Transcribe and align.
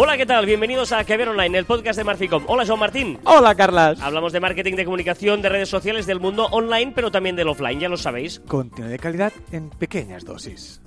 Hola, 0.00 0.16
¿qué 0.16 0.26
tal? 0.26 0.46
Bienvenidos 0.46 0.92
a 0.92 1.02
Que 1.02 1.16
Ver 1.16 1.28
Online, 1.28 1.58
el 1.58 1.64
podcast 1.64 1.98
de 1.98 2.04
Marficom. 2.04 2.44
Hola, 2.46 2.64
Joan 2.64 2.78
Martín. 2.78 3.18
Hola, 3.24 3.52
Carlas. 3.56 4.00
Hablamos 4.00 4.32
de 4.32 4.38
marketing, 4.38 4.76
de 4.76 4.84
comunicación, 4.84 5.42
de 5.42 5.48
redes 5.48 5.68
sociales, 5.68 6.06
del 6.06 6.20
mundo 6.20 6.46
online, 6.52 6.92
pero 6.94 7.10
también 7.10 7.34
del 7.34 7.48
offline, 7.48 7.80
ya 7.80 7.88
lo 7.88 7.96
sabéis. 7.96 8.38
Contenido 8.46 8.90
de 8.92 8.98
calidad 9.00 9.32
en 9.50 9.70
pequeñas 9.70 10.24
dosis. 10.24 10.80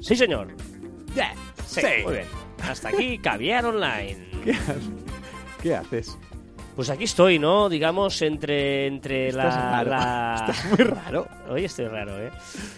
Sí, 0.00 0.14
señor. 0.16 0.48
Yeah. 1.14 1.32
Sí, 1.66 1.80
muy 2.04 2.12
bien. 2.12 2.26
Hasta 2.62 2.90
aquí, 2.90 3.16
Caviar 3.18 3.64
Online. 3.64 4.28
¿Qué, 4.44 4.52
ha- 4.52 5.62
qué 5.62 5.74
haces? 5.74 6.18
Pues 6.78 6.90
aquí 6.90 7.02
estoy, 7.04 7.40
¿no? 7.40 7.68
Digamos, 7.68 8.22
entre, 8.22 8.86
entre 8.86 9.30
Estás 9.30 9.56
la, 9.56 9.82
raro. 9.82 9.90
la- 9.90 10.34
Estás 10.48 10.64
muy 10.78 10.84
raro. 10.86 11.26
Hoy 11.50 11.64
estoy 11.64 11.86
raro, 11.88 12.16
¿eh? 12.22 12.30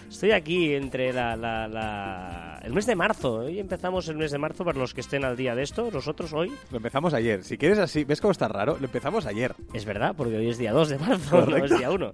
Estoy 0.09 0.31
aquí 0.31 0.73
entre 0.73 1.13
la, 1.13 1.35
la- 1.35 1.67
la- 1.67 2.59
El 2.63 2.73
mes 2.73 2.87
de 2.87 2.95
marzo. 2.95 3.41
Hoy 3.41 3.59
empezamos 3.59 4.07
el 4.07 4.17
mes 4.17 4.31
de 4.31 4.39
marzo 4.39 4.65
para 4.65 4.79
los 4.79 4.95
que 4.95 5.01
estén 5.01 5.23
al 5.23 5.37
día 5.37 5.53
de 5.53 5.61
esto. 5.61 5.87
Nosotros 5.93 6.33
hoy... 6.33 6.51
Lo 6.71 6.77
empezamos 6.77 7.13
ayer. 7.13 7.43
Si 7.43 7.59
quieres 7.59 7.77
así, 7.77 8.03
¿ves 8.03 8.19
cómo 8.19 8.31
está 8.31 8.47
raro? 8.47 8.75
Lo 8.79 8.85
empezamos 8.87 9.27
ayer. 9.27 9.53
Es 9.71 9.85
verdad, 9.85 10.15
porque 10.17 10.35
hoy 10.35 10.49
es 10.49 10.57
día 10.57 10.71
2 10.71 10.89
de 10.89 10.97
marzo, 10.97 11.37
no 11.37 11.45
Correcto. 11.45 11.65
es 11.75 11.77
día 11.77 11.91
1. 11.91 12.13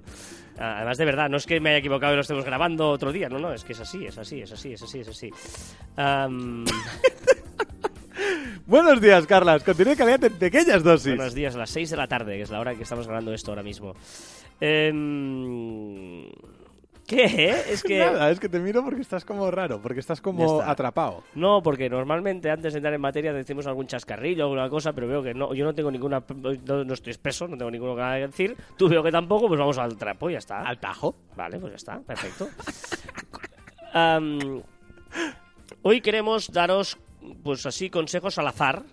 Además, 0.59 0.97
de 0.97 1.05
verdad, 1.05 1.29
no 1.29 1.37
es 1.37 1.45
que 1.45 1.61
me 1.61 1.69
haya 1.69 1.79
equivocado 1.79 2.11
y 2.11 2.15
lo 2.17 2.21
estemos 2.21 2.43
grabando 2.43 2.89
otro 2.89 3.13
día, 3.13 3.29
no, 3.29 3.39
no, 3.39 3.53
es 3.53 3.63
que 3.63 3.71
es 3.71 3.79
así, 3.79 4.05
es 4.05 4.17
así, 4.17 4.41
es 4.41 4.51
así, 4.51 4.73
es 4.73 4.81
así, 4.83 4.99
es 4.99 5.07
así. 5.07 5.29
Am, 5.95 6.65
Buenos 8.67 8.99
días, 8.99 9.25
Carlas. 9.25 9.63
Contenido 9.63 9.91
de 9.91 9.97
calidad 9.97 10.23
en 10.25 10.33
pequeñas 10.37 10.83
dosis. 10.83 11.15
buenos 11.15 11.33
días, 11.33 11.55
a 11.55 11.59
las 11.59 11.69
6 11.69 11.89
de 11.89 11.95
la 11.97 12.07
tarde, 12.07 12.35
que 12.35 12.41
es 12.41 12.49
la 12.51 12.59
hora 12.59 12.75
que 12.75 12.83
estamos 12.83 13.07
grabando 13.07 13.33
esto 13.33 13.51
ahora 13.51 13.63
mismo. 13.63 13.93
Em, 14.59 16.27
¿Qué? 17.07 17.23
eh? 17.23 17.55
Es 17.69 17.81
que... 17.81 17.99
Nada, 18.05 18.29
es 18.29 18.41
que 18.41 18.49
te 18.49 18.59
miro 18.59 18.83
porque 18.83 18.99
estás 18.99 19.23
como 19.23 19.49
raro, 19.49 19.81
porque 19.81 20.01
estás 20.01 20.19
como 20.19 20.59
está. 20.59 20.69
atrapado. 20.69 21.23
No, 21.33 21.63
porque 21.63 21.89
normalmente 21.89 22.49
antes 22.51 22.73
de 22.73 22.79
entrar 22.79 22.93
en 22.93 22.99
materia 22.99 23.31
decimos 23.31 23.65
algún 23.67 23.87
chascarrillo 23.87 24.43
o 24.43 24.47
alguna 24.47 24.69
cosa, 24.69 24.91
pero 24.91 25.07
veo 25.07 25.23
que 25.23 25.33
no, 25.33 25.53
yo 25.53 25.63
no 25.63 25.73
tengo 25.73 25.89
ninguna, 25.89 26.21
no, 26.35 26.83
no 26.83 26.93
estoy 26.93 27.11
espeso, 27.11 27.47
no 27.47 27.57
tengo 27.57 27.71
ninguno 27.71 27.95
que 27.95 28.01
decir. 28.01 28.57
Tú 28.75 28.89
veo 28.89 29.01
que 29.01 29.13
tampoco, 29.13 29.47
pues 29.47 29.57
vamos 29.61 29.77
al 29.77 29.95
trapo, 29.95 30.29
ya 30.29 30.39
está. 30.39 30.59
Al 30.59 30.77
tajo. 30.77 31.15
Vale, 31.37 31.57
pues 31.57 31.71
ya 31.71 31.77
está, 31.77 31.99
perfecto. 32.01 32.49
Hoy 35.83 36.01
queremos 36.01 36.51
daros, 36.51 36.97
pues 37.43 37.65
así, 37.65 37.89
consejos 37.89 38.37
al 38.37 38.47
azar 38.47 38.83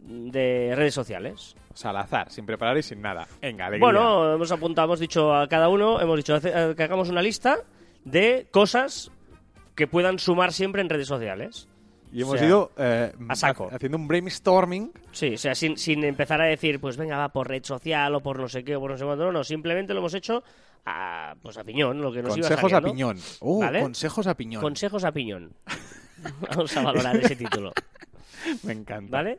de 0.00 0.72
redes 0.74 0.94
sociales. 0.94 1.54
Salazar, 1.74 2.30
sin 2.30 2.44
preparar 2.46 2.76
y 2.78 2.82
sin 2.82 3.00
nada. 3.00 3.26
Venga, 3.40 3.66
alegría. 3.66 3.84
Bueno, 3.86 4.34
hemos 4.34 4.50
apuntado, 4.50 4.86
hemos 4.86 5.00
dicho 5.00 5.32
a 5.34 5.46
cada 5.48 5.68
uno, 5.68 6.00
hemos 6.00 6.16
dicho 6.16 6.36
eh, 6.36 6.74
que 6.76 6.82
hagamos 6.82 7.08
una 7.08 7.22
lista 7.22 7.58
de 8.04 8.48
cosas 8.50 9.10
que 9.74 9.86
puedan 9.86 10.18
sumar 10.18 10.52
siempre 10.52 10.82
en 10.82 10.88
redes 10.88 11.06
sociales. 11.06 11.68
y 12.12 12.22
hemos 12.22 12.34
o 12.34 12.38
sea, 12.38 12.46
ido 12.48 12.72
eh, 12.78 13.12
a 13.28 13.36
saco. 13.36 13.68
ha- 13.70 13.76
haciendo 13.76 13.96
un 13.98 14.08
brainstorming. 14.08 14.90
Sí, 15.12 15.34
o 15.34 15.38
sea, 15.38 15.54
sin, 15.54 15.76
sin 15.76 16.02
empezar 16.04 16.40
a 16.40 16.46
decir, 16.46 16.80
pues 16.80 16.96
venga, 16.96 17.16
va 17.16 17.28
por 17.28 17.46
red 17.48 17.62
social 17.64 18.12
o 18.14 18.20
por 18.20 18.40
no 18.40 18.48
sé 18.48 18.64
qué 18.64 18.74
o 18.74 18.80
por 18.80 18.90
no 18.92 18.98
sé 18.98 19.04
cuánto, 19.04 19.26
no, 19.26 19.32
no, 19.32 19.44
simplemente 19.44 19.92
lo 19.94 20.00
hemos 20.00 20.14
hecho 20.14 20.42
a, 20.84 21.36
pues 21.42 21.58
a 21.58 21.64
piñón, 21.64 22.00
lo 22.00 22.10
que 22.10 22.22
nos 22.22 22.36
iba 22.36 22.48
Consejos 22.48 22.72
a 22.72 22.76
saliendo. 22.76 22.92
piñón. 22.94 23.18
Uh, 23.40 23.60
¿Vale? 23.60 23.80
consejos 23.82 24.26
a 24.26 24.34
piñón. 24.34 24.62
Consejos 24.62 25.04
a 25.04 25.12
piñón. 25.12 25.52
Vamos 26.50 26.76
a 26.76 26.82
valorar 26.82 27.16
ese 27.16 27.36
título, 27.36 27.72
Me 28.64 28.72
encanta. 28.72 29.18
¿vale? 29.18 29.38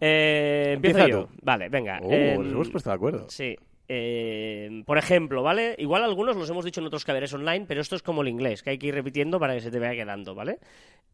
Eh, 0.00 0.72
empiezo 0.74 0.98
Empieza 0.98 1.08
yo. 1.08 1.26
tú. 1.26 1.34
Vale, 1.42 1.68
venga. 1.68 2.00
Oh, 2.02 2.12
Em, 2.12 2.36
nos 2.42 2.52
hemos 2.52 2.68
puesto 2.70 2.90
de 2.90 2.96
acuerdo. 2.96 3.26
Sí. 3.28 3.56
Eh, 3.92 4.82
por 4.86 4.98
ejemplo, 4.98 5.42
¿vale? 5.42 5.74
Igual 5.78 6.04
algunos 6.04 6.36
los 6.36 6.48
hemos 6.48 6.64
dicho 6.64 6.80
en 6.80 6.86
otros 6.86 7.04
caberes 7.04 7.32
online, 7.34 7.64
pero 7.66 7.80
esto 7.80 7.96
es 7.96 8.02
como 8.02 8.22
el 8.22 8.28
inglés, 8.28 8.62
que 8.62 8.70
hay 8.70 8.78
que 8.78 8.86
ir 8.86 8.94
repitiendo 8.94 9.40
para 9.40 9.54
que 9.54 9.60
se 9.60 9.70
te 9.70 9.78
vaya 9.80 9.92
quedando, 9.92 10.34
¿vale? 10.34 10.58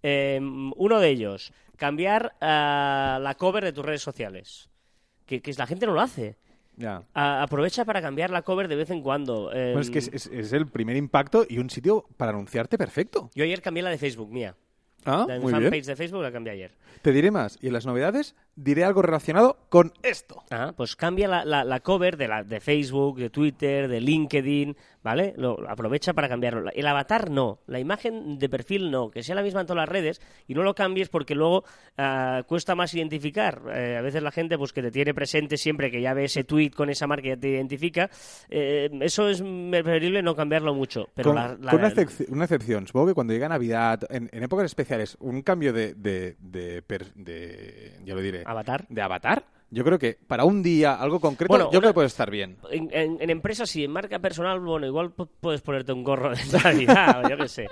Eh, 0.02 0.38
uno 0.76 1.00
de 1.00 1.08
ellos, 1.08 1.52
cambiar 1.76 2.34
ah, 2.40 3.18
la 3.22 3.34
cover 3.34 3.64
de 3.64 3.72
tus 3.72 3.84
redes 3.84 4.02
sociales. 4.02 4.68
Que, 5.24 5.40
que 5.40 5.52
la 5.54 5.66
gente 5.66 5.86
no 5.86 5.92
lo 5.94 6.00
hace. 6.02 6.36
Ya. 6.76 7.02
A- 7.14 7.42
aprovecha 7.42 7.84
para 7.86 8.02
cambiar 8.02 8.30
la 8.30 8.42
cover 8.42 8.68
de 8.68 8.76
vez 8.76 8.90
en 8.90 9.00
cuando. 9.00 9.50
Eh, 9.52 9.74
es 9.80 9.90
que 9.90 9.98
es, 9.98 10.08
es- 10.12 10.26
es 10.26 10.52
el 10.52 10.66
primer 10.66 10.96
impacto 10.96 11.44
y 11.48 11.58
un 11.58 11.70
sitio 11.70 12.06
para 12.18 12.32
anunciarte 12.32 12.76
perfecto. 12.76 13.30
Yo 13.34 13.42
ayer 13.44 13.62
cambié 13.62 13.82
la 13.82 13.90
de 13.90 13.98
Facebook 13.98 14.30
mía. 14.30 14.54
Ah, 15.06 15.24
la 15.28 15.38
bien. 15.38 15.50
fanpage 15.50 15.86
de 15.86 15.96
Facebook 15.96 16.22
la 16.22 16.32
cambié 16.32 16.52
ayer. 16.52 16.72
Te 17.02 17.12
diré 17.12 17.30
más. 17.30 17.58
Y 17.62 17.68
en 17.68 17.72
las 17.72 17.86
novedades 17.86 18.34
diré 18.56 18.84
algo 18.84 19.02
relacionado 19.02 19.56
con 19.68 19.92
esto. 20.02 20.42
Ah, 20.50 20.72
pues 20.76 20.96
cambia 20.96 21.28
la, 21.28 21.44
la- 21.44 21.64
la 21.64 21.80
cover 21.80 22.16
de, 22.16 22.28
la, 22.28 22.42
de 22.42 22.60
Facebook, 22.60 23.18
de 23.18 23.30
Twitter, 23.30 23.86
de 23.88 24.00
LinkedIn, 24.00 24.76
¿vale? 25.06 25.34
Lo, 25.36 25.56
aprovecha 25.70 26.12
para 26.14 26.28
cambiarlo. 26.28 26.68
El 26.74 26.84
avatar 26.84 27.30
no, 27.30 27.60
la 27.68 27.78
imagen 27.78 28.40
de 28.40 28.48
perfil 28.48 28.90
no, 28.90 29.08
que 29.08 29.22
sea 29.22 29.36
la 29.36 29.42
misma 29.42 29.60
en 29.60 29.68
todas 29.68 29.78
las 29.82 29.88
redes 29.88 30.20
y 30.48 30.54
no 30.54 30.64
lo 30.64 30.74
cambies 30.74 31.08
porque 31.08 31.36
luego 31.36 31.62
ah, 31.96 32.42
cuesta 32.48 32.74
más 32.74 32.92
identificar. 32.92 33.62
Eh, 33.72 33.96
a 33.96 34.02
veces 34.02 34.20
la 34.20 34.32
gente 34.32 34.58
pues 34.58 34.72
que 34.72 34.82
te 34.82 34.90
tiene 34.90 35.14
presente 35.14 35.56
siempre 35.58 35.92
que 35.92 36.00
ya 36.00 36.12
ve 36.12 36.24
ese 36.24 36.42
tweet 36.42 36.70
con 36.70 36.90
esa 36.90 37.06
marca 37.06 37.28
y 37.28 37.30
ya 37.30 37.36
te 37.36 37.50
identifica. 37.50 38.10
eh, 38.50 38.90
eso 39.02 39.28
es 39.28 39.40
preferible 39.70 40.22
no 40.22 40.34
cambiarlo 40.34 40.74
mucho. 40.74 41.08
Pero 41.14 41.30
con 41.30 41.36
la- 41.36 41.56
la- 41.60 41.70
con 41.70 41.78
una, 41.80 41.90
excep- 41.90 42.28
una 42.28 42.44
excepción. 42.44 42.86
Supongo 42.88 43.06
que 43.06 43.14
cuando 43.14 43.32
llega 43.32 43.48
Navidad, 43.48 44.00
en, 44.10 44.28
en 44.32 44.42
épocas 44.42 44.64
especiales, 44.66 45.16
un 45.20 45.42
cambio 45.42 45.72
de, 45.72 45.94
de, 45.94 46.34
de, 46.40 46.82
per- 46.82 47.14
de- 47.14 47.92
ya 48.04 48.14
lo 48.16 48.20
diré, 48.20 48.42
avatar. 48.44 48.84
de 48.88 49.02
avatar, 49.02 49.44
yo 49.70 49.84
creo 49.84 49.98
que 49.98 50.16
para 50.26 50.44
un 50.44 50.62
día, 50.62 50.94
algo 50.94 51.20
concreto, 51.20 51.48
Bueno, 51.52 51.64
yo 51.66 51.70
una- 51.70 51.80
creo 51.80 51.90
que 51.90 51.94
puede 51.94 52.06
estar 52.06 52.30
bien. 52.30 52.56
En, 52.70 52.88
en, 52.92 53.18
en 53.20 53.30
empresas 53.30 53.68
sí, 53.68 53.84
en 53.84 53.90
marca 53.90 54.18
personal, 54.18 54.60
bueno, 54.60 54.86
igual 54.86 55.14
pu- 55.14 55.28
puedes 55.40 55.60
ponerte 55.60 55.92
un 55.92 56.04
gorro 56.04 56.30
de 56.30 56.38
Navidad 56.62 57.24
o 57.24 57.28
yo 57.30 57.36
qué 57.36 57.48
sé. 57.48 57.66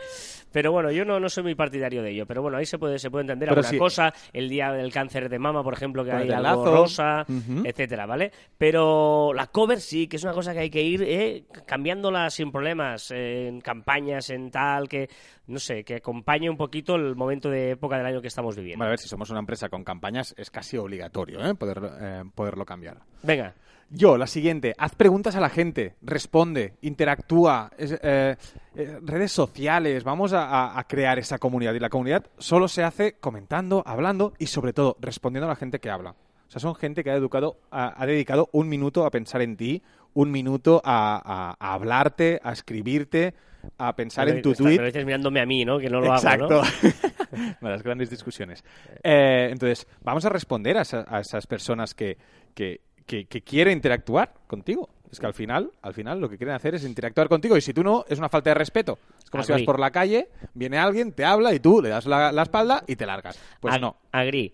Pero 0.53 0.71
bueno, 0.71 0.91
yo 0.93 1.05
no, 1.05 1.19
no 1.19 1.29
soy 1.29 1.43
muy 1.43 1.55
partidario 1.57 2.03
de 2.03 2.11
ello. 2.13 2.27
Pero 2.27 2.41
bueno, 2.43 2.57
ahí 2.59 2.67
se 2.67 2.79
puede, 2.79 2.99
se 2.99 3.11
puede 3.11 3.23
entender 3.23 3.49
Pero 3.49 3.61
alguna 3.61 3.71
sí. 3.71 3.79
cosa. 3.79 4.13
El 4.33 4.49
día 4.49 4.71
del 4.73 4.93
cáncer 4.93 5.29
de 5.29 5.39
mama, 5.39 5.63
por 5.65 5.75
ejemplo, 5.75 6.05
que 6.05 6.13
hay 6.13 6.31
algo 6.31 6.43
lazo. 6.43 6.65
rosa, 6.65 7.27
etcétera, 7.65 8.07
¿vale? 8.07 8.31
Pero 8.57 9.33
la 9.35 9.49
cover 9.49 9.81
sí, 9.81 10.07
que 10.07 10.17
es 10.17 10.23
una 10.25 10.33
cosa 10.33 10.53
que 10.53 10.61
hay 10.61 10.71
que 10.71 10.83
ir 10.83 11.03
eh, 11.03 11.45
cambiándola 11.67 12.31
sin 12.31 12.53
problemas, 12.53 13.11
eh, 13.11 13.49
en 13.49 13.61
campañas, 13.61 14.31
en 14.31 14.51
tal, 14.51 14.89
que, 14.89 15.09
no 15.47 15.59
sé, 15.59 15.85
que 15.85 15.97
acompañe 15.97 16.49
un 16.49 16.57
poquito 16.57 16.95
el 16.97 17.17
momento 17.17 17.51
de 17.51 17.71
época 17.73 17.97
del 17.99 18.07
año 18.07 18.21
que 18.23 18.29
estamos 18.29 18.57
viviendo. 18.57 18.79
Bueno, 18.79 18.89
a 18.89 18.91
ver, 18.91 18.99
si 18.99 19.09
somos 19.09 19.31
una 19.31 19.41
empresa 19.41 19.69
con 19.69 19.85
campañas, 19.85 20.35
es 20.39 20.51
casi 20.51 20.77
obligatorio 20.77 21.45
¿eh? 21.45 21.55
Poder, 21.55 21.81
eh, 22.01 22.25
poderlo 22.35 22.65
cambiar. 22.65 22.99
Venga, 23.23 23.55
Yo, 23.91 24.17
la 24.17 24.27
siguiente, 24.27 24.75
haz 24.79 24.95
preguntas 24.95 25.37
a 25.37 25.41
la 25.41 25.51
gente, 25.51 25.95
responde, 26.01 26.73
interactúa, 26.81 27.71
es- 27.77 27.99
eh, 28.03 28.35
eh, 28.75 28.99
redes 29.03 29.31
sociales, 29.31 30.03
vamos 30.05 30.33
a, 30.33 30.47
a- 30.49 30.79
a 30.81 30.85
crear 30.85 31.19
esa 31.19 31.39
comunidad. 31.39 31.75
Y 31.75 31.81
la 31.81 31.91
comunidad 31.91 32.25
solo 32.39 32.67
se 32.67 32.83
hace 32.83 33.13
comentando, 33.21 33.83
hablando 33.87 34.33
y 34.39 34.47
sobre 34.47 34.73
todo 34.73 34.97
respondiendo 35.01 35.47
a 35.47 35.51
la 35.51 35.57
gente 35.57 35.79
que 35.81 35.91
habla. 35.91 36.13
O 36.49 36.51
sea, 36.51 36.61
son 36.61 36.75
gente 36.75 37.05
que 37.05 37.11
ha, 37.11 37.15
educado, 37.15 37.59
ha, 37.71 38.03
ha 38.03 38.07
dedicado 38.07 38.49
un 38.53 38.69
minuto 38.71 39.05
a 39.05 39.11
pensar 39.11 39.43
en 39.43 39.57
ti, 39.57 39.83
un 40.15 40.31
minuto 40.31 40.81
a, 40.83 41.21
a- 41.23 41.57
a 41.61 41.75
hablarte, 41.75 42.41
a 42.43 42.53
escribirte, 42.53 43.35
a 43.79 43.95
pensar 43.97 44.29
en 44.29 44.43
tu 44.43 44.53
Está- 44.53 44.65
tweet. 44.65 44.79
Dices 44.85 45.05
mirándome 45.05 45.41
a 45.41 45.47
mí, 45.47 45.65
¿no? 45.65 45.79
Que 45.79 45.89
no 45.91 46.01
lo 46.01 46.15
Exacto. 46.15 46.61
hago, 46.61 46.63
¿no? 46.63 47.69
Las 47.71 47.83
grandes 47.83 48.11
discusiones. 48.11 48.65
Eh, 49.03 49.49
entonces, 49.51 49.87
vamos 50.03 50.25
a 50.25 50.29
responder 50.29 50.77
a, 50.79 50.83
esa- 50.83 51.05
a 51.09 51.21
esas 51.21 51.47
personas 51.47 51.95
que, 51.95 52.17
que, 52.55 52.81
que- 53.07 53.27
que 53.27 53.43
quieren 53.43 53.75
interactuar 53.75 54.33
contigo. 54.47 54.89
Es 55.11 55.21
que 55.21 55.27
al 55.27 55.35
final, 55.35 55.71
al 55.83 55.95
final 55.95 56.21
lo 56.21 56.29
que 56.29 56.37
quieren 56.37 56.57
hacer 56.57 56.75
es 56.75 56.85
interactuar 56.85 57.29
contigo 57.29 57.57
y 57.57 57.61
si 57.61 57.73
tú 57.73 57.85
no, 57.85 58.05
es 58.09 58.19
una 58.19 58.29
falta 58.29 58.51
de 58.51 58.55
respeto. 58.55 58.99
Es 59.23 59.31
como 59.31 59.45
si 59.45 59.53
vas 59.53 59.63
por 59.63 59.79
la 59.79 59.93
calle, 59.93 60.29
viene 60.55 60.77
alguien, 60.77 61.13
te 61.13 61.25
habla 61.25 61.55
y 61.55 61.61
tú 61.61 61.81
le 61.81 61.89
das 61.91 62.07
la, 62.07 62.33
la 62.33 62.43
espalda 62.43 62.83
y 62.89 62.97
te 62.97 63.07
largas. 63.07 63.39
Pues 63.61 63.75
Ag- 63.75 63.81
no. 63.81 63.97
Agri. 64.11 64.53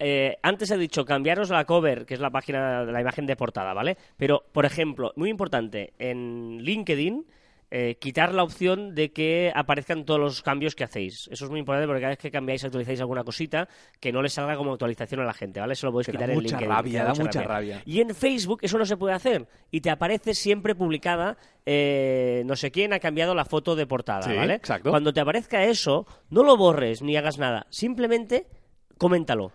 Eh, 0.00 0.36
antes 0.42 0.68
he 0.72 0.78
dicho 0.78 1.04
cambiaros 1.04 1.50
la 1.50 1.64
cover, 1.64 2.06
que 2.06 2.14
es 2.14 2.20
la 2.20 2.30
página 2.30 2.84
de 2.84 2.90
la 2.90 3.00
imagen 3.02 3.26
de 3.26 3.36
portada, 3.36 3.72
¿vale? 3.74 3.96
Pero, 4.16 4.42
por 4.50 4.64
ejemplo, 4.64 5.12
muy 5.14 5.28
importante, 5.30 5.92
en 5.98 6.58
LinkedIn, 6.62 7.26
eh, 7.70 7.96
quitar 8.00 8.34
la 8.34 8.42
opción 8.42 8.94
de 8.94 9.12
que 9.12 9.52
aparezcan 9.54 10.04
todos 10.04 10.18
los 10.18 10.42
cambios 10.42 10.74
que 10.74 10.84
hacéis. 10.84 11.28
Eso 11.30 11.44
es 11.44 11.50
muy 11.50 11.60
importante 11.60 11.86
porque 11.86 12.00
cada 12.00 12.10
vez 12.10 12.18
que 12.18 12.30
cambiáis, 12.30 12.64
actualizáis 12.64 13.00
alguna 13.00 13.22
cosita, 13.22 13.68
que 14.00 14.10
no 14.12 14.22
le 14.22 14.28
salga 14.28 14.56
como 14.56 14.72
actualización 14.72 15.20
a 15.20 15.24
la 15.24 15.32
gente, 15.32 15.60
¿vale? 15.60 15.74
Eso 15.74 15.86
lo 15.86 15.92
podéis 15.92 16.06
Que 16.06 16.12
da 16.12 16.18
quitar 16.18 16.30
en 16.30 16.34
mucha 16.36 16.56
LinkedIn. 16.58 16.68
rabia, 16.76 17.04
da 17.04 17.14
mucha 17.14 17.42
rabia. 17.42 17.82
Y 17.86 18.00
en 18.00 18.14
Facebook 18.14 18.58
eso 18.62 18.76
no 18.78 18.84
se 18.86 18.96
puede 18.96 19.14
hacer. 19.14 19.46
Y 19.70 19.80
te 19.82 19.90
aparece 19.90 20.34
siempre 20.34 20.74
publicada, 20.74 21.36
eh, 21.64 22.42
no 22.46 22.56
sé 22.56 22.70
quién 22.70 22.92
ha 22.92 22.98
cambiado 22.98 23.34
la 23.34 23.44
foto 23.44 23.76
de 23.76 23.86
portada, 23.86 24.22
Sí, 24.22 24.34
¿vale? 24.34 24.54
exacto. 24.54 24.90
Cuando 24.90 25.12
te 25.12 25.20
aparezca 25.20 25.64
eso, 25.64 26.06
no 26.28 26.42
lo 26.42 26.56
borres 26.56 27.02
ni 27.02 27.16
hagas 27.16 27.38
nada. 27.38 27.66
Simplemente 27.70 28.46
coméntalo. 28.98 29.52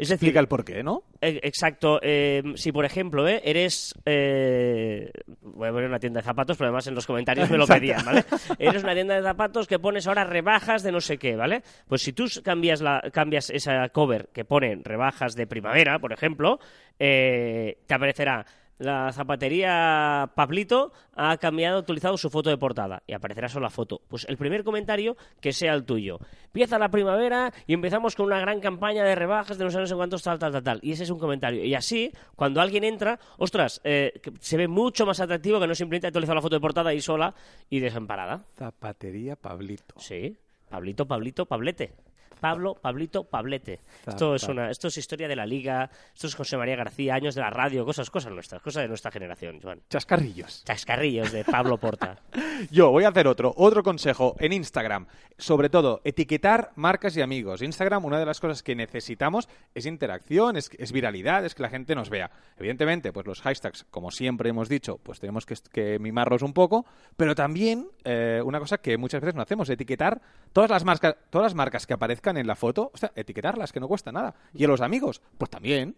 Es 0.00 0.08
decir, 0.08 0.28
Explica 0.30 0.40
el 0.40 0.48
porqué, 0.48 0.82
¿no? 0.82 1.02
eh, 1.20 1.40
exacto. 1.42 2.00
eh, 2.02 2.42
si, 2.54 2.72
por 2.72 2.86
ejemplo, 2.86 3.28
eh, 3.28 3.42
eres. 3.44 3.94
eh, 4.06 5.10
voy 5.42 5.68
a 5.68 5.72
poner 5.72 5.90
una 5.90 5.98
tienda 5.98 6.20
de 6.20 6.24
zapatos, 6.24 6.56
pero 6.56 6.68
además 6.68 6.86
en 6.86 6.94
los 6.94 7.06
comentarios 7.06 7.50
me 7.50 7.58
lo 7.58 7.66
pedían, 7.66 8.02
¿vale? 8.06 8.24
Eres 8.58 8.82
una 8.82 8.94
tienda 8.94 9.14
de 9.16 9.22
zapatos 9.22 9.66
que 9.66 9.78
pones 9.78 10.06
ahora 10.06 10.24
rebajas 10.24 10.82
de 10.82 10.90
no 10.90 11.02
sé 11.02 11.18
qué, 11.18 11.36
¿vale? 11.36 11.62
Pues 11.86 12.00
si 12.00 12.14
tú 12.14 12.24
cambias, 12.42 12.80
la, 12.80 13.02
cambias 13.12 13.50
esa 13.50 13.90
cover 13.90 14.30
que 14.32 14.46
pone 14.46 14.80
rebajas 14.82 15.34
de 15.36 15.46
primavera, 15.46 15.98
por 15.98 16.14
ejemplo, 16.14 16.58
te 16.96 17.76
aparecerá 17.90 18.46
la 18.80 19.12
zapatería 19.12 20.30
Pablito 20.34 20.92
ha 21.14 21.36
cambiado, 21.36 21.78
actualizado 21.78 22.16
su 22.16 22.30
foto 22.30 22.48
de 22.48 22.56
portada 22.56 23.02
y 23.06 23.12
aparecerá 23.12 23.48
solo 23.48 23.64
la 23.64 23.70
foto. 23.70 24.00
Pues 24.08 24.24
el 24.28 24.38
primer 24.38 24.64
comentario 24.64 25.16
que 25.40 25.52
sea 25.52 25.74
el 25.74 25.84
tuyo. 25.84 26.18
Empieza 26.46 26.78
la 26.78 26.88
primavera 26.88 27.52
y 27.66 27.74
empezamos 27.74 28.16
con 28.16 28.26
una 28.26 28.40
gran 28.40 28.58
campaña 28.60 29.04
de 29.04 29.14
rebajas 29.14 29.58
de 29.58 29.64
no 29.64 29.70
sé, 29.70 29.78
no 29.78 29.86
sé 29.86 29.94
cuántos, 29.94 30.22
tal, 30.22 30.38
tal, 30.38 30.52
tal, 30.52 30.62
tal. 30.62 30.80
Y 30.82 30.92
ese 30.92 31.02
es 31.02 31.10
un 31.10 31.18
comentario. 31.18 31.62
Y 31.62 31.74
así, 31.74 32.10
cuando 32.34 32.62
alguien 32.62 32.82
entra, 32.84 33.20
ostras, 33.36 33.82
eh, 33.84 34.18
se 34.40 34.56
ve 34.56 34.66
mucho 34.66 35.04
más 35.04 35.20
atractivo 35.20 35.60
que 35.60 35.66
no 35.66 35.74
simplemente 35.74 36.06
actualizar 36.06 36.34
la 36.34 36.42
foto 36.42 36.56
de 36.56 36.60
portada 36.60 36.90
ahí 36.90 37.02
sola 37.02 37.34
y 37.68 37.80
desamparada. 37.80 38.44
Zapatería 38.56 39.36
Pablito. 39.36 39.94
Sí, 39.98 40.38
Pablito, 40.70 41.06
Pablito, 41.06 41.44
Pablete. 41.44 41.92
Pablo, 42.40 42.74
Pablito, 42.74 43.24
Pablete. 43.24 43.80
Esto 44.06 44.34
es, 44.34 44.44
una, 44.44 44.70
esto 44.70 44.88
es 44.88 44.96
historia 44.96 45.28
de 45.28 45.36
la 45.36 45.46
liga, 45.46 45.90
esto 46.14 46.26
es 46.26 46.34
José 46.34 46.56
María 46.56 46.76
García, 46.76 47.14
años 47.14 47.34
de 47.34 47.42
la 47.42 47.50
radio, 47.50 47.84
cosas, 47.84 48.10
cosas 48.10 48.32
nuestras, 48.32 48.62
cosas 48.62 48.82
de 48.82 48.88
nuestra 48.88 49.10
generación, 49.10 49.60
Joan. 49.62 49.80
Chascarrillos. 49.88 50.64
Chascarrillos 50.64 51.32
de 51.32 51.44
Pablo 51.44 51.78
Porta. 51.78 52.18
Yo 52.70 52.90
voy 52.90 53.04
a 53.04 53.08
hacer 53.08 53.26
otro, 53.26 53.52
otro 53.56 53.82
consejo 53.82 54.36
en 54.38 54.52
Instagram. 54.52 55.06
Sobre 55.38 55.70
todo, 55.70 56.00
etiquetar 56.04 56.72
marcas 56.76 57.16
y 57.16 57.22
amigos. 57.22 57.62
Instagram, 57.62 58.04
una 58.04 58.18
de 58.18 58.26
las 58.26 58.40
cosas 58.40 58.62
que 58.62 58.74
necesitamos 58.74 59.48
es 59.74 59.86
interacción, 59.86 60.56
es, 60.56 60.70
es 60.78 60.92
viralidad, 60.92 61.44
es 61.44 61.54
que 61.54 61.62
la 61.62 61.70
gente 61.70 61.94
nos 61.94 62.10
vea. 62.10 62.30
Evidentemente, 62.58 63.12
pues 63.12 63.26
los 63.26 63.40
hashtags, 63.40 63.84
como 63.90 64.10
siempre 64.10 64.50
hemos 64.50 64.68
dicho, 64.68 64.98
pues 65.02 65.20
tenemos 65.20 65.46
que, 65.46 65.54
que 65.72 65.98
mimarlos 65.98 66.42
un 66.42 66.52
poco, 66.52 66.84
pero 67.16 67.34
también 67.34 67.88
eh, 68.04 68.40
una 68.44 68.58
cosa 68.58 68.78
que 68.78 68.96
muchas 68.96 69.20
veces 69.20 69.34
no 69.34 69.42
hacemos, 69.42 69.68
etiquetar 69.68 70.20
todas 70.52 70.70
las 70.70 70.84
marcas, 70.84 71.16
todas 71.30 71.46
las 71.46 71.54
marcas 71.54 71.86
que 71.86 71.94
aparezcan 71.94 72.29
en 72.36 72.46
la 72.46 72.56
foto, 72.56 72.90
o 72.92 72.96
sea, 72.96 73.12
etiquetarlas, 73.14 73.72
que 73.72 73.80
no 73.80 73.88
cuesta 73.88 74.12
nada. 74.12 74.34
Y 74.54 74.64
a 74.64 74.68
los 74.68 74.80
amigos, 74.80 75.20
pues 75.38 75.50
también. 75.50 75.96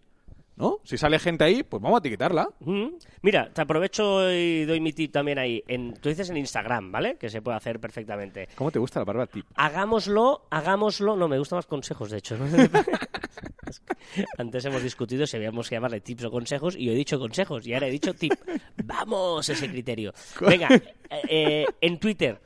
¿No? 0.55 0.81
Si 0.85 0.99
sale 0.99 1.19
gente 1.19 1.45
ahí, 1.45 1.63
pues 1.63 1.83
vamos 1.83 1.97
a 1.97 2.01
etiquetarla. 2.01 2.47
Mm. 2.61 2.89
Mira, 3.23 3.51
te 3.51 3.63
aprovecho 3.63 4.31
y 4.31 4.67
doy 4.67 4.81
mi 4.81 4.93
tip 4.93 5.11
también 5.11 5.39
ahí. 5.39 5.65
En, 5.67 5.95
tú 5.95 6.11
dices 6.11 6.29
en 6.29 6.37
Instagram, 6.37 6.93
¿vale? 6.93 7.17
Que 7.17 7.31
se 7.31 7.41
puede 7.41 7.57
hacer 7.57 7.81
perfectamente. 7.81 8.49
¿Cómo 8.55 8.71
te 8.71 8.79
gusta 8.79 9.01
la 9.01 9.07
barba 9.07 9.27
tip? 9.27 9.47
Hagámoslo, 9.55 10.47
hagámoslo. 10.51 11.17
No, 11.17 11.27
me 11.27 11.39
gustan 11.39 11.57
más 11.57 11.67
consejos, 11.67 12.11
de 12.11 12.19
hecho. 12.19 12.37
Antes 14.39 14.65
hemos 14.67 14.83
discutido 14.83 15.27
si 15.27 15.37
habíamos 15.37 15.71
que 15.71 15.77
llamarle 15.77 16.01
tips 16.01 16.25
o 16.25 16.31
consejos 16.31 16.77
y 16.77 16.85
yo 16.85 16.93
he 16.93 16.97
dicho 16.97 17.19
consejos 17.19 17.67
y 17.67 17.73
ahora 17.73 17.87
he 17.87 17.91
dicho 17.91 18.13
tip. 18.13 18.35
Vamos, 18.85 19.49
ese 19.49 19.71
criterio. 19.71 20.13
Venga, 20.41 20.69
eh, 20.75 20.83
eh, 21.29 21.67
en 21.81 21.99
Twitter. 21.99 22.39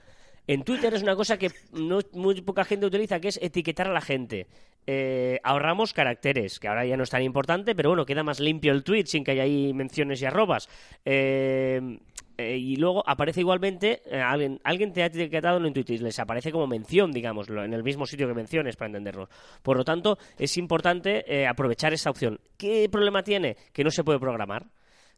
En 0.46 0.62
Twitter 0.62 0.94
es 0.94 1.02
una 1.02 1.16
cosa 1.16 1.38
que 1.38 1.50
muy 1.72 2.40
poca 2.42 2.64
gente 2.64 2.86
utiliza, 2.86 3.20
que 3.20 3.28
es 3.28 3.38
etiquetar 3.42 3.88
a 3.88 3.92
la 3.92 4.00
gente. 4.00 4.46
Eh, 4.86 5.40
ahorramos 5.42 5.92
caracteres, 5.92 6.60
que 6.60 6.68
ahora 6.68 6.86
ya 6.86 6.96
no 6.96 7.02
es 7.02 7.10
tan 7.10 7.22
importante, 7.22 7.74
pero 7.74 7.90
bueno, 7.90 8.06
queda 8.06 8.22
más 8.22 8.38
limpio 8.38 8.72
el 8.72 8.84
tweet 8.84 9.06
sin 9.06 9.24
que 9.24 9.32
haya 9.32 9.42
ahí 9.42 9.72
menciones 9.74 10.22
y 10.22 10.26
arrobas. 10.26 10.68
Eh, 11.04 11.98
eh, 12.38 12.58
y 12.58 12.76
luego 12.76 13.02
aparece 13.08 13.40
igualmente, 13.40 14.02
eh, 14.04 14.20
alguien, 14.20 14.60
alguien 14.62 14.92
te 14.92 15.02
ha 15.02 15.06
etiquetado 15.06 15.64
en 15.64 15.72
Twitter, 15.72 16.00
les 16.02 16.18
aparece 16.18 16.52
como 16.52 16.66
mención, 16.66 17.10
digámoslo, 17.10 17.64
en 17.64 17.72
el 17.72 17.82
mismo 17.82 18.04
sitio 18.04 18.28
que 18.28 18.34
menciones, 18.34 18.76
para 18.76 18.88
entenderlo. 18.88 19.28
Por 19.62 19.78
lo 19.78 19.84
tanto, 19.84 20.18
es 20.38 20.56
importante 20.58 21.24
eh, 21.26 21.46
aprovechar 21.46 21.94
esa 21.94 22.10
opción. 22.10 22.38
¿Qué 22.58 22.88
problema 22.90 23.22
tiene? 23.22 23.56
Que 23.72 23.84
no 23.84 23.90
se 23.90 24.04
puede 24.04 24.18
programar 24.18 24.66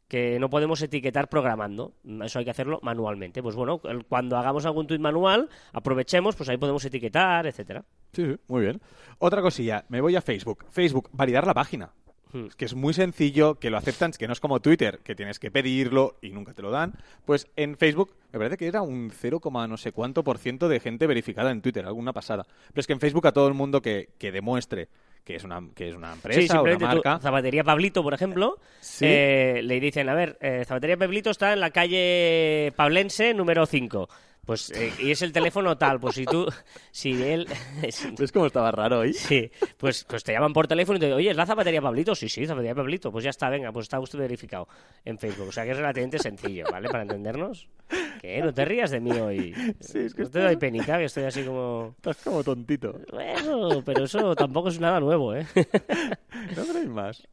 que 0.09 0.39
no 0.41 0.49
podemos 0.49 0.81
etiquetar 0.81 1.29
programando. 1.29 1.93
Eso 2.25 2.39
hay 2.39 2.45
que 2.47 2.51
hacerlo 2.51 2.81
manualmente. 2.83 3.43
Pues 3.43 3.55
bueno, 3.55 3.81
cuando 4.09 4.37
hagamos 4.37 4.65
algún 4.65 4.87
tweet 4.87 4.99
manual, 4.99 5.49
aprovechemos, 5.73 6.35
pues 6.35 6.49
ahí 6.49 6.57
podemos 6.57 6.85
etiquetar, 6.85 7.47
etcétera. 7.47 7.85
Sí, 8.13 8.25
sí, 8.25 8.37
muy 8.49 8.63
bien. 8.63 8.81
Otra 9.19 9.43
cosilla, 9.43 9.85
me 9.89 10.01
voy 10.01 10.17
a 10.17 10.23
Facebook. 10.23 10.65
Facebook, 10.71 11.11
validar 11.13 11.47
la 11.47 11.55
página. 11.55 11.91
Hmm. 12.33 12.47
Es 12.47 12.57
que 12.57 12.65
es 12.65 12.75
muy 12.75 12.95
sencillo, 12.95 13.57
que 13.57 13.71
lo 13.71 13.77
aceptan, 13.77 14.13
que 14.13 14.27
no 14.27 14.33
es 14.33 14.41
como 14.41 14.61
Twitter, 14.61 15.01
que 15.01 15.15
tienes 15.15 15.39
que 15.39 15.51
pedirlo 15.51 16.17
y 16.23 16.31
nunca 16.31 16.55
te 16.55 16.63
lo 16.63 16.71
dan. 16.71 16.95
Pues 17.27 17.47
en 17.57 17.77
Facebook, 17.77 18.15
me 18.33 18.39
parece 18.39 18.57
que 18.57 18.67
era 18.67 18.81
un 18.83 19.11
0, 19.15 19.41
no 19.69 19.77
sé 19.77 19.93
cuánto 19.93 20.25
por 20.25 20.39
ciento 20.39 20.69
de 20.69 20.81
gente 20.81 21.07
verificada 21.07 21.51
en 21.51 21.61
Twitter, 21.61 21.85
alguna 21.85 22.15
pasada. 22.15 22.47
Pero 22.69 22.81
es 22.81 22.87
que 22.87 22.93
en 22.95 23.01
Facebook 23.01 23.27
a 23.27 23.33
todo 23.33 23.49
el 23.49 23.55
mundo 23.55 23.83
que, 23.83 24.11
que 24.19 24.33
demuestre 24.33 24.89
que 25.25 25.37
es 25.37 25.45
una, 25.45 25.61
que 25.75 25.89
es 25.91 25.95
una 25.95 26.13
empresa 26.13 26.41
Sí, 26.41 26.47
o 26.47 26.63
una 26.63 26.71
simplemente 26.73 26.85
tú, 26.97 27.03
marca. 27.09 27.19
Zapatería 27.21 27.65
Pablito, 27.65 28.03
por 28.03 28.15
ejemplo, 28.15 28.59
Sí. 28.81 29.05
eh, 29.07 29.61
le 29.63 29.81
dicen, 29.81 30.09
a 30.09 30.15
ver, 30.15 30.39
eh, 30.41 30.65
Zapatería 30.67 30.97
Pablito 30.97 31.31
está 31.31 31.53
en 31.53 31.61
la 31.61 31.71
calle 31.71 32.73
Pablense 32.77 33.35
número 33.35 33.67
5. 33.67 34.09
Pues, 34.47 34.71
eh, 34.71 34.91
y 35.03 35.11
es 35.11 35.21
el 35.21 35.31
teléfono 35.31 35.77
tal, 35.77 36.01
pues 36.01 36.15
si 36.15 36.25
tú, 36.25 36.47
si 36.91 37.23
él, 37.23 37.47
si- 37.91 38.09
¿Ves 38.19 38.33
cómo 38.33 38.47
estaba 38.47 38.71
raro 38.71 39.01
hoy? 39.01 39.13
Sí, 39.13 39.51
pues, 39.77 40.05
pues 40.09 40.25
te 40.25 40.33
llaman 40.33 40.55
por 40.55 40.67
teléfono 40.67 40.97
y 40.97 41.01
te 41.01 41.05
dicen, 41.05 41.19
oye, 41.19 41.31
¿es 41.31 41.37
la 41.37 41.45
zapatería 41.45 41.83
Pablito? 41.83 42.15
Sí, 42.15 42.31
sí, 42.31 42.47
zapatería 42.47 42.75
Pablito. 42.75 43.13
Pues 43.13 43.25
ya 43.25 43.31
está, 43.31 43.51
venga, 43.51 43.71
pues 43.73 43.85
está 43.85 44.01
usted 44.01 44.19
verificado 44.19 44.67
en 45.05 45.19
Facebook. 45.19 45.49
O 45.49 45.53
sea 45.53 45.65
que 45.65 45.73
es 45.73 45.77
relativamente 45.77 46.19
sencillo, 46.19 46.65
¿vale? 46.71 46.89
Para 46.89 47.03
entendernos. 47.03 47.69
¿Qué? 48.21 48.41
No 48.43 48.53
te 48.53 48.65
rías 48.65 48.91
de 48.91 49.01
mí 49.01 49.13
hoy. 49.13 49.55
Sí, 49.81 49.99
es 50.01 50.15
que 50.15 50.23
no 50.23 50.31
te 50.31 50.41
doy 50.41 50.57
penica, 50.57 50.99
que 50.99 51.05
estoy 51.05 51.25
así 51.25 51.45
como... 51.45 51.95
Estás 51.97 52.17
como 52.19 52.43
tontito. 52.43 53.01
Bueno, 53.11 53.83
pero 53.85 54.05
eso 54.05 54.35
tampoco 54.35 54.69
es 54.69 54.81
nada 54.81 55.01
nuevo, 55.01 55.35
¿eh? 55.35 55.47
No 56.57 56.79
hay 56.79 56.87
más. 56.87 57.27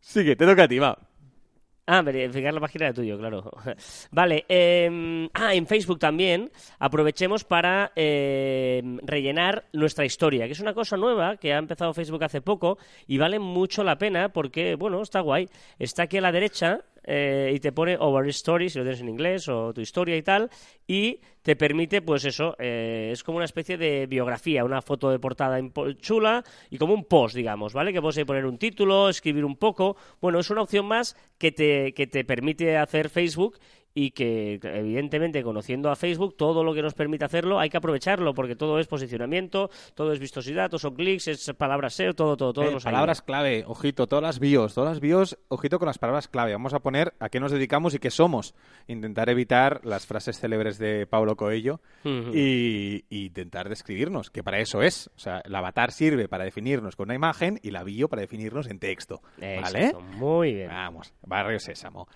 Sigue, 0.00 0.36
te 0.36 0.46
toca 0.46 0.64
a 0.64 0.68
ti, 0.68 0.78
va. 0.78 0.98
Ah, 1.90 2.02
verificar 2.02 2.52
la 2.52 2.60
página 2.60 2.86
de 2.86 2.92
tuyo, 2.92 3.16
claro. 3.16 3.50
Vale. 4.10 4.44
eh, 4.46 5.26
ah, 5.32 5.54
en 5.54 5.66
Facebook 5.66 5.98
también 5.98 6.50
aprovechemos 6.78 7.44
para 7.44 7.92
eh, 7.96 8.82
rellenar 9.04 9.64
nuestra 9.72 10.04
historia, 10.04 10.44
que 10.44 10.52
es 10.52 10.60
una 10.60 10.74
cosa 10.74 10.98
nueva 10.98 11.38
que 11.38 11.54
ha 11.54 11.58
empezado 11.58 11.94
Facebook 11.94 12.22
hace 12.24 12.42
poco 12.42 12.76
y 13.06 13.16
vale 13.16 13.38
mucho 13.38 13.84
la 13.84 13.96
pena 13.96 14.28
porque, 14.28 14.74
bueno, 14.74 15.00
está 15.00 15.20
guay. 15.20 15.48
Está 15.78 16.02
aquí 16.02 16.18
a 16.18 16.20
la 16.20 16.30
derecha 16.30 16.84
eh, 17.10 17.52
y 17.54 17.58
te 17.58 17.72
pone 17.72 17.96
Over 17.98 18.28
Story, 18.28 18.68
si 18.68 18.78
lo 18.78 18.84
tienes 18.84 19.00
en 19.00 19.08
inglés, 19.08 19.48
o 19.48 19.72
tu 19.72 19.80
historia 19.80 20.14
y 20.14 20.22
tal, 20.22 20.50
y 20.86 21.20
te 21.40 21.56
permite, 21.56 22.02
pues 22.02 22.26
eso, 22.26 22.54
eh, 22.58 23.08
es 23.10 23.24
como 23.24 23.36
una 23.36 23.46
especie 23.46 23.78
de 23.78 24.06
biografía, 24.06 24.62
una 24.62 24.82
foto 24.82 25.08
de 25.10 25.18
portada 25.18 25.58
chula 25.96 26.44
y 26.68 26.76
como 26.76 26.92
un 26.92 27.04
post, 27.04 27.34
digamos, 27.34 27.72
¿vale? 27.72 27.94
Que 27.94 28.02
puedes 28.02 28.22
poner 28.26 28.44
un 28.44 28.58
título, 28.58 29.08
escribir 29.08 29.46
un 29.46 29.56
poco. 29.56 29.96
Bueno, 30.20 30.38
es 30.38 30.50
una 30.50 30.60
opción 30.60 30.84
más 30.84 31.16
que 31.38 31.50
te, 31.50 31.94
que 31.94 32.06
te 32.06 32.24
permite 32.24 32.76
hacer 32.76 33.08
Facebook 33.08 33.58
y 34.00 34.12
que, 34.12 34.60
evidentemente, 34.62 35.42
conociendo 35.42 35.90
a 35.90 35.96
Facebook, 35.96 36.36
todo 36.36 36.62
lo 36.62 36.72
que 36.72 36.82
nos 36.82 36.94
permite 36.94 37.24
hacerlo 37.24 37.58
hay 37.58 37.68
que 37.68 37.78
aprovecharlo 37.78 38.32
porque 38.32 38.54
todo 38.54 38.78
es 38.78 38.86
posicionamiento, 38.86 39.70
todo 39.94 40.12
es 40.12 40.20
vistosidad, 40.20 40.68
todo 40.70 40.78
son 40.78 40.94
clics, 40.94 41.26
es 41.26 41.52
palabras 41.58 41.94
SEO, 41.94 42.14
todo, 42.14 42.36
todo, 42.36 42.52
todo 42.52 42.64
Eh, 42.66 42.72
nos 42.72 42.86
ayuda. 42.86 42.92
palabras 42.92 43.22
clave, 43.22 43.64
ojito, 43.66 44.06
todas 44.06 44.22
las 44.22 44.38
bios, 44.38 44.72
todas 44.74 44.90
las 44.90 45.00
bios, 45.00 45.36
ojito 45.48 45.80
con 45.80 45.86
las 45.86 45.98
palabras 45.98 46.28
clave. 46.28 46.52
Vamos 46.52 46.74
a 46.74 46.78
poner 46.78 47.14
a 47.18 47.28
qué 47.28 47.40
nos 47.40 47.50
dedicamos 47.50 47.92
y 47.94 47.98
qué 47.98 48.10
somos. 48.10 48.54
Intentar 48.86 49.30
evitar 49.30 49.80
las 49.84 50.06
frases 50.06 50.38
célebres 50.38 50.78
de 50.78 51.06
Paulo 51.06 51.34
Coelho 51.34 51.80
Ujú. 52.04 52.30
y, 52.34 53.04
y 53.10 53.26
intentar 53.26 53.68
describirnos, 53.68 54.30
que 54.30 54.44
para 54.44 54.60
eso 54.60 54.80
es. 54.80 55.10
O 55.16 55.18
sea, 55.18 55.40
el 55.44 55.52
avatar 55.54 55.90
sirve 55.90 56.28
para 56.28 56.44
definirnos 56.44 56.94
con 56.94 57.08
una 57.08 57.14
imagen 57.16 57.58
y 57.64 57.72
la 57.72 57.82
bio 57.82 58.08
para 58.08 58.22
definirnos 58.22 58.68
en 58.68 58.78
texto. 58.78 59.22
¿Vale? 59.38 59.56
Exacto, 59.58 60.00
Muy 60.02 60.54
bien. 60.54 60.68
Vamos, 60.68 61.12
barrio 61.26 61.58
sésamo. 61.58 62.06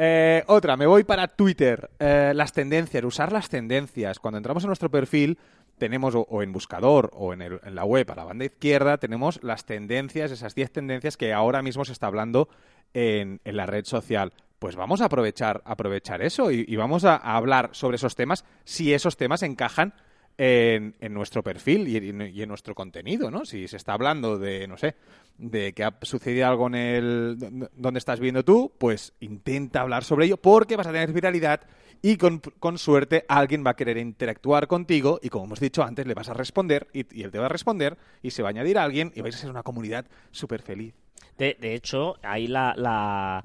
Eh, 0.00 0.44
otra, 0.46 0.76
me 0.76 0.86
voy 0.86 1.02
para 1.02 1.26
Twitter. 1.26 1.90
Eh, 1.98 2.32
las 2.34 2.52
tendencias, 2.52 3.04
usar 3.04 3.32
las 3.32 3.48
tendencias. 3.48 4.20
Cuando 4.20 4.38
entramos 4.38 4.62
en 4.62 4.68
nuestro 4.68 4.90
perfil, 4.90 5.38
tenemos, 5.76 6.14
o, 6.14 6.42
en 6.42 6.52
buscador 6.52 7.10
o 7.14 7.32
en, 7.32 7.58
la 7.74 7.84
web 7.84 8.08
a 8.10 8.14
la 8.14 8.24
banda 8.24 8.44
izquierda, 8.44 8.98
tenemos 8.98 9.42
las 9.42 9.64
tendencias, 9.64 10.30
esas 10.30 10.54
10 10.54 10.72
tendencias 10.72 11.16
que 11.16 11.32
ahora 11.32 11.62
mismo 11.62 11.84
se 11.84 11.92
está 11.92 12.06
hablando 12.06 12.48
en, 12.94 13.40
la 13.44 13.66
red 13.66 13.84
social. 13.84 14.32
Pues 14.60 14.76
vamos 14.76 15.00
a 15.00 15.06
aprovechar, 15.06 15.62
aprovechar 15.64 16.22
eso 16.22 16.52
y, 16.52 16.76
vamos 16.76 17.04
a 17.04 17.16
hablar 17.16 17.70
sobre 17.72 17.96
esos 17.96 18.14
temas 18.14 18.44
si 18.64 18.94
esos 18.94 19.16
temas 19.16 19.42
encajan 19.42 19.94
en, 20.38 20.94
nuestro 21.12 21.42
perfil 21.42 21.88
y 21.88 21.96
en, 21.96 22.22
y 22.22 22.42
en 22.42 22.48
nuestro 22.48 22.74
contenido, 22.74 23.30
¿no? 23.30 23.44
Si 23.44 23.66
se 23.66 23.76
está 23.76 23.92
hablando 23.92 24.38
de, 24.38 24.68
no 24.68 24.78
sé, 24.78 24.94
de 25.36 25.72
que 25.72 25.84
ha 25.84 25.98
sucedido 26.02 26.46
algo 26.46 26.68
en 26.68 26.74
el 26.76 27.68
donde 27.74 27.98
estás 27.98 28.20
viendo 28.20 28.44
tú, 28.44 28.72
pues 28.78 29.12
intenta 29.20 29.80
hablar 29.80 30.04
sobre 30.04 30.26
ello 30.26 30.36
porque 30.36 30.76
vas 30.76 30.86
a 30.86 30.92
tener 30.92 31.12
viralidad 31.12 31.62
y 32.00 32.16
con, 32.16 32.38
con 32.38 32.78
suerte 32.78 33.24
alguien 33.28 33.64
va 33.66 33.70
a 33.70 33.76
querer 33.76 33.98
interactuar 33.98 34.68
contigo 34.68 35.18
y 35.20 35.28
como 35.28 35.46
hemos 35.46 35.60
dicho 35.60 35.82
antes 35.82 36.06
le 36.06 36.14
vas 36.14 36.28
a 36.28 36.34
responder 36.34 36.86
y, 36.92 37.00
él 37.22 37.32
te 37.32 37.38
va 37.40 37.46
a 37.46 37.50
responder 37.50 37.98
y 38.22 38.30
se 38.30 38.42
va 38.42 38.48
a 38.48 38.50
añadir 38.50 38.78
a 38.78 38.84
alguien 38.84 39.12
y 39.16 39.20
vais 39.20 39.34
a 39.34 39.38
ser 39.38 39.50
una 39.50 39.64
comunidad 39.64 40.06
súper 40.30 40.62
feliz. 40.62 40.94
De, 41.36 41.56
hecho, 41.74 42.16
hay 42.22 42.46
la, 42.48 42.74
la- 42.76 43.44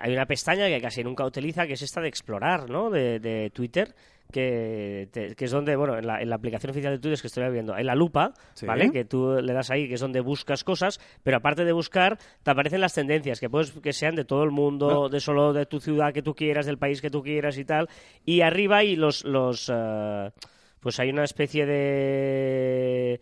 hay 0.00 0.12
una 0.12 0.26
pestaña 0.26 0.66
que 0.66 0.80
casi 0.80 1.02
nunca 1.02 1.24
utiliza, 1.24 1.66
que 1.66 1.74
es 1.74 1.82
esta 1.82 2.00
de 2.00 2.08
explorar, 2.08 2.68
¿no? 2.70 2.90
De, 2.90 3.18
de 3.20 3.50
Twitter, 3.50 3.94
que, 4.32 5.08
te- 5.12 5.34
que 5.34 5.44
es 5.44 5.50
donde, 5.50 5.76
bueno, 5.76 5.96
en 5.98 6.06
la, 6.06 6.20
en 6.20 6.28
la 6.28 6.36
aplicación 6.36 6.70
oficial 6.70 6.92
de 6.92 6.98
Twitter 6.98 7.12
es 7.14 7.20
que 7.22 7.28
estoy 7.28 7.48
viendo, 7.50 7.74
hay 7.74 7.84
la 7.84 7.94
lupa, 7.94 8.32
Sí. 8.54 8.66
¿vale? 8.66 8.90
Que 8.90 9.04
tú 9.04 9.38
le 9.40 9.52
das 9.52 9.70
ahí, 9.70 9.86
que 9.88 9.94
es 9.94 10.00
donde 10.00 10.20
buscas 10.20 10.64
cosas, 10.64 11.00
pero 11.22 11.36
aparte 11.38 11.64
de 11.64 11.72
buscar, 11.72 12.18
te 12.42 12.50
aparecen 12.50 12.80
las 12.80 12.94
tendencias, 12.94 13.38
que 13.40 13.48
puedes 13.48 13.70
que 13.72 13.92
sean 13.92 14.14
de 14.16 14.24
todo 14.24 14.42
el 14.44 14.50
mundo, 14.50 15.08
de 15.08 15.20
solo 15.20 15.52
de 15.52 15.66
tu 15.66 15.80
ciudad 15.80 16.12
que 16.12 16.22
tú 16.22 16.34
quieras, 16.34 16.66
del 16.66 16.78
país 16.78 17.00
que 17.00 17.10
tú 17.10 17.22
quieras 17.22 17.56
y 17.58 17.64
tal, 17.64 17.88
y 18.24 18.40
arriba 18.40 18.78
hay 18.78 18.96
los, 18.96 19.24
los 19.24 19.70
eh, 19.72 20.30
pues 20.80 20.98
hay 21.00 21.10
una 21.10 21.24
especie 21.24 21.64
de 21.66 23.20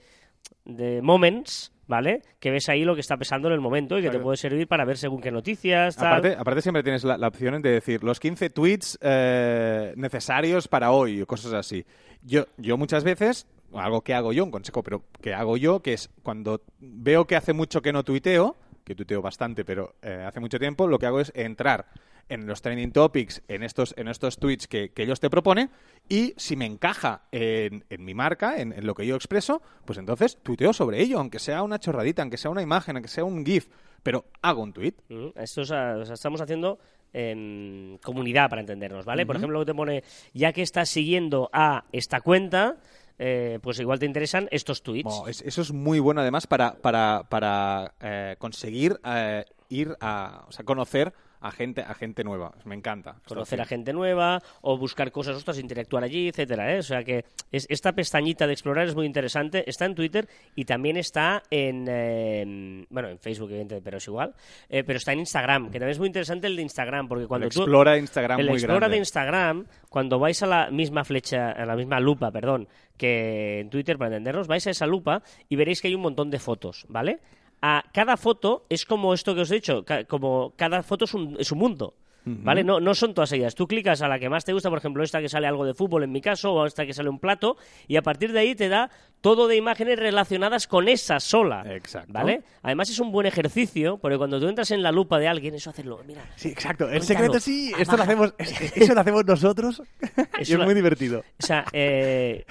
de 0.65 1.03
moments, 1.03 1.73
¿vale? 1.87 2.23
Que 2.41 2.51
ves 2.51 2.69
ahí 2.69 2.85
lo 2.85 2.95
que 2.95 3.01
está 3.01 3.17
pesando 3.17 3.49
en 3.49 3.55
el 3.55 3.61
momento 3.61 3.99
y 3.99 4.03
que 4.03 4.11
te 4.11 4.19
puede 4.19 4.37
servir 4.37 4.67
para 4.67 4.85
ver 4.85 4.97
según 4.97 5.21
qué 5.21 5.31
noticias, 5.31 5.97
tal. 5.97 6.07
Aparte, 6.07 6.37
aparte 6.39 6.63
siempre 6.63 6.83
tienes 6.83 7.05
la, 7.05 7.17
la 7.17 7.29
opción 7.29 7.61
de 7.63 7.71
decir 7.71 8.03
los 8.03 8.21
15 8.21 8.51
tweets 8.51 8.99
eh, 9.01 9.93
necesarios 9.97 10.69
para 10.69 10.91
hoy 10.91 11.23
o 11.23 11.27
cosas 11.27 11.53
así. 11.53 11.85
Yo, 12.23 12.47
yo 12.57 12.77
muchas 12.77 13.05
veces, 13.05 13.47
algo 13.75 14.01
que 14.01 14.15
hago 14.15 14.33
yo, 14.33 14.45
un 14.45 14.51
consejo, 14.51 14.83
pero 14.83 15.03
que 15.21 15.35
hago 15.35 15.57
yo, 15.57 15.81
que 15.81 15.93
es 15.93 16.11
cuando 16.23 16.63
veo 16.81 17.27
que 17.27 17.37
hace 17.37 17.53
mucho 17.53 17.83
que 17.83 17.93
no 17.93 18.03
tuiteo, 18.03 18.57
que 18.85 18.95
tuiteo 18.95 19.23
bastante, 19.23 19.65
pero 19.65 19.95
eh, 20.03 20.25
hace 20.27 20.41
mucho 20.41 20.59
tiempo, 20.59 20.87
lo 20.87 20.99
que 20.99 21.07
hago 21.07 21.21
es 21.21 21.33
entrar 21.35 21.87
en 22.29 22.47
los 22.47 22.63
trending 22.63 22.93
topics, 22.93 23.43
en 23.49 23.63
estos, 23.63 23.95
en 23.97 24.09
estos 24.09 24.39
tweets 24.39 24.67
que, 24.67 24.91
que 24.91 25.03
ellos 25.03 25.21
te 25.21 25.31
proponen, 25.31 25.71
y 26.09 26.35
si 26.37 26.57
me 26.57 26.67
encaja 26.67 27.23
en, 27.33 27.85
en 27.91 28.05
mi 28.05 28.15
marca, 28.15 28.59
en, 28.61 28.73
en 28.73 28.87
lo 28.87 28.95
que 28.95 29.07
yo 29.07 29.15
expreso, 29.17 29.63
pues 29.85 29.99
entonces 29.99 30.39
tuiteo 30.43 30.73
sobre 30.73 31.01
ello, 31.01 31.19
aunque 31.19 31.39
sea 31.39 31.63
una 31.63 31.79
chorradita, 31.79 32.23
aunque 32.23 32.37
sea 32.37 32.51
una 32.51 32.63
imagen, 32.63 32.97
aunque 32.97 33.09
sea 33.09 33.25
un 33.25 33.45
GIF, 33.45 33.69
pero 34.03 34.25
hago 34.43 34.63
un 34.63 34.73
tweet. 34.73 34.95
Mm, 35.09 35.29
Esto 35.37 35.63
es, 35.63 35.71
o 35.71 36.05
sea, 36.05 36.15
estamos 36.15 36.41
haciendo 36.41 36.79
em, 37.13 37.97
comunidad 37.99 38.51
para 38.51 38.61
entendernos, 38.61 39.05
¿vale? 39.05 39.25
Por 39.27 39.37
ejemplo, 39.37 39.65
te 39.65 39.75
pone, 39.75 40.03
ya 40.33 40.53
que 40.53 40.63
estás 40.63 40.89
siguiendo 40.89 41.49
a 41.53 41.85
esta 41.93 42.21
cuenta, 42.21 42.77
eh, 43.19 43.59
pues 43.63 43.79
igual 43.79 43.99
te 44.01 44.07
interesan 44.07 44.49
estos 44.51 44.83
tweets. 44.83 45.23
Es- 45.29 45.43
eso 45.43 45.63
es 45.63 45.73
muy 45.73 46.01
bueno 46.01 46.21
además 46.21 46.47
para, 46.47 46.75
para, 46.75 47.23
para 47.29 47.95
eh, 48.01 48.35
conseguir 48.39 48.99
eh, 49.05 49.45
ir 49.69 49.97
a, 50.01 50.45
o 50.49 50.53
sea, 50.53 50.65
conocer 50.65 51.13
a 51.45 51.51
gente, 51.51 51.83
a 51.83 51.93
gente 51.93 52.25
nueva. 52.25 52.53
Me 52.65 52.75
encanta. 52.75 53.17
conocer 53.29 53.61
a 53.61 53.67
gente 53.67 53.93
nueva 53.93 54.43
o 54.63 54.79
buscar 54.79 55.13
cosas, 55.13 55.37
ostras, 55.37 55.59
interactuar 55.59 56.03
allí, 56.03 56.29
etcétera, 56.29 56.75
¿eh? 56.75 56.79
O 56.79 56.83
sea 56.83 57.05
que 57.05 57.27
es, 57.53 57.67
esta 57.69 57.93
pestañita 57.93 58.47
de 58.47 58.55
explorar 58.55 58.87
es 58.87 58.95
muy 58.95 59.05
interesante. 59.05 59.69
Está 59.69 59.85
en 59.85 59.95
Twitter 59.95 60.27
y 60.55 60.65
también 60.65 60.97
está 60.97 61.43
en, 61.51 61.85
eh, 61.87 62.87
bueno, 62.89 63.11
en 63.11 63.19
Facebook, 63.19 63.51
evidentemente, 63.51 63.85
pero 63.85 63.99
es 63.99 64.07
igual. 64.09 64.35
Eh, 64.71 64.85
pero 64.85 64.97
está 64.97 65.13
en 65.13 65.19
Instagram, 65.19 65.67
que 65.67 65.79
también 65.79 65.91
es 65.91 65.99
muy 65.99 66.07
interesante 66.07 66.47
el 66.47 66.57
de 66.57 66.63
Instagram, 66.63 67.09
porque 67.09 67.27
cuando 67.27 67.47
El 67.47 67.53
tú 67.53 67.61
Explora 67.61 67.99
Instagram 67.99 68.41
el 68.41 68.47
muy 68.47 68.55
Explora 68.55 68.79
grande. 68.79 68.95
de 68.95 68.99
Instagram, 69.01 69.67
cuando 69.91 70.19
vais 70.19 70.43
a 70.43 70.47
la 70.47 70.71
misma 70.71 71.05
flecha, 71.05 71.51
a 71.51 71.67
la 71.67 71.77
misma 71.77 72.01
lupa, 72.01 72.31
perdón, 72.31 72.69
que 72.97 73.61
en 73.61 73.69
Twitter, 73.69 73.99
para 73.99 74.17
entendernos, 74.17 74.49
vais 74.49 74.67
a 74.67 74.71
esa 74.71 74.87
lupa 74.87 75.23
y 75.51 75.57
veréis 75.57 75.83
que 75.83 75.89
hay 75.89 75.95
un 75.95 76.01
montón 76.01 76.31
de 76.31 76.39
fotos, 76.39 76.87
¿vale? 76.89 77.21
A 77.67 77.83
cada 77.95 78.19
foto 78.19 78.67
es 78.69 78.85
como 78.85 79.15
esto 79.15 79.35
que 79.35 79.41
os 79.41 79.51
he 79.51 79.55
dicho, 79.55 79.87
como 80.07 80.53
cada 80.55 80.83
foto 80.83 81.07
es 81.07 81.15
un, 81.15 81.35
es 81.41 81.51
un 81.51 81.59
mundo. 81.61 81.95
¿Vale? 82.27 82.65
No, 82.65 82.81
no 82.81 82.95
son 82.95 83.13
todas 83.13 83.29
seguidas. 83.29 83.55
Tú 83.55 83.67
clicas 83.67 84.01
a 84.01 84.09
la 84.09 84.19
que 84.19 84.29
más 84.31 84.45
te 84.45 84.53
gusta, 84.55 84.71
por 84.71 84.79
ejemplo, 84.79 85.03
esta 85.05 85.21
que 85.21 85.29
sale 85.29 85.47
algo 85.47 85.65
de 85.67 85.75
fútbol 85.75 86.05
en 86.05 86.13
mi 86.13 86.21
caso, 86.23 86.53
o 86.55 86.65
esta 86.67 86.87
que 86.87 86.95
sale 86.95 87.09
un 87.11 87.19
plato, 87.19 87.57
y 87.87 87.97
a 87.97 88.03
partir 88.03 88.33
de 88.33 88.39
ahí 88.41 88.55
te 88.55 88.69
da 88.71 88.91
todo 89.21 89.47
de 89.49 89.57
imágenes 89.57 89.99
relacionadas 89.99 90.67
con 90.67 90.89
esa 90.89 91.21
sola. 91.21 91.65
Exacto. 91.75 92.13
¿Vale? 92.13 92.43
Además 92.63 92.89
es 92.91 92.99
un 92.99 93.13
buen 93.13 93.27
ejercicio, 93.27 93.99
porque 93.99 94.17
cuando 94.19 94.41
tú 94.41 94.49
entras 94.49 94.71
en 94.71 94.83
la 94.83 94.91
lupa 94.93 95.19
de 95.19 95.29
alguien, 95.29 95.55
eso 95.55 95.71
hacerlo, 95.71 96.01
mira, 96.07 96.23
Sí, 96.37 96.49
exacto. 96.49 96.89
El 96.89 97.03
secreto 97.03 97.39
sí, 97.41 97.73
esto 97.79 97.97
lo 97.97 98.03
hacemos, 98.05 98.35
es- 98.39 98.73
eso 98.77 98.95
lo 98.95 99.01
hacemos 99.01 99.25
nosotros 99.27 99.83
y 100.39 100.43
Eso 100.43 100.59
es 100.59 100.65
muy 100.65 100.75
divertido. 100.75 101.21
O 101.21 101.47
sea, 101.47 101.65
eh, 101.73 102.45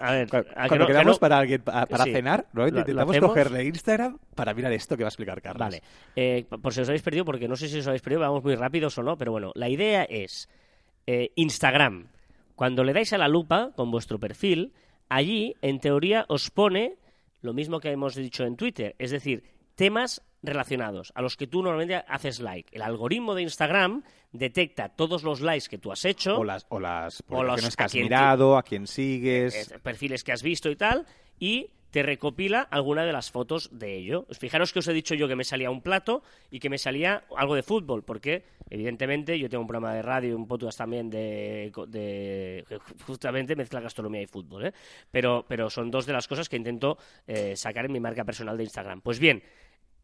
a 0.00 0.12
ver, 0.12 0.28
Cu- 0.28 0.38
a 0.38 0.42
que 0.42 0.68
Cuando 0.68 0.76
no- 0.78 0.86
que 0.86 0.92
quedamos 0.92 1.16
no- 1.16 1.20
para 1.20 1.38
alguien 1.38 1.62
pa- 1.62 1.86
para 1.86 2.04
Sí. 2.04 2.12
cenar, 2.12 2.46
normalmente 2.52 2.80
intentamos 2.90 3.12
hacemos. 3.14 3.30
cogerle 3.30 3.64
Instagram 3.64 4.18
para 4.34 4.54
mirar 4.54 4.72
esto 4.72 4.96
que 4.96 5.04
va 5.04 5.08
a 5.08 5.10
explicar 5.10 5.40
Carlos. 5.42 5.60
Vale. 5.60 5.82
Eh, 6.16 6.44
por 6.62 6.72
si 6.74 6.80
os 6.80 6.88
habéis 6.88 7.02
perdido, 7.02 7.24
porque 7.24 7.46
no 7.48 7.54
sé 7.56 7.68
si 7.68 7.78
os 7.78 7.86
habéis 7.86 8.02
perdido, 8.02 8.20
vamos 8.22 8.42
muy 8.42 8.54
rápidos 8.56 8.91
o 8.98 9.02
no, 9.02 9.16
pero 9.18 9.32
bueno, 9.32 9.52
la 9.54 9.68
idea 9.68 10.04
es 10.04 10.48
eh, 11.06 11.30
Instagram. 11.36 12.08
Cuando 12.54 12.84
le 12.84 12.92
dais 12.92 13.12
a 13.12 13.18
la 13.18 13.28
lupa 13.28 13.72
con 13.76 13.90
vuestro 13.90 14.18
perfil, 14.18 14.72
allí, 15.08 15.54
en 15.62 15.80
teoría, 15.80 16.24
os 16.28 16.50
pone 16.50 16.96
lo 17.40 17.52
mismo 17.52 17.80
que 17.80 17.90
hemos 17.90 18.14
dicho 18.14 18.44
en 18.44 18.56
Twitter, 18.56 18.94
es 18.98 19.10
decir, 19.10 19.42
temas 19.74 20.22
relacionados 20.44 21.12
a 21.14 21.22
los 21.22 21.36
que 21.36 21.46
tú 21.46 21.62
normalmente 21.62 22.04
haces 22.08 22.40
like. 22.40 22.68
El 22.74 22.82
algoritmo 22.82 23.34
de 23.34 23.42
Instagram 23.42 24.02
detecta 24.32 24.88
todos 24.90 25.22
los 25.22 25.40
likes 25.40 25.66
que 25.68 25.78
tú 25.78 25.90
has 25.92 26.04
hecho. 26.04 26.36
O 26.38 26.44
las, 26.44 26.66
o 26.68 26.78
las 26.80 27.22
O 27.28 27.42
los- 27.42 27.76
que 27.76 27.82
has 27.84 27.94
mirado, 27.94 28.56
a 28.56 28.62
quien 28.62 28.86
sigues. 28.86 29.70
eh, 29.72 29.78
perfiles 29.80 30.22
que 30.24 30.32
has 30.32 30.42
visto 30.42 30.70
y 30.70 30.76
tal, 30.76 31.06
y 31.38 31.70
te 31.92 32.02
recopila 32.02 32.62
alguna 32.62 33.04
de 33.04 33.12
las 33.12 33.30
fotos 33.30 33.68
de 33.70 33.94
ello. 33.96 34.26
Fijaros 34.32 34.72
que 34.72 34.80
os 34.80 34.88
he 34.88 34.92
dicho 34.92 35.14
yo 35.14 35.28
que 35.28 35.36
me 35.36 35.44
salía 35.44 35.70
un 35.70 35.82
plato 35.82 36.22
y 36.50 36.58
que 36.58 36.68
me 36.70 36.78
salía 36.78 37.22
algo 37.36 37.54
de 37.54 37.62
fútbol, 37.62 38.02
porque 38.02 38.44
evidentemente 38.70 39.38
yo 39.38 39.48
tengo 39.48 39.60
un 39.60 39.68
programa 39.68 39.94
de 39.94 40.02
radio 40.02 40.30
y 40.30 40.32
un 40.32 40.48
podcast 40.48 40.78
también 40.78 41.10
de, 41.10 41.70
de- 41.88 42.64
justamente 43.06 43.54
mezcla 43.54 43.80
gastronomía 43.80 44.22
y 44.22 44.26
fútbol, 44.26 44.66
¿eh? 44.66 44.72
pero, 45.10 45.44
pero 45.46 45.68
son 45.70 45.90
dos 45.90 46.06
de 46.06 46.14
las 46.14 46.26
cosas 46.26 46.48
que 46.48 46.56
intento 46.56 46.96
eh, 47.26 47.54
sacar 47.56 47.84
en 47.84 47.92
mi 47.92 48.00
marca 48.00 48.24
personal 48.24 48.56
de 48.56 48.64
Instagram. 48.64 49.02
Pues 49.02 49.18
bien, 49.18 49.42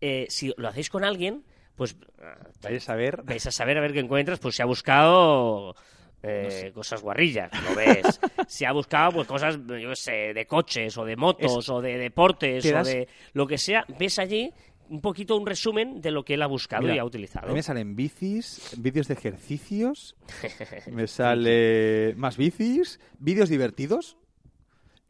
eh, 0.01 0.27
si 0.29 0.53
lo 0.59 0.69
hacéis 0.69 0.91
con 0.91 1.05
alguien, 1.05 1.43
pues 1.75 1.97
ah, 2.23 2.37
Vayas 2.63 2.89
a 2.91 2.97
ver. 2.97 3.23
vais 3.25 3.47
a 3.47 3.51
saber 3.51 3.79
a 3.79 3.81
ver 3.81 3.95
qué 3.95 4.01
encuentras, 4.01 4.39
pues 4.41 4.57
se 4.57 4.63
ha 4.63 4.67
buscado 4.67 5.75
eh, 6.23 6.71
cosas 6.75 7.01
guarrillas, 7.03 7.51
lo 7.69 7.75
ves. 7.77 8.21
se 8.49 8.67
ha 8.67 8.73
buscado 8.73 9.13
pues 9.13 9.29
cosas, 9.29 9.59
yo 9.67 9.95
sé, 9.95 10.33
de 10.35 10.47
coches 10.47 10.97
o 10.99 11.05
de 11.05 11.17
motos 11.17 11.69
o 11.69 11.81
de 11.81 11.97
deportes 11.99 12.63
te 12.63 12.71
o 12.71 12.75
das- 12.75 12.87
de 12.87 13.09
lo 13.35 13.47
que 13.47 13.59
sea. 13.59 13.85
Ves 13.99 14.19
allí 14.19 14.53
un 14.91 15.01
poquito 15.03 15.37
un 15.37 15.47
resumen 15.47 16.01
de 16.01 16.11
lo 16.11 16.25
que 16.25 16.35
él 16.35 16.43
ha 16.43 16.47
buscado 16.47 16.83
Mira, 16.85 16.95
y 16.95 16.99
ha 16.99 17.03
A 17.03 17.05
utilizado. 17.05 17.47
mí 17.49 17.55
me 17.55 17.63
salen 17.63 17.95
bicis, 17.95 18.75
vídeos 18.79 19.07
de 19.09 19.15
ejercicios, 19.15 20.17
me 20.91 21.07
sale 21.07 22.15
más 22.17 22.37
bicis, 22.39 22.99
vídeos 23.19 23.49
divertidos 23.51 24.17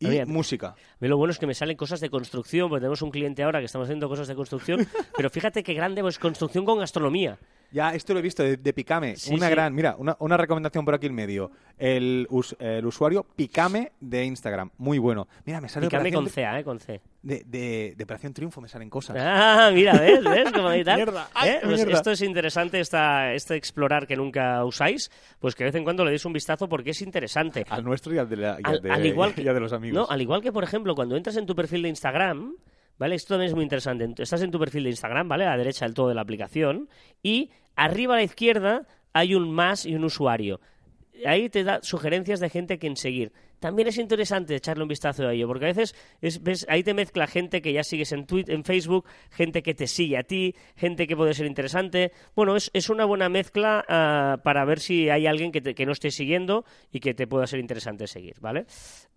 y 0.01 0.07
Oye, 0.07 0.27
música. 0.27 0.75
Lo 1.01 1.17
bueno 1.17 1.33
es 1.33 1.39
que 1.39 1.47
me 1.47 1.55
salen 1.55 1.77
cosas 1.77 2.01
de 2.01 2.09
construcción, 2.11 2.69
porque 2.69 2.81
tenemos 2.81 3.03
un 3.03 3.11
cliente 3.11 3.43
ahora 3.43 3.59
que 3.61 3.65
estamos 3.67 3.87
haciendo 3.87 4.09
cosas 4.09 4.29
de 4.29 4.35
construcción, 4.37 4.87
pero 5.17 5.31
fíjate 5.31 5.63
qué 5.63 5.75
grande 5.75 6.03
pues 6.03 6.19
construcción 6.19 6.65
con 6.65 6.79
gastronomía. 6.79 7.39
Ya, 7.71 7.95
esto 7.95 8.15
lo 8.15 8.21
he 8.21 8.23
visto 8.23 8.43
de, 8.43 8.57
de 8.57 8.73
Picame. 8.73 9.17
Sí, 9.17 9.35
una 9.35 9.47
sí. 9.47 9.51
gran, 9.53 9.75
mira, 9.75 9.95
una, 9.99 10.17
una 10.21 10.37
recomendación 10.39 10.85
por 10.85 10.95
aquí 10.95 11.07
en 11.07 11.15
medio. 11.15 11.51
El, 11.77 12.27
us- 12.31 12.57
el 12.59 12.87
usuario 12.87 13.25
Picame 13.37 13.93
de 14.01 14.25
Instagram. 14.25 14.71
Muy 14.79 14.99
bueno. 14.99 15.29
Mira, 15.45 15.61
me 15.61 15.69
sale 15.69 15.87
Operación 15.87 16.15
con 16.25 16.29
C, 16.31 16.43
¿eh? 16.43 16.65
Con 16.65 16.81
C. 16.81 17.01
de, 17.23 17.45
de, 17.47 17.95
de 17.97 18.05
Operación 18.05 18.33
Triunfo, 18.33 18.61
me 18.63 18.69
salen 18.69 18.89
cosas. 18.89 19.17
Ah, 19.21 19.71
mira, 19.73 19.93
¿ves? 19.99 20.25
¿Ves? 20.25 20.51
Como 20.53 20.73
y 20.73 20.83
tal. 20.83 20.97
Mierda, 20.97 21.29
ay, 21.35 21.51
¿Eh? 21.51 21.61
Pues 21.63 21.81
esto 21.83 22.11
es 22.11 22.23
interesante, 22.23 22.81
esta, 22.81 23.35
este 23.35 23.55
explorar 23.57 24.07
que 24.07 24.17
nunca 24.17 24.65
usáis, 24.65 25.11
pues 25.39 25.55
que 25.55 25.65
de 25.65 25.69
vez 25.71 25.75
en 25.77 25.85
cuando 25.85 26.05
le 26.05 26.11
deis 26.11 26.25
un 26.25 26.33
vistazo 26.33 26.69
porque 26.69 26.91
es 26.91 27.03
interesante. 27.03 27.67
Al 27.69 27.85
nuestro 27.85 28.15
y 28.15 28.19
al 28.19 28.29
de, 28.31 28.37
la- 28.37 28.59
y 28.59 28.63
Al, 28.67 28.75
al 28.77 28.81
de- 28.83 28.91
al 28.91 29.07
igual 29.07 29.35
que, 29.35 29.43
y 29.43 29.49
al 29.49 29.55
de 29.55 29.61
los 29.61 29.73
amigos. 29.75 29.95
No, 30.09 30.13
al 30.13 30.23
igual 30.23 30.41
que, 30.41 30.53
por 30.53 30.65
ejemplo, 30.65 30.95
cuando 30.95 31.17
entras 31.17 31.37
en 31.37 31.45
tu 31.45 31.55
perfil 31.55 31.83
de 31.83 31.91
Instagram, 31.91 32.55
¿vale? 32.99 33.15
Esto 33.15 33.35
también 33.35 33.49
es 33.49 33.55
muy 33.55 33.63
interesante. 33.63 34.07
Estás 34.23 34.43
en 34.43 34.51
tu 34.51 34.59
perfil 34.59 34.85
de 34.85 34.91
Instagram, 34.91 35.29
¿vale? 35.29 35.45
A 35.45 35.51
la 35.51 35.57
derecha 35.57 35.85
del 35.85 35.95
todo 35.95 36.09
de 36.09 36.15
la 36.15 36.23
aplicación, 36.23 36.89
y 37.23 37.51
arriba 37.77 38.15
a 38.15 38.19
la 38.19 38.25
izquierda 38.25 38.87
hay 39.13 39.35
un 39.35 39.51
más 39.51 39.87
y 39.87 39.95
un 39.95 40.05
usuario. 40.05 40.61
Ahí 41.27 41.49
te 41.49 41.65
da 41.65 41.81
sugerencias 41.83 42.41
de 42.41 42.49
gente 42.51 42.75
a 42.75 42.79
quien 42.79 42.97
seguir. 42.97 43.33
También 43.61 43.89
es 43.89 43.99
interesante 43.99 44.55
echarle 44.55 44.85
un 44.85 44.89
vistazo 44.89 45.27
a 45.27 45.33
ello, 45.33 45.49
porque 45.49 45.65
a 45.65 45.69
veces 45.69 45.95
es- 46.21 46.41
ves, 46.43 46.65
ahí 46.69 46.85
te 46.85 46.95
mezcla 46.95 47.27
gente 47.27 47.61
que 47.61 47.73
ya 47.73 47.83
sigues 47.83 48.13
en, 48.13 48.25
Twitter, 48.25 48.55
en 48.55 48.63
Facebook, 48.63 49.05
gente 49.31 49.63
que 49.65 49.75
te 49.75 49.89
sigue 49.89 50.17
a 50.17 50.23
ti, 50.23 50.55
gente 50.77 51.09
que 51.09 51.17
puede 51.17 51.35
ser 51.35 51.47
interesante. 51.47 52.13
Bueno, 52.37 52.55
es, 52.55 52.71
es 52.73 52.89
una 52.89 53.05
buena 53.05 53.29
mezcla 53.29 53.85
ah, 53.89 54.37
para 54.45 54.65
ver 54.65 54.79
si 54.79 55.09
hay 55.11 55.27
alguien 55.27 55.51
que, 55.51 55.61
te- 55.61 55.75
que 55.75 55.87
no 55.87 55.93
esté 55.93 56.13
siguiendo 56.13 56.65
y 56.93 57.01
que 57.01 57.15
te 57.15 57.27
pueda 57.27 57.49
ser 57.49 57.59
interesante 57.59 58.07
seguir, 58.07 58.35
¿vale? 58.41 58.67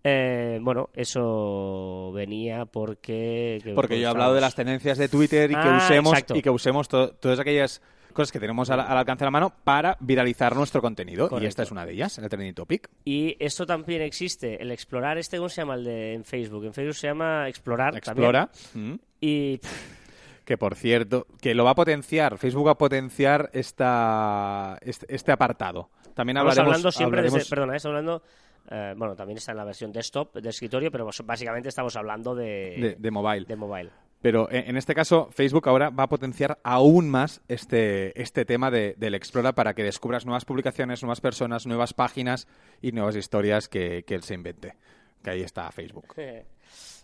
Eh, 0.03 0.57
bueno, 0.61 0.89
eso 0.95 2.11
venía 2.13 2.65
porque... 2.65 3.59
que- 3.63 3.73
Porque 3.73 3.99
yo 3.99 4.07
he 4.07 4.09
hablado 4.09 4.33
de 4.33 4.41
las 4.41 4.55
tendencias 4.55 4.97
de 4.97 5.07
Twitter 5.07 5.51
y 5.51 5.53
que 5.53 5.59
Ah, 5.61 5.77
usemos 5.85 6.13
exacto. 6.13 6.35
y 6.35 6.41
que 6.41 6.49
usemos 6.49 6.87
to- 6.87 7.11
todas 7.13 7.39
aquellas 7.39 7.81
cosas 8.11 8.31
que 8.31 8.39
tenemos 8.39 8.69
al, 8.69 8.79
al 8.79 8.97
alcance 8.97 9.21
de 9.23 9.27
la 9.27 9.31
mano 9.31 9.53
para 9.63 9.97
viralizar 9.99 10.55
nuestro 10.55 10.81
contenido. 10.81 11.29
Y 11.39 11.45
esta 11.45 11.63
es 11.63 11.71
una 11.71 11.85
de 11.85 11.93
ellas, 11.93 12.17
el 12.17 12.27
trending 12.29 12.53
topic. 12.53 12.89
Y 13.05 13.35
esto 13.39 13.65
también 13.65 14.01
existe, 14.01 14.61
el 14.61 14.71
explorar, 14.71 15.17
este, 15.17 15.37
¿cómo 15.37 15.49
se 15.49 15.61
llama 15.61 15.75
el 15.75 15.83
de 15.83 16.13
en 16.13 16.23
Facebook? 16.23 16.65
En 16.65 16.73
Facebook 16.73 16.95
se 16.95 17.07
llama 17.07 17.47
explorar. 17.49 17.95
Explora. 17.95 18.49
también. 18.73 18.93
Mm. 18.95 18.99
Y 19.21 19.57
pff, 19.57 19.99
Que 20.45 20.57
por 20.57 20.75
cierto, 20.75 21.27
que 21.39 21.53
lo 21.55 21.63
va 21.63 21.71
a 21.71 21.75
potenciar, 21.75 22.37
Facebook 22.37 22.67
va 22.67 22.71
a 22.71 22.77
potenciar 22.77 23.49
esta, 23.53 24.77
este, 24.81 25.13
este 25.13 25.31
apartado. 25.31 25.89
También 26.13 26.37
estamos 26.37 26.51
hablaremos, 26.53 26.57
hablando 26.75 26.91
siempre 26.91 27.19
hablaremos- 27.21 27.33
desde, 27.39 27.49
perdona, 27.49 27.75
estamos 27.75 27.95
hablando, 27.95 28.23
eh, 28.69 28.93
bueno, 28.97 29.15
también 29.15 29.37
está 29.37 29.51
en 29.51 29.57
la 29.57 29.63
versión 29.63 29.91
desktop 29.91 30.35
de 30.35 30.49
escritorio, 30.49 30.91
pero 30.91 31.09
básicamente 31.23 31.69
estamos 31.69 31.95
hablando 31.95 32.35
de, 32.35 32.75
de, 32.79 32.95
de 32.99 33.11
mobile. 33.11 33.45
de 33.45 33.55
mobile. 33.55 33.89
Pero 34.21 34.51
en, 34.51 34.69
en 34.69 34.77
este 34.77 34.93
caso, 34.93 35.29
Facebook 35.31 35.67
ahora 35.67 35.89
va 35.89 36.03
a 36.03 36.09
potenciar 36.09 36.59
aún 36.63 37.09
más 37.09 37.41
este, 37.47 38.19
este 38.21 38.45
tema 38.45 38.69
de- 38.69 38.93
del 38.97 39.15
Explora 39.15 39.53
para 39.53 39.73
que 39.73 39.83
descubras 39.83 40.25
nuevas 40.25 40.45
publicaciones, 40.45 41.01
nuevas 41.01 41.21
personas, 41.21 41.65
nuevas 41.65 41.93
páginas 41.93 42.47
y 42.81 42.91
nuevas 42.91 43.15
historias 43.15 43.67
que, 43.67 44.03
que 44.05 44.15
él 44.15 44.23
se 44.23 44.35
invente. 44.35 44.75
Que 45.23 45.31
ahí 45.31 45.41
está 45.41 45.71
Facebook. 45.71 46.13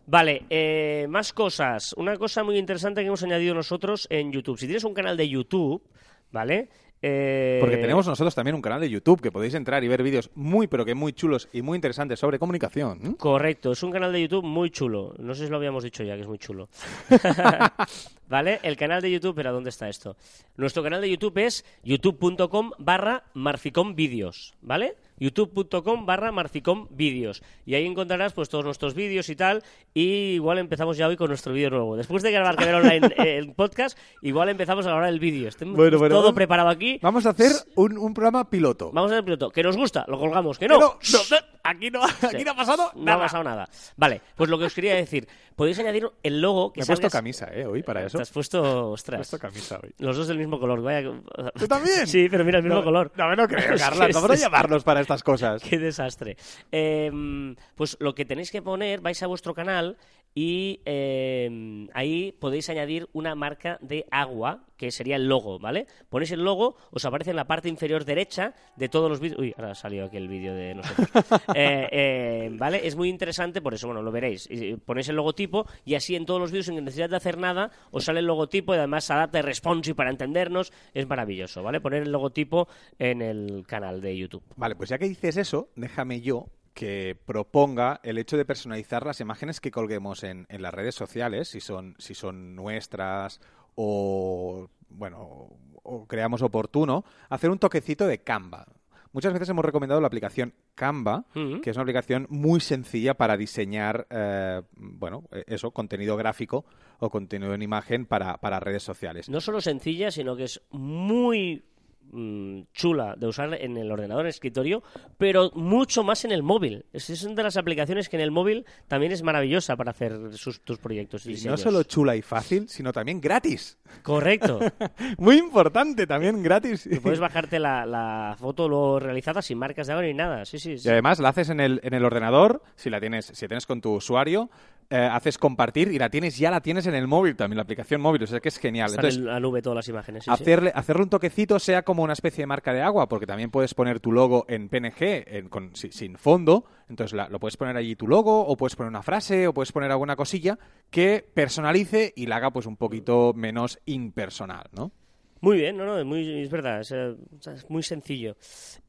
Vale, 0.05 0.45
eh, 0.49 1.05
más 1.09 1.33
cosas. 1.33 1.93
Una 1.97 2.15
cosa 2.17 2.43
muy 2.43 2.57
interesante 2.57 3.01
que 3.01 3.07
hemos 3.07 3.23
añadido 3.23 3.53
nosotros 3.53 4.07
en 4.09 4.31
YouTube. 4.31 4.57
Si 4.57 4.65
tienes 4.65 4.83
un 4.85 4.93
canal 4.93 5.17
de 5.17 5.27
YouTube, 5.27 5.83
¿vale? 6.31 6.69
Eh, 7.01 7.57
Porque 7.61 7.77
tenemos 7.77 8.07
nosotros 8.07 8.33
también 8.33 8.55
un 8.55 8.61
canal 8.61 8.81
de 8.81 8.89
YouTube 8.89 9.21
que 9.21 9.31
podéis 9.31 9.53
entrar 9.53 9.83
y 9.83 9.87
ver 9.87 10.01
vídeos 10.01 10.31
muy, 10.35 10.67
pero 10.67 10.83
que 10.83 10.95
muy 10.95 11.13
chulos 11.13 11.47
y 11.53 11.61
muy 11.61 11.75
interesantes 11.75 12.19
sobre 12.19 12.39
comunicación. 12.39 12.99
¿Mm? 13.01 13.13
Correcto, 13.13 13.71
es 13.71 13.83
un 13.83 13.91
canal 13.91 14.11
de 14.11 14.21
YouTube 14.21 14.45
muy 14.45 14.71
chulo. 14.71 15.13
No 15.19 15.35
sé 15.35 15.45
si 15.45 15.51
lo 15.51 15.57
habíamos 15.57 15.83
dicho 15.83 16.03
ya, 16.03 16.15
que 16.15 16.21
es 16.21 16.27
muy 16.27 16.39
chulo. 16.39 16.69
¿Vale? 18.29 18.59
El 18.63 18.75
canal 18.75 19.01
de 19.01 19.11
YouTube, 19.11 19.35
pero 19.35 19.53
¿dónde 19.53 19.69
está 19.69 19.87
esto? 19.87 20.17
Nuestro 20.55 20.83
canal 20.83 21.01
de 21.01 21.09
YouTube 21.09 21.37
es 21.37 21.63
youtube.com 21.83 22.71
barra 22.79 23.23
marficomvídeos, 23.33 24.55
¿vale? 24.61 24.95
youtube.com 25.17 26.05
barra 26.05 26.31
marficomvídeos. 26.31 27.41
Y 27.65 27.75
ahí 27.75 27.85
encontrarás 27.85 28.33
pues 28.33 28.49
todos 28.49 28.65
nuestros 28.65 28.93
vídeos 28.93 29.29
y 29.29 29.35
tal. 29.35 29.63
Y 29.93 30.33
igual 30.35 30.57
empezamos 30.59 30.97
ya 30.97 31.07
hoy 31.07 31.15
con 31.17 31.27
nuestro 31.29 31.53
vídeo 31.53 31.69
nuevo. 31.69 31.95
Después 31.97 32.23
de 32.23 32.31
grabar 32.31 32.55
Caber 32.55 32.75
Online 32.75 33.07
eh, 33.17 33.37
el 33.37 33.53
podcast, 33.53 33.97
igual 34.21 34.49
empezamos 34.49 34.85
a 34.85 34.89
grabar 34.89 35.09
el 35.09 35.19
vídeo. 35.19 35.49
Bueno, 35.59 35.97
bueno, 35.97 36.15
todo 36.15 36.23
vamos- 36.23 36.35
preparado 36.35 36.69
aquí. 36.69 36.99
Vamos 37.01 37.25
a 37.25 37.29
hacer 37.29 37.51
un, 37.75 37.97
un 37.97 38.13
programa 38.13 38.49
piloto. 38.49 38.91
Vamos 38.91 39.11
a 39.11 39.15
hacer 39.15 39.25
piloto. 39.25 39.49
Que 39.49 39.63
nos 39.63 39.77
gusta, 39.77 40.05
lo 40.07 40.17
colgamos. 40.17 40.57
Que 40.57 40.67
no. 40.67 40.79
no, 40.79 40.87
no, 40.89 41.37
aquí 41.63 41.89
no, 41.91 42.03
aquí 42.03 42.43
no 42.43 42.51
ha 42.51 42.55
pasado 42.55 42.91
No 42.95 43.01
ha 43.01 43.05
nada. 43.05 43.19
pasado 43.19 43.43
nada. 43.43 43.69
Vale, 43.95 44.21
pues 44.35 44.49
lo 44.49 44.57
que 44.57 44.65
os 44.65 44.73
quería 44.73 44.95
decir, 44.95 45.27
podéis 45.55 45.77
añadir 45.79 46.09
el 46.23 46.41
logo 46.41 46.71
que 46.73 46.81
Me 46.81 46.83
he 46.83 46.87
puesto 46.87 47.09
camisa, 47.09 47.49
¿eh? 47.53 47.65
Hoy 47.65 47.83
para 47.83 48.05
eso. 48.05 48.17
Te 48.17 48.23
has 48.23 48.31
puesto, 48.31 48.61
Me 48.61 48.67
he 48.69 48.71
ostras. 48.93 49.17
puesto 49.19 49.39
camisa 49.39 49.79
hoy. 49.83 49.93
Los 49.99 50.17
dos 50.17 50.27
del 50.27 50.37
mismo 50.37 50.59
color. 50.59 50.81
Vaya... 50.81 51.09
¿Tú 51.57 51.67
también? 51.67 52.07
Sí, 52.07 52.27
pero 52.29 52.43
mira, 52.45 52.59
el 52.59 52.63
mismo 52.65 52.83
color. 52.83 53.11
No, 53.15 53.35
no 53.35 53.47
creo, 53.47 53.77
Carla. 53.77 54.07
podrás 54.13 54.37
es- 54.37 54.41
llamarlos 54.41 54.83
para 54.83 55.01
estas 55.07 55.23
cosas. 55.23 55.63
Qué 55.69 55.79
desastre. 55.79 56.35
Eh, 56.71 57.55
pues 57.75 57.95
lo 58.01 58.13
que 58.13 58.25
tenéis 58.25 58.51
que 58.51 58.61
poner, 58.61 58.99
vais 58.99 59.23
a 59.23 59.27
vuestro 59.27 59.53
canal 59.53 59.95
y 60.37 60.81
eh, 60.85 61.87
ahí 61.95 62.31
podéis 62.31 62.69
añadir 62.69 63.09
una 63.11 63.33
marca 63.33 63.79
de 63.81 64.05
agua, 64.11 64.67
que 64.77 64.91
sería 64.91 65.15
el 65.15 65.27
logo, 65.27 65.57
¿vale? 65.57 65.87
Ponéis 66.09 66.31
el 66.31 66.43
logo, 66.43 66.75
os 66.91 67.03
aparece 67.05 67.31
en 67.31 67.37
la 67.37 67.47
parte 67.47 67.69
inferior 67.69 68.05
derecha 68.05 68.53
de 68.75 68.87
todos 68.87 69.09
los 69.09 69.19
vídeos. 69.19 69.39
Uy, 69.39 69.55
ahora 69.57 69.71
ha 69.71 69.73
salido 69.73 70.05
aquí 70.05 70.17
el 70.17 70.27
vídeo 70.27 70.53
de 70.53 70.75
nosotros. 70.75 71.07
Eh, 71.55 71.87
eh, 71.91 72.49
¿Vale? 72.51 72.85
Es 72.85 72.95
muy 72.95 73.09
interesante, 73.09 73.63
por 73.63 73.73
eso, 73.73 73.87
bueno, 73.87 74.03
lo 74.03 74.11
veréis. 74.11 74.47
Y 74.51 74.75
Ponéis 74.75 75.09
el 75.09 75.15
logotipo 75.15 75.65
y 75.85 75.95
así 75.95 76.15
en 76.15 76.27
todos 76.27 76.39
los 76.39 76.51
vídeos, 76.51 76.67
sin 76.67 76.75
necesidad 76.75 77.09
de 77.09 77.15
hacer 77.15 77.39
nada, 77.39 77.71
os 77.89 78.03
sale 78.03 78.19
el 78.19 78.27
logotipo 78.27 78.75
y 78.75 78.77
además 78.77 79.05
se 79.05 79.13
adapta 79.13 79.41
responsive 79.41 79.95
para 79.95 80.11
entendernos. 80.11 80.71
Es 80.93 81.07
maravilloso, 81.07 81.63
¿vale? 81.63 81.81
Poner 81.81 82.03
el 82.03 82.11
logotipo 82.11 82.67
en 82.99 83.23
el 83.23 83.65
canal 83.65 84.01
de 84.01 84.15
YouTube. 84.15 84.43
Vale, 84.55 84.75
pues 84.75 84.89
ya 84.89 84.99
que 84.99 85.09
dices 85.09 85.35
eso, 85.37 85.69
déjame 85.75 86.21
yo 86.21 86.45
que 86.77 87.17
proponga 87.25 87.99
el 88.03 88.19
hecho 88.19 88.37
de 88.37 88.45
personalizar 88.45 89.03
las 89.03 89.19
imágenes 89.19 89.59
que 89.59 89.71
colguemos 89.71 90.23
en, 90.23 90.45
en 90.47 90.61
las 90.61 90.71
redes 90.71 90.93
sociales, 90.93 91.47
si 91.47 91.59
son, 91.59 91.95
si 91.97 92.13
son 92.13 92.55
nuestras 92.55 93.41
o, 93.73 94.69
bueno, 94.87 95.49
o 95.81 96.05
creamos 96.05 96.43
oportuno, 96.43 97.03
hacer 97.29 97.49
un 97.49 97.57
toquecito 97.57 98.05
de 98.05 98.19
Canva. 98.19 98.67
Muchas 99.11 99.33
veces 99.33 99.49
hemos 99.49 99.65
recomendado 99.65 99.99
la 100.01 100.05
aplicación 100.07 100.53
Canva, 100.75 101.25
Ujú. 101.35 101.61
que 101.61 101.71
es 101.71 101.75
una 101.77 101.81
aplicación 101.81 102.27
muy 102.29 102.59
sencilla 102.59 103.15
para 103.15 103.37
diseñar, 103.37 104.05
eh, 104.11 104.61
bueno, 104.75 105.23
eh, 105.31 105.45
eso, 105.47 105.71
contenido 105.71 106.15
gráfico 106.15 106.63
o 106.99 107.09
contenido 107.09 107.55
en 107.55 107.63
imagen 107.63 108.05
para, 108.05 108.37
para 108.37 108.59
redes 108.59 108.83
sociales. 108.83 109.29
no 109.29 109.41
solo 109.41 109.61
sencilla, 109.61 110.11
sino 110.11 110.35
que 110.35 110.43
es 110.43 110.61
muy 110.69 111.63
mm, 112.11 112.61
chula 112.73 113.15
de 113.17 113.27
usar 113.27 113.53
en 113.53 113.77
el 113.77 113.91
ordenador, 113.91 114.21
en 114.21 114.27
el 114.27 114.31
escritorio, 114.31 114.83
pero 115.17 115.51
mucho 115.55 116.03
más 116.03 116.25
en 116.25 116.31
el 116.31 116.43
móvil. 116.43 116.85
Es, 116.93 117.09
es 117.09 117.23
una 117.23 117.35
de 117.35 117.43
las 117.43 117.57
aplicaciones 117.57 118.09
que 118.09 118.17
en 118.17 118.21
el 118.21 118.31
móvil 118.31 118.65
también 118.87 119.11
es 119.11 119.23
maravillosa 119.23 119.75
para 119.75 119.91
hacer 119.91 120.17
sus- 120.33 120.61
tus 120.61 120.77
proyectos. 120.79 121.25
Y 121.25 121.33
Y 121.33 121.45
no 121.49 121.57
solo 121.57 121.83
chula 121.83 122.15
y 122.15 122.21
fácil, 122.21 122.67
sino 122.69 122.91
también 122.91 123.19
gratis. 123.21 123.77
Correcto. 124.03 124.59
Muy 125.17 125.37
importante, 125.37 126.05
también 126.07 126.41
gratis. 126.43 126.87
Que 126.89 127.01
puedes 127.01 127.19
bajarte 127.19 127.59
la, 127.59 127.85
la 127.85 128.35
foto 128.37 128.67
luego 128.67 128.99
realizada 128.99 129.41
sin 129.41 129.57
marcas 129.57 129.87
de 129.87 129.93
agua 129.93 130.03
ni 130.05 130.13
nada. 130.13 130.45
Sí, 130.45 130.59
sí. 130.59 130.77
sí. 130.77 130.87
Y 130.87 130.91
además 130.91 131.19
la 131.19 131.29
haces 131.29 131.49
en 131.49 131.59
el, 131.59 131.79
en 131.83 131.93
el 131.93 132.03
ordenador, 132.05 132.61
si 132.75 132.89
la 132.89 132.99
tienes, 132.99 133.25
si 133.25 133.47
tienes 133.47 133.65
con 133.65 133.81
tu 133.81 133.93
usuario, 133.93 134.49
eh, 134.89 134.95
haces 134.97 135.37
compartir 135.37 135.89
y 135.91 135.99
la 135.99 136.09
tienes, 136.09 136.37
ya 136.37 136.49
la 136.51 136.61
tienes 136.61 136.87
en 136.87 136.95
el 136.95 137.07
móvil 137.07 137.35
también, 137.35 137.57
la 137.57 137.63
aplicación 137.63 137.99
móvil, 138.01 138.23
o 138.23 138.27
sea 138.27 138.39
que 138.39 138.47
es 138.49 138.57
genial. 138.57 138.87
Están 138.89 139.05
Entonces, 139.05 139.19
en 139.19 139.25
la 139.27 139.39
nube 139.39 139.61
todas 139.61 139.75
las 139.75 139.87
imágenes. 139.89 140.23
sí, 140.23 140.29
sí. 140.29 140.33
hacerle, 140.43 140.71
hacerle 140.73 141.03
un 141.03 141.09
toquecito 141.09 141.59
sea 141.59 141.83
como 141.83 142.03
una 142.03 142.13
especie 142.13 142.43
de 142.43 142.47
marca 142.47 142.73
de 142.73 142.81
agua, 142.81 143.07
porque 143.09 143.25
también 143.27 143.51
puedes 143.51 143.73
poner 143.73 143.99
tu 143.99 144.11
logo 144.11 144.45
en 144.47 144.69
PNG, 144.69 145.25
en- 145.27 145.49
con- 145.49 145.75
si- 145.75 145.91
sin 145.91 146.17
fondo, 146.17 146.65
entonces 146.89 147.15
la- 147.15 147.27
lo 147.29 147.39
puedes 147.39 147.57
poner 147.57 147.75
allí 147.75 147.95
tu 147.95 148.07
logo, 148.07 148.45
o 148.45 148.55
puedes 148.55 148.75
poner 148.75 148.89
una 148.89 149.03
frase, 149.03 149.47
o 149.47 149.53
puedes 149.53 149.71
poner 149.71 149.91
alguna 149.91 150.15
cosilla 150.15 150.57
que 150.89 151.25
personalice 151.33 152.13
y 152.15 152.25
la 152.27 152.37
haga 152.37 152.51
pues 152.51 152.65
un 152.65 152.77
poquito 152.77 153.33
menos 153.35 153.79
impersonal, 153.85 154.67
¿no? 154.71 154.91
Muy 155.39 155.57
bien, 155.57 155.77
no, 155.77 155.85
no, 155.85 155.99
es, 155.99 156.05
muy, 156.05 156.41
es 156.41 156.49
verdad, 156.49 156.81
es, 156.81 156.91
es 156.91 157.69
muy 157.69 157.83
sencillo. 157.83 158.35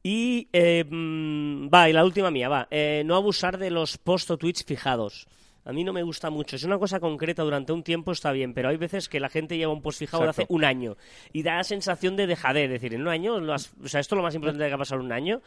Y 0.01 0.49
eh, 0.51 0.83
mm, 0.83 1.69
va, 1.71 1.89
y 1.89 1.93
la 1.93 2.03
última 2.03 2.31
mía, 2.31 2.49
va, 2.49 2.67
eh, 2.71 3.03
no 3.05 3.15
abusar 3.15 3.59
de 3.59 3.69
los 3.69 3.99
post 3.99 4.31
o 4.31 4.37
tweets 4.37 4.63
fijados. 4.63 5.27
A 5.65 5.73
mí 5.73 5.83
no 5.83 5.93
me 5.93 6.01
gusta 6.03 6.29
mucho. 6.29 6.55
Es 6.55 6.63
una 6.63 6.79
cosa 6.79 6.99
concreta 6.99 7.43
durante 7.43 7.71
un 7.73 7.83
tiempo 7.83 8.11
está 8.11 8.31
bien, 8.31 8.53
pero 8.53 8.69
hay 8.69 8.77
veces 8.77 9.07
que 9.09 9.19
la 9.19 9.29
gente 9.29 9.57
lleva 9.57 9.71
un 9.73 9.81
post 9.81 9.99
fijado 9.99 10.23
de 10.23 10.29
hace 10.29 10.45
un 10.49 10.63
año 10.65 10.95
y 11.33 11.43
da 11.43 11.57
la 11.57 11.63
sensación 11.63 12.15
de 12.15 12.25
dejadez, 12.27 12.65
es 12.65 12.71
decir, 12.71 12.93
en 12.93 13.01
un 13.01 13.07
año, 13.09 13.39
lo 13.39 13.53
has- 13.53 13.71
o 13.83 13.87
sea, 13.87 13.99
esto 13.99 14.15
es 14.15 14.17
lo 14.17 14.23
más 14.23 14.33
importante 14.35 14.65
que 14.67 14.73
ha 14.73 14.77
pasado 14.77 15.01
en 15.01 15.05
un 15.07 15.11
año. 15.11 15.41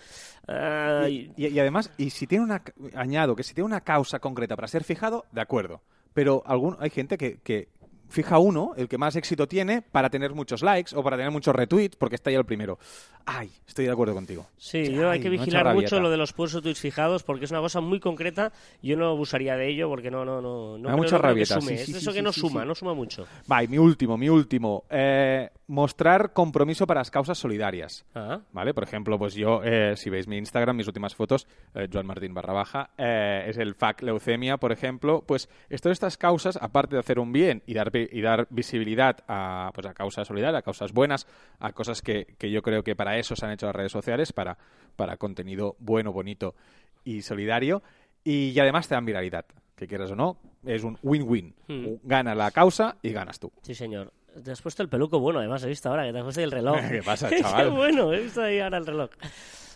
Y- 1.09 1.31
Y, 1.37 1.47
y 1.49 1.59
además, 1.59 1.91
y 1.99 2.11
si 2.11 2.27
tiene 2.27 2.45
una, 2.45 2.63
añado 2.95 3.35
que 3.35 3.43
si 3.43 3.55
tiene 3.55 3.67
una 3.67 3.81
causa 3.81 4.19
concreta 4.19 4.55
para 4.55 4.69
ser 4.69 4.85
fijado, 4.85 5.25
de 5.33 5.41
acuerdo. 5.41 5.81
Pero 6.15 6.43
algún, 6.47 6.77
hay 6.79 6.91
gente 6.91 7.17
que, 7.17 7.39
que 7.43 7.69
fija 8.13 8.39
uno, 8.39 8.73
el 8.77 8.89
que 8.89 8.99
más 8.99 9.17
éxito 9.17 9.49
tiene, 9.49 9.83
para 9.83 10.11
tener 10.11 10.35
muchos 10.35 10.63
likes 10.63 10.95
o 10.95 11.03
para 11.03 11.17
tener 11.17 11.33
muchos 11.33 11.55
retweets, 11.55 11.97
porque 11.97 12.15
está 12.15 12.31
ya 12.31 12.39
el 12.39 12.45
primero. 12.45 12.79
Ay, 13.25 13.51
estoy 13.67 13.87
de 13.87 13.93
acuerdo 13.93 14.15
contigo. 14.15 14.47
Sí, 14.57 14.79
Ay, 14.79 14.93
yo 14.95 15.09
hay 15.11 15.19
me 15.19 15.23
que 15.25 15.31
vigilar 15.31 15.65
rabieta. 15.65 15.95
mucho 15.97 16.01
lo 16.03 16.11
de 16.11 16.17
los 16.17 16.33
o 16.57 16.61
tweets 16.61 16.81
fijados 16.81 17.23
porque 17.23 17.45
es 17.47 17.51
una 17.51 17.61
cosa 17.61 17.81
muy 17.81 18.01
concreta. 18.01 18.53
Yo 18.83 18.97
no 18.97 19.09
abusaría 19.09 19.57
de 19.57 19.69
ello 19.69 19.89
porque 19.89 20.11
no, 20.11 20.25
no, 20.25 20.41
no, 20.43 20.77
no, 20.79 20.89
da 20.89 20.95
creo- 20.95 20.97
mucha 20.97 21.17
que 21.17 21.23
sume. 21.61 21.77
sí, 21.79 21.83
es 21.83 21.87
sí, 21.87 21.97
eso 21.97 22.13
que 22.13 22.23
no 22.23 22.33
suma, 22.33 22.65
no 22.65 22.75
suma 22.75 22.95
mucho. 22.95 23.27
Y 23.63 23.69
mi 23.69 23.79
último, 23.79 24.19
mi 24.19 24.29
último. 24.29 24.85
Eh, 24.91 25.49
mostrar 25.73 26.35
compromiso 26.35 26.87
para 26.87 27.01
las 27.01 27.11
causas 27.11 27.39
solidarias. 27.39 28.05
Ah. 28.15 28.41
¿Vale? 28.53 28.75
Por 28.75 28.85
ejemplo, 28.85 29.19
pues 29.19 29.35
yo, 29.35 29.63
eh, 29.65 29.97
si 29.97 30.11
veis 30.11 30.29
mi 30.29 30.37
Instagram, 30.37 30.77
mis 30.77 30.87
últimas 30.87 31.15
fotos, 31.15 31.49
eh, 31.75 31.89
Joan 31.91 32.07
Martín 32.07 32.35
barra 32.35 32.53
baja, 32.53 32.91
eh, 32.99 33.47
es 33.49 33.57
el 33.57 33.75
FAC 33.75 34.03
leucemia, 34.03 34.59
por 34.59 34.71
ejemplo, 34.71 35.25
pues 35.27 35.49
todas 35.81 35.97
estas 35.97 36.19
causas, 36.19 36.59
aparte 36.61 36.97
de 36.97 37.01
hacer 37.01 37.19
un 37.19 37.33
bien 37.33 37.63
y 37.67 37.73
dar, 37.73 37.91
y 37.95 38.21
dar 38.21 38.47
visibilidad 38.51 39.25
a, 39.27 39.71
pues, 39.73 39.87
a 39.87 39.95
causas 39.95 40.29
solidarias, 40.29 40.59
a 40.59 40.63
causas 40.63 40.93
buenas, 40.93 41.27
a 41.59 41.73
cosas 41.73 42.03
que, 42.03 42.27
que 42.37 42.51
yo 42.51 42.61
creo 42.61 42.85
que 42.85 42.95
para 42.95 43.17
eso 43.17 43.35
se 43.35 43.47
han 43.47 43.53
hecho 43.53 43.65
las 43.65 43.75
redes 43.75 43.93
sociales, 43.93 44.35
para, 44.35 44.59
para 44.95 45.17
contenido 45.17 45.77
bueno, 45.79 46.13
bonito 46.13 46.55
y 47.03 47.23
solidario, 47.23 47.83
y, 48.23 48.51
y 48.51 48.61
además 48.61 48.89
te 48.89 48.95
dan 48.95 49.07
viralidad, 49.07 49.47
que 49.75 49.87
quieras 49.87 50.11
o 50.11 50.17
no, 50.17 50.37
es 50.67 50.85
un 50.85 50.99
win-win. 51.03 51.55
Hmm. 51.67 51.87
Gana 52.03 52.35
la 52.35 52.51
causa 52.51 52.97
y 53.01 53.11
ganas 53.11 53.41
tú. 53.41 53.51
Sí, 53.63 53.75
señor. 53.75 54.13
Te 54.45 54.51
has 54.51 54.63
puesto 54.63 54.83
el 54.83 54.89
peluco 54.89 55.21
bueno, 55.21 55.41
además, 55.41 55.63
he 55.65 55.69
visto 55.69 55.89
ahora 55.89 56.05
que 56.07 56.13
te 56.13 56.19
has 56.19 56.25
puesto 56.25 56.41
el 56.41 56.51
reloj. 56.51 56.77
¿Qué 56.91 57.03
pasa, 57.03 57.29
Qué 57.31 57.41
chaval? 57.41 57.71
bueno, 57.71 58.13
he 58.13 58.21
visto 58.21 58.43
ahí 58.43 58.61
ahora 58.61 58.79
el 58.79 58.87
reloj. 58.87 59.11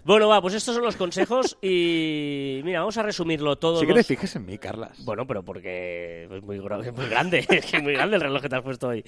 Bueno, 0.07 0.29
va, 0.29 0.41
pues 0.41 0.55
estos 0.55 0.73
son 0.77 0.85
los 0.85 0.95
consejos 0.95 1.59
y 1.61 2.61
mira, 2.63 2.79
vamos 2.79 2.97
a 2.97 3.03
resumirlo 3.03 3.57
todo. 3.57 3.81
Sí 3.81 3.89
que 3.89 3.93
te 3.93 4.05
fijes 4.05 4.37
en 4.37 4.47
mí, 4.47 4.57
Carlas. 4.57 5.05
Bueno, 5.05 5.27
pero 5.27 5.43
porque 5.43 6.29
es 6.31 6.43
muy, 6.45 6.61
grande, 6.61 7.45
es 7.49 7.83
muy 7.83 7.93
grande 7.93 8.15
el 8.15 8.23
reloj 8.23 8.41
que 8.41 8.49
te 8.49 8.55
has 8.55 8.63
puesto 8.63 8.87
hoy. 8.87 9.03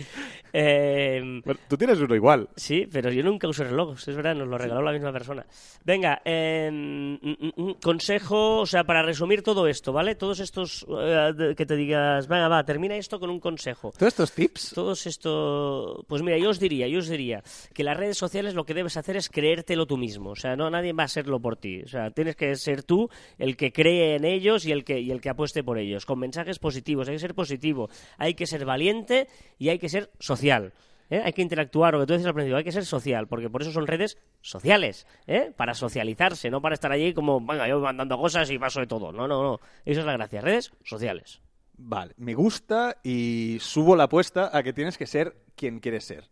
Eh, 0.53 1.41
Bueno, 1.45 1.61
tú 1.69 1.77
tienes 1.77 2.01
uno 2.01 2.17
igual. 2.17 2.49
Sí, 2.57 2.89
pero 2.91 3.13
yo 3.13 3.23
nunca 3.23 3.47
uso 3.47 3.63
relojes, 3.63 4.09
es 4.09 4.17
verdad, 4.17 4.35
nos 4.35 4.49
lo 4.49 4.59
regaló 4.59 4.83
la 4.83 4.91
misma 4.91 5.13
persona. 5.13 5.47
Venga, 5.85 6.21
eh, 6.25 6.69
mm, 6.73 7.15
mm, 7.23 7.53
mm, 7.55 7.73
consejo, 7.81 8.57
o 8.59 8.67
sea, 8.67 8.83
para 8.83 9.05
resumir 9.05 9.43
todo 9.43 9.69
esto, 9.69 9.93
¿vale? 9.93 10.17
Todos 10.17 10.41
estos 10.41 10.85
eh, 11.01 11.55
que 11.57 11.65
te 11.65 11.77
digas, 11.77 12.27
venga, 12.27 12.49
va, 12.49 12.65
termina 12.65 12.97
esto 12.97 13.21
con 13.21 13.31
un 13.31 13.39
consejo. 13.39 13.93
Todos 13.97 14.09
estos 14.09 14.33
tips 14.33 14.73
Todos 14.75 15.07
esto, 15.07 16.05
pues 16.09 16.23
mira, 16.23 16.39
yo 16.39 16.51
os 16.51 16.59
diría, 16.59 16.89
yo 16.89 16.99
os 16.99 17.09
diría 17.09 17.45
que 17.73 17.85
las 17.85 17.97
redes 17.97 18.19
sociales 18.19 18.55
lo 18.55 18.65
que 18.65 18.75
debes 18.75 18.97
hacer 18.97 19.17
es 19.17 19.29
creértelo 19.29 19.87
tú 19.87 19.97
mismo, 19.97 20.31
o 20.31 20.37
sea, 20.37 20.57
no 20.57 20.69
nadie 20.69 20.88
va 20.92 21.05
a 21.05 21.09
serlo 21.09 21.40
por 21.40 21.57
ti, 21.57 21.83
o 21.83 21.88
sea, 21.88 22.11
tienes 22.11 22.37
que 22.37 22.55
ser 22.57 22.83
tú 22.83 23.09
el 23.38 23.57
que 23.57 23.72
cree 23.72 24.16
en 24.16 24.24
ellos 24.24 24.66
y 24.66 24.72
el 24.72 24.85
que 24.85 25.01
y 25.01 25.11
el 25.11 25.20
que 25.20 25.31
apueste 25.31 25.62
por 25.62 25.79
ellos, 25.79 26.07
con 26.07 26.18
mensajes 26.18 26.59
positivos, 26.59 27.09
hay 27.09 27.14
que 27.14 27.20
ser 27.20 27.35
positivo, 27.35 27.88
hay 28.16 28.35
que 28.35 28.46
ser 28.46 28.64
valiente 28.64 29.29
y 29.59 29.68
hay 29.68 29.79
que 29.79 29.88
ser 29.88 30.11
social. 30.18 30.72
¿eh? 31.11 31.22
Hay 31.24 31.33
que 31.33 31.42
interactuar, 31.42 31.94
lo 31.94 32.01
que 32.01 32.07
tú 32.07 32.12
dices 32.14 32.27
al 32.27 32.35
principio, 32.35 32.57
hay 32.57 32.64
que 32.64 32.72
ser 32.72 32.85
social, 32.85 33.27
porque 33.29 33.51
por 33.51 33.62
eso 33.62 33.72
son 33.72 33.87
redes 33.87 34.18
sociales, 34.40 35.07
¿eh? 35.27 35.53
para 35.57 35.74
socializarse, 35.74 36.51
no 36.51 36.61
para 36.61 36.74
estar 36.74 36.92
allí 36.92 37.14
como, 37.14 37.40
venga, 37.40 37.68
yo 37.68 37.81
mandando 37.81 38.18
cosas 38.18 38.51
y 38.51 38.59
paso 38.59 38.81
de 38.81 38.87
todo. 38.87 39.12
No, 39.12 39.27
no, 39.27 39.42
no. 39.42 39.61
Eso 39.85 40.01
es 40.01 40.07
la 40.07 40.12
gracia, 40.12 40.40
redes 40.40 40.72
sociales. 40.85 41.40
Vale, 41.77 42.14
me 42.16 42.35
gusta 42.35 42.96
y 43.05 43.59
subo 43.61 43.94
la 43.94 44.05
apuesta 44.05 44.51
a 44.53 44.62
que 44.62 44.72
tienes 44.72 44.98
que 44.98 45.07
ser 45.07 45.37
quien 45.55 45.79
quieres 45.79 46.05
ser. 46.05 46.24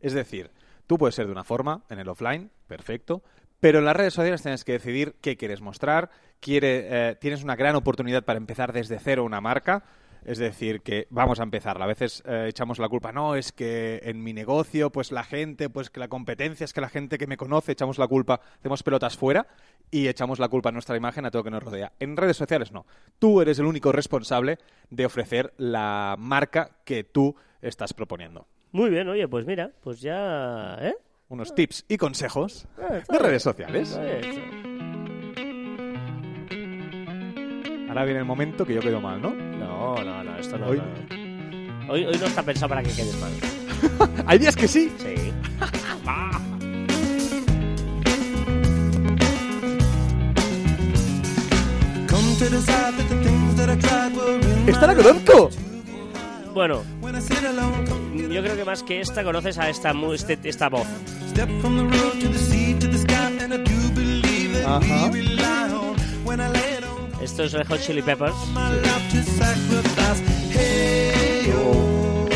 Es 0.00 0.14
decir, 0.14 0.50
tú 0.86 0.96
puedes 0.96 1.14
ser 1.14 1.26
de 1.26 1.32
una 1.32 1.44
forma 1.44 1.84
en 1.90 1.98
el 1.98 2.08
offline, 2.08 2.50
perfecto, 2.66 3.22
pero 3.64 3.78
en 3.78 3.86
las 3.86 3.96
redes 3.96 4.12
sociales 4.12 4.42
tienes 4.42 4.62
que 4.62 4.72
decidir 4.72 5.14
qué 5.22 5.38
quieres 5.38 5.62
mostrar, 5.62 6.10
quiere, 6.38 6.86
eh, 6.90 7.16
tienes 7.18 7.42
una 7.42 7.56
gran 7.56 7.76
oportunidad 7.76 8.22
para 8.22 8.36
empezar 8.36 8.74
desde 8.74 8.98
cero 8.98 9.24
una 9.24 9.40
marca. 9.40 9.84
Es 10.26 10.36
decir, 10.36 10.82
que 10.82 11.06
vamos 11.08 11.40
a 11.40 11.44
empezar. 11.44 11.80
A 11.80 11.86
veces 11.86 12.22
eh, 12.26 12.44
echamos 12.50 12.78
la 12.78 12.90
culpa, 12.90 13.10
no, 13.10 13.36
es 13.36 13.52
que 13.52 14.02
en 14.04 14.22
mi 14.22 14.34
negocio, 14.34 14.90
pues 14.90 15.12
la 15.12 15.24
gente, 15.24 15.70
pues 15.70 15.88
que 15.88 15.98
la 15.98 16.08
competencia 16.08 16.64
es 16.64 16.74
que 16.74 16.82
la 16.82 16.90
gente 16.90 17.16
que 17.16 17.26
me 17.26 17.38
conoce, 17.38 17.72
echamos 17.72 17.96
la 17.96 18.06
culpa, 18.06 18.42
hacemos 18.58 18.82
pelotas 18.82 19.16
fuera 19.16 19.46
y 19.90 20.08
echamos 20.08 20.38
la 20.38 20.48
culpa 20.50 20.68
a 20.68 20.72
nuestra 20.72 20.98
imagen, 20.98 21.24
a 21.24 21.30
todo 21.30 21.40
lo 21.40 21.44
que 21.44 21.50
nos 21.50 21.62
rodea. 21.62 21.92
En 22.00 22.18
redes 22.18 22.36
sociales 22.36 22.70
no. 22.70 22.84
Tú 23.18 23.40
eres 23.40 23.58
el 23.58 23.64
único 23.64 23.92
responsable 23.92 24.58
de 24.90 25.06
ofrecer 25.06 25.54
la 25.56 26.16
marca 26.18 26.72
que 26.84 27.02
tú 27.02 27.34
estás 27.62 27.94
proponiendo. 27.94 28.46
Muy 28.72 28.90
bien, 28.90 29.08
oye, 29.08 29.26
pues 29.26 29.46
mira, 29.46 29.70
pues 29.80 30.02
ya... 30.02 30.76
¿Eh? 30.82 30.94
Unos 31.28 31.54
tips 31.54 31.84
y 31.88 31.96
consejos 31.96 32.66
está 32.98 33.12
de 33.14 33.18
redes 33.18 33.42
sociales. 33.42 33.90
Está 33.90 34.18
está. 34.18 34.40
Ahora 37.88 38.04
viene 38.04 38.20
el 38.20 38.24
momento 38.26 38.66
que 38.66 38.74
yo 38.74 38.80
quedo 38.80 39.00
mal, 39.00 39.20
¿no? 39.22 39.30
No, 39.30 39.96
no, 40.04 40.24
no, 40.24 40.36
esto 40.38 40.58
no. 40.58 40.66
Hoy- 40.66 40.78
no. 40.78 41.92
Hoy, 41.92 42.04
hoy 42.06 42.16
no 42.18 42.26
está 42.26 42.42
pensado 42.42 42.68
para 42.70 42.82
que 42.82 42.90
quedes 42.90 43.16
mal. 43.20 43.32
Hay 44.26 44.38
días 44.38 44.56
que 44.56 44.66
sí. 44.68 44.92
Sí. 44.98 45.32
¡Esta 54.66 54.86
la 54.86 54.94
conozco! 54.94 55.50
Bueno, 56.54 56.82
yo 58.30 58.42
creo 58.42 58.56
que 58.56 58.64
más 58.64 58.82
que 58.82 59.00
esta 59.00 59.24
conoces 59.24 59.58
a 59.58 59.68
esta, 59.68 59.92
mu- 59.92 60.12
este- 60.12 60.38
esta 60.44 60.68
voz. 60.68 60.86
Ajá. 64.64 65.10
Esto 67.20 67.42
es 67.44 67.52
Red 67.52 67.66
Hot 67.68 67.80
Chili 67.80 68.02
Peppers. 68.02 68.34
oh. 71.56 72.26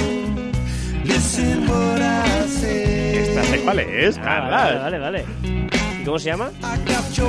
¿Esta 3.21 3.43
sé 3.45 3.61
cuál 3.61 3.79
es, 3.81 4.19
Ah, 4.19 4.49
vale, 4.51 4.79
vale, 4.79 4.99
vale. 4.99 5.25
¿Y 6.01 6.05
cómo 6.05 6.19
se 6.19 6.27
llama? 6.27 6.51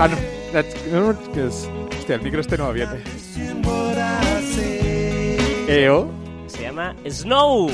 Ah, 0.01 0.07
no. 0.07 0.17
That's- 0.53 0.85
no, 0.91 1.13
no, 1.13 1.31
que 1.33 1.45
es... 1.47 1.69
Hostia, 1.99 2.15
el 2.15 2.21
micro 2.23 2.41
este 2.41 2.57
no 2.57 2.65
va 2.65 2.71
bien. 2.71 2.89
EO. 5.67 6.09
Se 6.69 6.75
llama 6.75 6.95
Snow. 7.09 7.67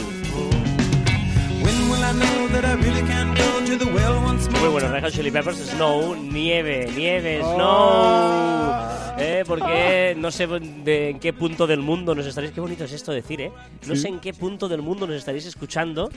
Muy 4.62 4.70
bueno, 4.72 4.88
Red 4.90 5.04
Hot 5.04 5.12
Chili 5.12 5.32
Peppers, 5.32 5.58
Snow, 5.58 6.16
nieve, 6.16 6.90
nieve, 6.96 7.42
Oh. 7.44 7.56
Snow. 7.56 9.20
¿Eh? 9.20 9.44
Porque 9.46 10.16
no 10.18 10.32
sé 10.32 10.48
de 10.48 11.10
en 11.10 11.20
qué 11.20 11.34
punto 11.34 11.68
del 11.68 11.82
mundo 11.82 12.16
nos 12.16 12.26
estaréis... 12.26 12.54
Qué 12.54 12.62
bonito 12.62 12.86
es 12.86 12.94
esto 12.94 13.12
decir, 13.12 13.42
¿eh? 13.42 13.52
No 13.86 13.96
Sí. 13.96 14.02
sé 14.04 14.08
en 14.08 14.20
qué 14.22 14.34
punto 14.34 14.70
del 14.70 14.82
mundo 14.82 15.06
nos 15.08 15.18
estaréis 15.18 15.46
escuchando, 15.46 16.10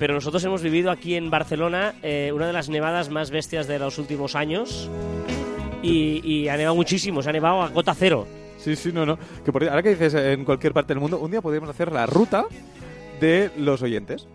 pero 0.00 0.12
nosotros 0.14 0.42
hemos 0.42 0.60
vivido 0.60 0.90
aquí 0.90 1.14
en 1.14 1.30
Barcelona 1.30 1.94
eh, 2.02 2.32
una 2.34 2.48
de 2.48 2.52
las 2.52 2.68
nevadas 2.68 3.10
más 3.10 3.30
bestias 3.30 3.68
de 3.68 3.78
los 3.78 3.98
últimos 3.98 4.34
años. 4.34 4.90
Y, 5.84 6.20
y 6.28 6.48
ha 6.48 6.56
nevado 6.56 6.74
muchísimo, 6.74 7.22
se 7.22 7.30
ha 7.30 7.32
nevado 7.32 7.62
a 7.62 7.68
gota 7.68 7.94
cero. 7.94 8.26
Sí, 8.64 8.76
sí, 8.76 8.92
no, 8.92 9.04
no. 9.04 9.18
Que 9.44 9.52
por, 9.52 9.62
ahora 9.68 9.82
que 9.82 9.90
dices 9.90 10.14
en 10.14 10.44
cualquier 10.44 10.72
parte 10.72 10.94
del 10.94 11.00
mundo, 11.00 11.18
un 11.18 11.30
día 11.30 11.42
podemos 11.42 11.68
hacer 11.68 11.92
la 11.92 12.06
ruta 12.06 12.46
de 13.20 13.50
los 13.58 13.82
oyentes. 13.82 14.26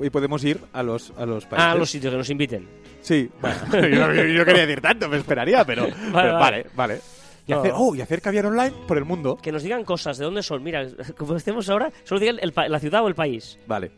Y 0.00 0.10
podemos 0.10 0.44
ir 0.44 0.60
a 0.72 0.82
los, 0.82 1.12
a 1.16 1.26
los 1.26 1.44
países. 1.46 1.66
Ah, 1.66 1.72
a 1.72 1.74
los 1.74 1.90
sitios 1.90 2.12
que 2.12 2.18
nos 2.18 2.30
inviten. 2.30 2.68
Sí, 3.00 3.28
bueno, 3.40 3.56
yo, 3.72 4.12
yo- 4.14 4.24
yo 4.26 4.44
quería 4.44 4.66
decir 4.66 4.80
tanto, 4.80 5.08
me 5.08 5.16
esperaría, 5.16 5.64
pero, 5.64 5.86
pero 5.86 6.12
vale, 6.12 6.32
vale. 6.32 6.66
vale. 6.76 7.00
Y, 7.46 7.52
hacer, 7.52 7.72
oh, 7.74 7.94
y 7.94 8.02
hacer 8.02 8.20
caviar 8.20 8.44
online 8.44 8.74
por 8.86 8.98
el 8.98 9.06
mundo. 9.06 9.38
Que 9.40 9.50
nos 9.50 9.62
digan 9.62 9.82
cosas, 9.82 10.18
de 10.18 10.24
dónde 10.26 10.42
son. 10.42 10.62
Mira, 10.62 10.86
como 11.16 11.34
estemos 11.34 11.68
ahora, 11.70 11.90
solo 12.04 12.20
digan 12.20 12.36
el 12.42 12.52
la 12.70 12.78
ciudad 12.78 13.02
o 13.02 13.08
el 13.08 13.14
país. 13.14 13.58
Vale. 13.66 13.90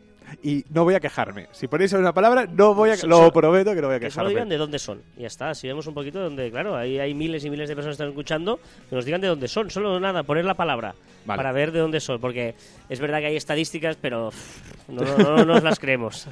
Y 0.43 0.63
no 0.69 0.83
voy 0.83 0.95
a 0.95 0.99
quejarme. 0.99 1.47
Si 1.51 1.67
ponéis 1.67 1.93
una 1.93 2.13
palabra, 2.13 2.45
no 2.45 2.73
voy 2.73 2.91
a... 2.91 2.97
So- 2.97 3.07
Lo 3.07 3.17
so- 3.17 3.31
prometo 3.33 3.73
que 3.75 3.81
no 3.81 3.87
voy 3.87 3.97
a 3.97 3.99
Que 3.99 4.09
solo 4.09 4.29
quejarme. 4.29 4.29
digan 4.29 4.49
de 4.49 4.57
dónde 4.57 4.79
son. 4.79 5.01
Y 5.17 5.21
ya 5.21 5.27
está. 5.27 5.49
Así 5.49 5.67
vemos 5.67 5.85
un 5.87 5.93
poquito 5.93 6.19
de 6.19 6.25
donde, 6.25 6.49
claro, 6.51 6.75
ahí 6.75 6.99
hay 6.99 7.13
miles 7.13 7.43
y 7.45 7.49
miles 7.49 7.67
de 7.69 7.75
personas 7.75 7.93
que 7.97 8.03
están 8.03 8.09
escuchando. 8.09 8.59
Que 8.89 8.95
nos 8.95 9.05
digan 9.05 9.21
de 9.21 9.27
dónde 9.27 9.47
son. 9.47 9.69
Solo 9.69 9.99
nada, 9.99 10.23
poner 10.23 10.45
la 10.45 10.53
palabra. 10.53 10.95
Vale. 11.25 11.37
Para 11.37 11.51
ver 11.51 11.71
de 11.71 11.79
dónde 11.79 11.99
son. 11.99 12.19
Porque 12.19 12.55
es 12.89 12.99
verdad 12.99 13.19
que 13.19 13.27
hay 13.27 13.35
estadísticas, 13.35 13.97
pero 14.01 14.31
no, 14.91 15.17
no- 15.17 15.35
no 15.37 15.45
nos 15.45 15.63
las 15.63 15.79
creemos. 15.79 16.27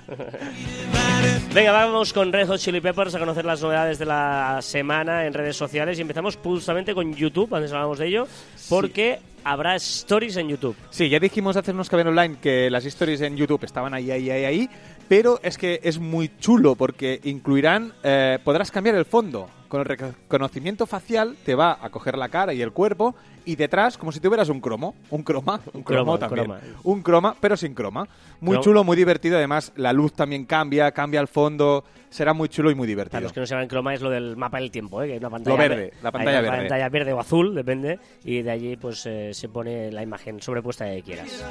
Venga, 1.54 1.72
vamos 1.72 2.13
con 2.13 2.32
Red 2.32 2.48
Hot 2.48 2.60
Chili 2.60 2.80
Peppers 2.82 3.15
a 3.15 3.19
conocer 3.19 3.43
las 3.45 3.62
novedades 3.62 3.98
de 4.00 4.06
la 4.06 4.60
semana 4.62 5.26
en 5.26 5.34
redes 5.34 5.56
sociales. 5.58 5.98
Y 5.98 6.02
empezamos 6.02 6.38
justamente 6.38 6.93
con 6.93 7.13
YouTube, 7.15 7.54
antes 7.56 7.72
hablábamos 7.72 8.00
de 8.00 8.08
ello. 8.08 8.28
Porque 8.69 9.19
habrá 9.43 9.76
stories 9.76 10.38
en 10.38 10.50
YouTube. 10.50 10.76
Sí, 10.91 11.10
ya 11.10 11.19
dijimos 11.19 11.58
hace 11.58 11.72
unos 11.72 11.89
caben 11.89 12.08
online 12.08 12.38
que 12.41 12.69
las 12.69 12.86
stories 12.86 13.22
en 13.22 13.36
YouTube 13.36 13.63
estaban 13.63 13.93
ahí, 13.93 14.12
ahí, 14.12 14.30
ahí, 14.30 14.45
ahí, 14.45 14.69
pero 15.08 15.39
es 15.41 15.58
que 15.58 15.80
es 15.84 15.98
muy 15.98 16.32
chulo 16.39 16.76
porque 16.76 17.19
incluirán, 17.24 17.93
eh, 18.04 18.38
podrás 18.43 18.69
cambiar 18.69 18.95
el 18.95 19.06
fondo. 19.06 19.50
Con 19.69 19.79
el 19.82 19.86
reconocimiento 19.86 20.86
facial 20.88 21.36
te 21.45 21.55
va 21.55 21.77
a 21.82 21.89
coger 21.91 22.17
la 22.17 22.27
cara 22.29 22.53
y 22.53 22.62
el 22.62 22.71
cuerpo 22.73 23.15
y 23.45 23.55
detrás 23.55 23.97
como 23.97 24.12
si 24.12 24.19
tuvieras 24.19 24.49
un 24.49 24.60
cromo, 24.60 24.95
un 25.12 25.23
croma, 25.23 25.62
un, 25.73 25.84
croma, 25.84 25.84
cromo 25.84 26.13
un 26.13 26.19
también, 26.19 26.45
croma. 26.45 26.60
un 26.84 27.01
croma, 27.03 27.36
pero 27.39 27.55
sin 27.55 27.73
croma. 27.75 28.08
Muy 28.41 28.60
chulo, 28.62 28.84
muy 28.84 28.97
divertido, 28.97 29.38
además 29.38 29.71
la 29.75 29.93
luz 29.93 30.13
también 30.13 30.45
cambia, 30.45 30.91
cambia 30.91 31.19
el 31.21 31.27
fondo, 31.27 31.84
será 32.10 32.34
muy 32.34 32.49
chulo 32.49 32.71
y 32.71 32.75
muy 32.75 32.86
Para 32.88 32.89
divertido. 32.89 33.21
los 33.21 33.32
que 33.34 33.39
no 33.41 33.45
sepan 33.45 33.67
croma 33.67 33.93
es 33.93 34.01
lo 34.01 34.10
del 34.10 34.36
mapa 34.38 34.60
del 34.60 34.71
tiempo, 34.71 35.01
¿eh? 35.03 35.08
que 35.08 35.13
hay 35.13 35.19
una 35.19 35.29
pantalla 35.29 35.55
Lo 35.55 35.62
verde, 35.62 35.75
ver- 35.75 35.93
la 36.01 36.12
pantalla 36.12 36.38
hay 36.39 36.43
una 36.43 36.51
verde. 36.51 36.63
pantalla 36.67 36.89
verde 36.89 37.13
o 37.13 37.19
azul, 37.19 37.55
depende, 37.55 37.99
y 38.23 38.41
de 38.41 38.51
allí 38.51 38.75
pues 38.75 39.05
eh, 39.05 39.34
se 39.34 39.49
pone 39.49 39.91
la 39.91 40.01
imagen 40.03 40.41
sobrepuesta 40.41 40.86
de 40.86 40.97
que 40.97 41.03
quieras. 41.03 41.45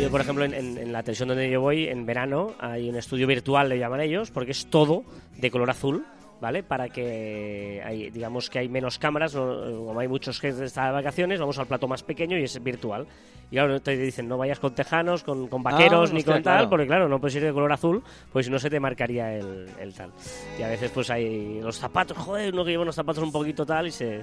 Yo, 0.00 0.10
por 0.10 0.20
ejemplo, 0.20 0.44
en, 0.44 0.54
en- 0.54 0.78
en 0.78 0.92
la 0.92 1.02
televisión 1.02 1.28
donde 1.28 1.48
yo 1.50 1.60
voy, 1.60 1.86
en 1.88 2.06
verano, 2.06 2.52
hay 2.58 2.88
un 2.88 2.96
estudio 2.96 3.26
virtual, 3.26 3.68
le 3.68 3.78
llaman 3.78 4.00
ellos, 4.00 4.30
porque 4.30 4.50
es 4.52 4.66
todo 4.66 5.04
de 5.38 5.50
color 5.50 5.70
azul. 5.70 6.04
¿Vale? 6.40 6.62
Para 6.62 6.88
que 6.88 7.82
hay, 7.84 8.08
digamos 8.10 8.48
que 8.48 8.60
hay 8.60 8.68
menos 8.68 8.98
cámaras, 8.98 9.34
no- 9.34 9.84
como 9.86 10.00
hay 10.00 10.08
muchos 10.08 10.40
que 10.40 10.48
están 10.48 10.86
de 10.86 10.92
vacaciones, 10.92 11.38
vamos 11.38 11.58
al 11.58 11.66
plato 11.66 11.86
más 11.86 12.02
pequeño 12.02 12.38
y 12.38 12.44
es 12.44 12.62
virtual. 12.62 13.06
Y 13.50 13.56
claro, 13.56 13.80
te 13.80 13.96
dicen, 13.96 14.26
no 14.28 14.38
vayas 14.38 14.58
con 14.60 14.74
tejanos, 14.74 15.22
con, 15.24 15.48
con 15.48 15.62
vaqueros, 15.62 16.10
Ah, 16.10 16.12
ni 16.14 16.20
hostia, 16.20 16.34
con 16.34 16.42
tal, 16.42 16.54
claro. 16.54 16.70
porque 16.70 16.86
claro, 16.86 17.08
no 17.08 17.20
puedes 17.20 17.34
ir 17.34 17.42
de 17.42 17.52
color 17.52 17.70
azul, 17.72 18.02
pues 18.32 18.48
no 18.48 18.58
se 18.60 18.70
te 18.70 18.78
marcaría 18.80 19.34
el, 19.36 19.68
el 19.80 19.92
tal. 19.92 20.12
Y 20.58 20.62
a 20.62 20.68
veces 20.68 20.90
pues 20.92 21.10
hay 21.10 21.60
los 21.60 21.76
zapatos, 21.76 22.16
joder, 22.16 22.54
uno 22.54 22.64
que 22.64 22.70
lleva 22.70 22.84
unos 22.84 22.94
zapatos 22.94 23.22
un 23.22 23.32
poquito 23.32 23.66
tal 23.66 23.88
y 23.88 23.90
se... 23.90 24.22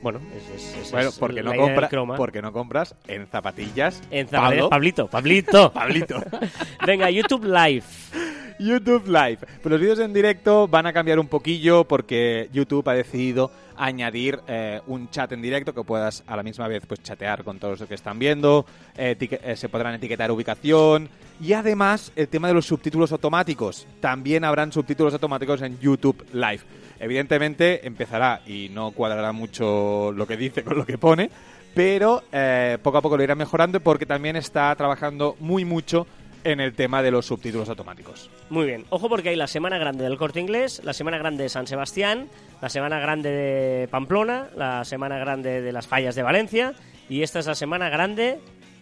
Bueno, 0.00 0.20
es, 0.34 0.48
es- 0.62 0.76
es- 0.78 0.90
Bueno, 0.92 1.08
es 1.10 1.18
porque 1.18 1.42
no, 1.42 1.50
idea 1.52 1.64
del 1.66 1.74
compra, 1.90 2.16
porque 2.16 2.40
no 2.40 2.52
compras 2.52 2.94
en 3.08 3.26
zapatillas. 3.26 4.00
En 4.10 4.26
zapatillas. 4.28 4.66
Pablito, 4.70 5.06
Pablito. 5.08 5.72
Pablito. 5.72 6.22
Venga, 6.86 7.10
YouTube 7.10 7.44
Live. 7.44 7.82
YouTube 8.60 9.06
Live. 9.06 9.38
Pues 9.62 9.70
los 9.70 9.80
vídeos 9.80 9.98
en 10.00 10.12
directo 10.12 10.66
van 10.68 10.86
a 10.86 10.92
cambiar 10.92 11.18
un 11.18 11.26
poquillo 11.28 11.57
porque 11.86 12.48
YouTube 12.52 12.88
ha 12.88 12.94
decidido 12.94 13.50
añadir 13.76 14.40
eh, 14.48 14.80
un 14.86 15.08
chat 15.10 15.32
en 15.32 15.42
directo 15.42 15.72
que 15.72 15.82
puedas 15.84 16.24
a 16.26 16.36
la 16.36 16.42
misma 16.42 16.68
vez 16.68 16.84
pues 16.86 17.02
chatear 17.02 17.44
con 17.44 17.58
todos 17.58 17.80
los 17.80 17.88
que 17.88 17.94
están 17.94 18.18
viendo, 18.18 18.66
eh, 18.96 19.16
se 19.56 19.68
podrán 19.68 19.94
etiquetar 19.94 20.30
ubicación 20.30 21.08
y 21.40 21.52
además 21.52 22.12
el 22.16 22.28
tema 22.28 22.48
de 22.48 22.54
los 22.54 22.66
subtítulos 22.66 23.12
automáticos. 23.12 23.86
También 24.00 24.44
habrán 24.44 24.72
subtítulos 24.72 25.12
automáticos 25.12 25.62
en 25.62 25.78
YouTube 25.78 26.24
Live. 26.32 26.60
Evidentemente 27.00 27.86
empezará 27.86 28.40
y 28.46 28.68
no 28.70 28.90
cuadrará 28.90 29.32
mucho 29.32 30.12
lo 30.12 30.26
que 30.26 30.36
dice 30.36 30.64
con 30.64 30.78
lo 30.78 30.86
que 30.86 30.98
pone, 30.98 31.30
pero 31.74 32.22
eh, 32.32 32.78
poco 32.82 32.98
a 32.98 33.02
poco 33.02 33.16
lo 33.16 33.22
irá 33.22 33.34
mejorando 33.34 33.80
porque 33.80 34.06
también 34.06 34.36
está 34.36 34.74
trabajando 34.74 35.36
muy 35.38 35.64
mucho 35.64 36.06
en 36.44 36.60
el 36.60 36.74
tema 36.74 37.02
de 37.02 37.10
los 37.10 37.26
subtítulos 37.26 37.68
automáticos. 37.68 38.30
Muy 38.50 38.66
bien. 38.66 38.84
Ojo 38.90 39.08
porque 39.08 39.30
hay 39.30 39.36
la 39.36 39.46
semana 39.46 39.78
grande 39.78 40.04
del 40.04 40.16
Corte 40.16 40.40
Inglés, 40.40 40.80
la 40.84 40.92
semana 40.92 41.18
grande 41.18 41.42
de 41.42 41.48
San 41.48 41.66
Sebastián, 41.66 42.28
la 42.62 42.68
semana 42.68 42.98
grande 43.00 43.30
de 43.30 43.88
Pamplona, 43.88 44.48
la 44.56 44.84
semana 44.84 45.18
grande 45.18 45.60
de 45.60 45.72
las 45.72 45.86
fallas 45.86 46.14
de 46.14 46.22
Valencia 46.22 46.74
y 47.08 47.22
esta 47.22 47.38
es 47.38 47.46
la 47.46 47.54
semana 47.54 47.88
grande 47.90 48.38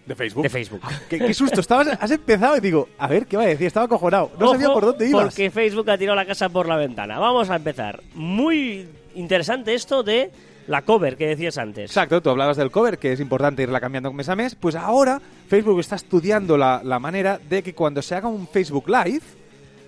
De 0.07 0.15
Facebook. 0.15 0.43
de 0.43 0.51
Facebook. 0.51 0.81
¿Qué, 1.09 1.19
qué 1.19 1.35
susto, 1.35 1.61
estabas, 1.61 1.89
has 2.01 2.11
empezado 2.11 2.57
y 2.57 2.61
digo, 2.61 2.89
a 2.99 3.07
ver, 3.09 3.27
¿qué 3.27 3.37
va 3.37 3.45
a 3.45 3.47
decir? 3.47 3.67
Estaba 3.67 3.87
acojonado. 3.87 4.31
No 4.39 4.51
sabía 4.53 4.67
Ojo, 4.69 4.75
por 4.75 4.85
dónde 4.87 5.09
ibas. 5.09 5.25
Porque 5.25 5.51
Facebook 5.51 5.91
ha 5.91 5.99
tirado 5.99 6.17
la 6.17 6.27
casa 6.27 6.49
por 6.49 6.69
la 6.69 6.77
ventana. 6.77 7.19
Vamos 7.19 7.51
a 7.51 7.57
empezar. 7.57 8.03
Muy 8.15 8.89
interesante 9.15 9.75
esto 9.75 10.03
de 10.03 10.31
la 10.67 10.83
cover 10.83 11.17
que 11.17 11.27
decías 11.29 11.59
antes. 11.59 11.91
Exacto, 11.91 12.21
tú 12.23 12.31
hablabas 12.31 12.57
del 12.57 12.71
cover, 12.71 12.99
que 12.99 13.13
es 13.13 13.21
importante 13.21 13.63
irla 13.63 13.81
cambiando 13.81 14.13
mes 14.13 14.29
a 14.29 14.37
mes. 14.37 14.55
Pues 14.55 14.75
ahora 14.75 15.21
Facebook 15.49 15.81
está 15.81 15.97
estudiando 15.97 16.57
la, 16.57 16.81
la 16.85 16.99
manera 16.99 17.39
de 17.49 17.63
que 17.63 17.75
cuando 17.75 18.03
se 18.03 18.15
haga 18.15 18.29
un 18.29 18.49
Facebook 18.49 18.89
Live, 18.89 19.23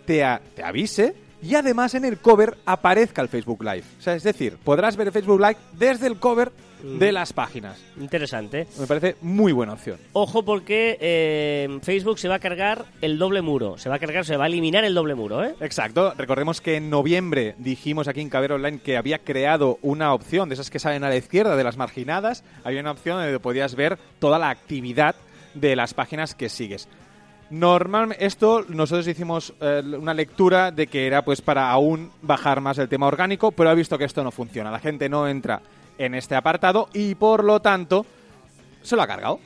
te, 0.06 0.22
a- 0.24 0.40
te 0.54 0.62
avise 0.62 1.14
y 1.42 1.54
además 1.54 1.94
en 1.94 2.04
el 2.04 2.18
cover 2.18 2.56
aparezca 2.66 3.22
el 3.22 3.28
Facebook 3.28 3.62
Live. 3.62 3.84
O 3.98 4.02
sea, 4.02 4.14
es 4.14 4.22
decir, 4.22 4.56
podrás 4.64 4.96
ver 4.96 5.08
el 5.08 5.12
Facebook 5.12 5.40
Live 5.40 5.56
desde 5.72 6.06
el 6.06 6.18
cover 6.18 6.50
de 6.82 7.12
las 7.12 7.32
páginas. 7.32 7.78
Interesante. 8.00 8.66
Me 8.78 8.86
parece 8.86 9.16
muy 9.20 9.52
buena 9.52 9.74
opción. 9.74 9.98
Ojo 10.12 10.44
porque 10.44 10.98
eh, 11.00 11.78
Facebook 11.82 12.18
se 12.18 12.28
va 12.28 12.36
a 12.36 12.38
cargar 12.38 12.86
el 13.00 13.18
doble 13.18 13.42
muro. 13.42 13.78
Se 13.78 13.88
va 13.88 13.96
a 13.96 13.98
cargar, 13.98 14.24
se 14.24 14.36
va 14.36 14.44
a 14.44 14.46
eliminar 14.48 14.84
el 14.84 14.94
doble 14.94 15.14
muro, 15.14 15.44
¿eh? 15.44 15.54
Exacto. 15.60 16.14
Recordemos 16.16 16.60
que 16.60 16.76
en 16.76 16.90
noviembre 16.90 17.54
dijimos 17.58 18.08
aquí 18.08 18.20
en 18.20 18.30
Caber 18.30 18.52
Online 18.52 18.80
que 18.80 18.96
había 18.96 19.18
creado 19.18 19.78
una 19.82 20.12
opción 20.14 20.48
de 20.48 20.54
esas 20.54 20.70
que 20.70 20.78
salen 20.78 21.04
a 21.04 21.08
la 21.08 21.16
izquierda 21.16 21.56
de 21.56 21.64
las 21.64 21.76
marginadas. 21.76 22.44
Había 22.64 22.80
una 22.80 22.92
opción 22.92 23.18
donde 23.18 23.40
podías 23.40 23.74
ver 23.74 23.98
toda 24.18 24.38
la 24.38 24.50
actividad 24.50 25.16
de 25.54 25.76
las 25.76 25.94
páginas 25.94 26.34
que 26.34 26.48
sigues. 26.48 26.88
Normalmente, 27.50 28.26
esto 28.26 28.64
nosotros 28.68 29.08
hicimos 29.08 29.54
eh, 29.60 29.82
una 29.98 30.12
lectura 30.12 30.70
de 30.70 30.86
que 30.86 31.06
era 31.06 31.24
pues 31.24 31.40
para 31.40 31.70
aún 31.70 32.10
bajar 32.20 32.60
más 32.60 32.76
el 32.76 32.88
tema 32.88 33.06
orgánico, 33.06 33.52
pero 33.52 33.70
he 33.70 33.74
visto 33.74 33.96
que 33.96 34.04
esto 34.04 34.22
no 34.22 34.30
funciona. 34.30 34.70
La 34.70 34.80
gente 34.80 35.08
no 35.08 35.26
entra 35.26 35.62
en 35.98 36.14
este 36.14 36.34
apartado 36.36 36.88
y 36.94 37.14
por 37.14 37.44
lo 37.44 37.60
tanto 37.60 38.06
se 38.82 38.96
lo 38.96 39.02
ha 39.02 39.06
cargado. 39.06 39.40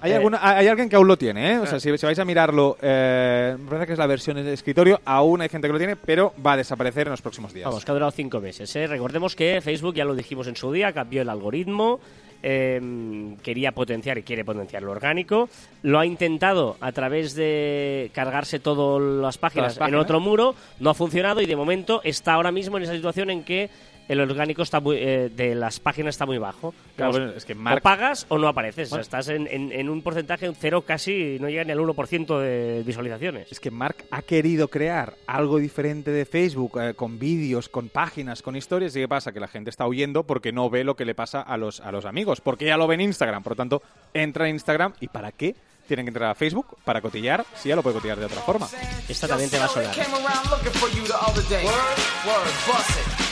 Hay, 0.00 0.12
Eh, 0.12 0.16
alguna- 0.16 0.38
hay 0.42 0.66
alguien 0.68 0.88
que 0.90 0.96
aún 0.96 1.08
lo 1.08 1.16
tiene, 1.16 1.52
¿eh? 1.52 1.58
O 1.58 1.66
sea, 1.66 1.80
si, 1.80 1.96
si 1.96 2.04
vais 2.06 2.18
a 2.18 2.24
mirarlo, 2.26 2.76
eh, 2.82 3.56
me 3.58 3.66
parece 3.70 3.86
que 3.86 3.92
es 3.94 3.98
la 3.98 4.06
versión 4.06 4.36
de 4.36 4.52
escritorio, 4.52 5.00
aún 5.04 5.40
hay 5.40 5.48
gente 5.48 5.66
que 5.66 5.72
lo 5.72 5.78
tiene, 5.78 5.96
pero 5.96 6.34
va 6.44 6.52
a 6.52 6.56
desaparecer 6.58 7.06
en 7.06 7.12
los 7.12 7.22
próximos 7.22 7.54
días. 7.54 7.66
Vamos, 7.66 7.84
que 7.84 7.90
ha 7.90 7.94
durado 7.94 8.10
cinco 8.10 8.38
meses. 8.40 8.74
¿eh? 8.76 8.86
Recordemos 8.86 9.34
que 9.34 9.60
Facebook, 9.62 9.94
ya 9.94 10.04
lo 10.04 10.14
dijimos 10.14 10.46
en 10.46 10.56
su 10.56 10.70
día, 10.72 10.92
cambió 10.92 11.22
el 11.22 11.30
algoritmo, 11.30 12.00
eh, 12.42 13.34
quería 13.42 13.72
potenciar 13.72 14.18
y 14.18 14.22
quiere 14.22 14.44
potenciar 14.44 14.82
lo 14.82 14.90
orgánico, 14.90 15.48
lo 15.82 15.98
ha 15.98 16.04
intentado 16.04 16.76
a 16.82 16.92
través 16.92 17.34
de 17.34 18.10
cargarse 18.12 18.58
todas 18.60 19.00
las 19.22 19.38
páginas, 19.38 19.78
en 19.80 19.94
otro 19.94 20.20
muro, 20.20 20.54
no 20.80 20.90
ha 20.90 20.94
funcionado 20.94 21.40
y 21.40 21.46
de 21.46 21.56
momento 21.56 22.02
está 22.04 22.34
ahora 22.34 22.52
mismo 22.52 22.76
en 22.76 22.82
esa 22.82 22.92
situación 22.92 23.30
en 23.30 23.42
que 23.44 23.70
el 24.08 24.20
orgánico 24.20 24.62
está 24.62 24.80
muy- 24.80 24.96
eh, 24.98 25.30
de 25.34 25.54
las 25.54 25.80
páginas 25.80 26.14
está 26.14 26.26
muy 26.26 26.38
bajo. 26.38 26.74
Claro, 26.96 27.12
Vamos, 27.12 27.16
bueno, 27.26 27.32
es 27.38 27.44
que 27.44 27.54
Mark- 27.54 27.78
O 27.78 27.80
pagas 27.82 28.26
o 28.28 28.38
no 28.38 28.48
apareces. 28.48 28.90
Bueno. 28.90 29.02
Estás 29.02 29.28
en, 29.28 29.46
en- 29.50 29.72
en 29.72 29.88
un 29.88 30.02
porcentaje, 30.02 30.48
un 30.48 30.54
cero 30.54 30.82
casi, 30.82 31.38
no 31.40 31.48
llega 31.48 31.64
ni 31.64 31.72
al 31.72 31.78
1% 31.80 32.38
de 32.40 32.82
visualizaciones. 32.86 33.50
Es 33.50 33.60
que 33.60 33.70
Mark 33.70 33.96
ha 34.10 34.22
querido 34.22 34.68
crear 34.68 35.14
algo 35.26 35.58
diferente 35.58 36.10
de 36.10 36.24
Facebook, 36.26 36.78
eh, 36.80 36.94
con 36.94 37.18
vídeos, 37.18 37.68
con 37.68 37.88
páginas, 37.88 38.42
con 38.42 38.56
historias. 38.56 38.94
¿Y 38.96 39.00
qué 39.00 39.08
pasa? 39.08 39.32
Que 39.32 39.40
la 39.40 39.48
gente 39.48 39.70
está 39.70 39.86
huyendo 39.86 40.24
porque 40.24 40.52
no 40.52 40.68
ve 40.70 40.84
lo 40.84 40.96
que 40.96 41.04
le 41.04 41.14
pasa 41.14 41.40
a 41.40 41.56
los, 41.56 41.80
a 41.80 41.90
los 41.92 42.04
amigos. 42.04 42.40
Porque 42.40 42.66
ya 42.66 42.76
lo 42.76 42.86
ve 42.86 42.94
en 42.96 43.00
Instagram. 43.02 43.42
Por 43.42 43.52
lo 43.52 43.56
tanto, 43.56 43.82
entra 44.12 44.48
en 44.48 44.54
Instagram. 44.56 44.92
¿Y 45.00 45.08
para 45.08 45.32
qué? 45.32 45.54
Tienen 45.86 46.06
que 46.06 46.10
entrar 46.10 46.30
a 46.30 46.34
Facebook 46.34 46.78
para 46.84 47.02
cotillar, 47.02 47.44
si 47.60 47.68
ya 47.68 47.76
lo 47.76 47.82
puede 47.82 47.96
cotillar 47.96 48.18
de 48.18 48.24
otra 48.24 48.40
forma. 48.40 48.68
Esta 49.08 49.28
también 49.28 49.50
te 49.50 49.58
va 49.58 49.66
a 49.66 49.68
sonar. 49.68 49.94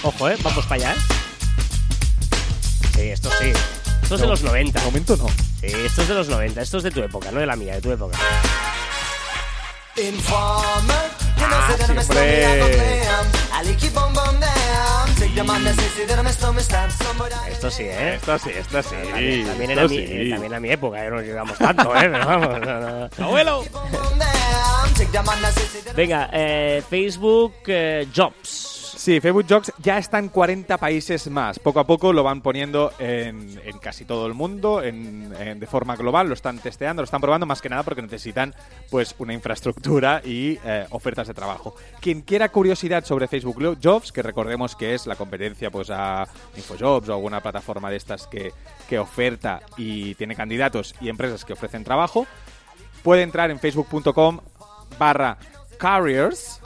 Ojo, 0.03 0.29
¿eh? 0.29 0.37
Vamos 0.43 0.67
para 0.67 0.75
allá, 0.75 0.95
¿eh? 0.95 0.99
Sí, 2.95 3.01
esto 3.09 3.31
sí. 3.41 3.53
Esto 4.03 4.15
es 4.17 4.21
de 4.21 4.27
los 4.27 4.43
90. 4.43 4.79
De 4.79 4.85
momento 4.85 5.17
no. 5.17 5.29
Sí, 5.61 5.67
esto 5.67 6.03
es 6.03 6.09
de 6.09 6.15
los 6.15 6.29
90. 6.29 6.61
Esto 6.61 6.77
es 6.77 6.83
de 6.83 6.91
tu 6.91 7.01
época, 7.03 7.31
no 7.31 7.41
de 7.41 7.47
la 7.47 7.57
mía, 7.57 7.75
de 7.75 7.81
tu 7.81 7.91
época. 7.91 8.19
Informer, 9.97 11.11
Ah, 11.51 11.67
siempre. 12.03 13.03
'em. 17.47 17.53
Esto 17.53 17.71
sí, 17.71 17.83
¿eh? 17.85 18.15
Esto 18.15 18.39
sí, 18.39 18.51
esto 18.51 18.83
sí. 18.83 18.97
También, 19.11 19.47
también 19.47 19.71
esto 19.71 19.81
era 19.81 19.89
mi, 19.89 19.97
sí. 19.97 20.05
eh, 20.09 20.31
también 20.31 20.55
a 20.55 20.61
mi 20.61 20.71
época, 20.71 21.05
eh, 21.05 21.11
no 21.11 21.21
llegamos 21.21 21.59
tanto, 21.59 21.97
¿eh? 21.97 22.09
Pero 22.11 22.27
vamos, 22.27 22.61
no, 22.61 22.81
no. 22.81 23.11
¡Abuelo! 23.25 23.65
Venga, 25.95 26.29
eh, 26.33 26.83
Facebook 26.89 27.55
eh, 27.67 28.07
Jobs. 28.15 28.72
Sí, 29.03 29.21
Facebook 29.21 29.47
Jobs 29.49 29.73
ya 29.79 29.99
está 29.99 30.21
en 30.21 30.29
40 30.29 30.79
países 30.79 31.29
más. 31.29 31.59
Poco 31.59 31.81
a 31.81 31.85
poco 31.89 32.13
lo 32.13 32.23
van 32.23 32.41
poniendo 32.41 32.93
en, 33.01 33.59
casi 33.81 34.05
todo 34.05 34.29
el 34.29 34.33
mundo, 34.35 34.81
en- 34.81 35.59
de 35.59 35.67
forma 35.67 35.97
global. 35.97 36.29
Lo 36.29 36.35
están 36.35 36.61
testeando, 36.61 37.03
lo 37.03 37.07
están 37.07 37.21
probando, 37.21 37.45
más 37.45 37.61
que 37.61 37.69
nada 37.69 37.83
porque 37.83 38.01
necesitan 38.01 38.55
pues 38.93 39.17
una 39.19 39.33
infraestructura 39.33 40.23
y 40.25 40.57
eh, 40.65 40.87
ofertas 40.91 41.27
de 41.27 41.35
trabajo. 41.35 41.75
Quien 42.01 42.21
quiera 42.21 42.51
curiosidad 42.51 43.05
sobre 43.05 43.27
Facebook 43.27 43.77
Jobs, 43.83 44.13
que 44.13 44.23
recordemos 44.23 44.77
que 44.77 44.95
es 44.95 45.09
la 45.09 45.17
competencia 45.17 45.69
pues 45.73 45.91
a 45.91 46.29
InfoJobs 46.57 47.09
o 47.09 47.13
alguna 47.13 47.41
plataforma 47.41 47.91
de 47.91 47.97
estas 47.97 48.29
que, 48.29 48.53
que 48.89 49.01
oferta 49.01 49.63
y 49.77 50.15
tiene 50.15 50.37
candidatos 50.37 50.95
y 51.01 51.09
empresas 51.09 51.45
que 51.45 51.55
ofrecen 51.55 51.83
trabajo, 51.83 52.25
puede 53.03 53.23
entrar 53.23 53.51
en 53.51 53.59
facebook.com 53.59 54.39
barra 54.97 55.39
careers, 55.77 56.61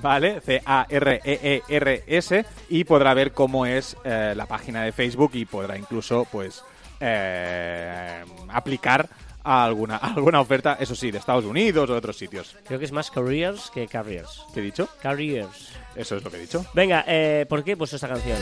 ¿vale? 0.00 0.40
C-A-R-E-E-R-S 0.40 2.44
y 2.68 2.84
podrá 2.84 3.14
ver 3.14 3.32
cómo 3.32 3.66
es 3.66 3.96
eh, 4.04 4.34
la 4.36 4.46
página 4.46 4.82
de 4.82 4.92
Facebook 4.92 5.30
y 5.34 5.44
podrá 5.44 5.76
incluso, 5.76 6.26
pues, 6.30 6.62
eh, 7.00 8.24
aplicar 8.48 9.08
a 9.44 9.64
alguna, 9.64 9.96
a 9.96 10.08
alguna 10.14 10.40
oferta, 10.40 10.76
eso 10.80 10.94
sí, 10.94 11.10
de 11.10 11.18
Estados 11.18 11.44
Unidos 11.44 11.88
o 11.88 11.92
de 11.92 11.98
otros 11.98 12.16
sitios. 12.16 12.56
Creo 12.66 12.78
que 12.78 12.84
es 12.84 12.92
más 12.92 13.10
careers 13.10 13.70
que 13.70 13.88
carriers. 13.88 14.44
¿Qué 14.52 14.60
he 14.60 14.62
dicho? 14.62 14.88
Careers. 15.00 15.70
Eso 15.94 16.16
es 16.16 16.24
lo 16.24 16.30
que 16.30 16.36
he 16.36 16.40
dicho. 16.40 16.64
Venga, 16.74 17.04
eh, 17.06 17.46
¿por 17.48 17.64
qué 17.64 17.72
he 17.72 17.76
puesto 17.76 17.96
esta 17.96 18.08
canción? 18.08 18.38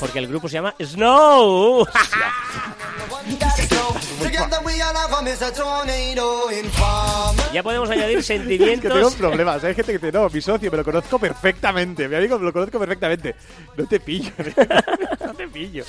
Porque 0.00 0.18
el 0.18 0.26
grupo 0.26 0.48
se 0.48 0.54
llama 0.54 0.74
Snow. 0.80 1.86
ya 7.52 7.62
podemos 7.62 7.88
añadir 7.90 8.18
Es 8.18 8.26
que 8.26 8.34
tengo 8.38 8.48
sentimientos. 8.48 9.14
problemas. 9.14 9.64
Hay 9.64 9.74
gente 9.74 9.92
que 9.92 9.98
te 9.98 10.12
no, 10.12 10.28
mi 10.28 10.40
socio, 10.40 10.70
me 10.70 10.76
lo 10.76 10.84
conozco 10.84 11.18
perfectamente. 11.18 12.08
Mi 12.08 12.16
amigo, 12.16 12.38
me 12.38 12.46
lo 12.46 12.52
conozco 12.52 12.78
perfectamente. 12.78 13.34
No 13.76 13.86
te 13.86 14.00
pillo. 14.00 14.30
no 15.26 15.34
te 15.34 15.48
pillo. 15.48 15.84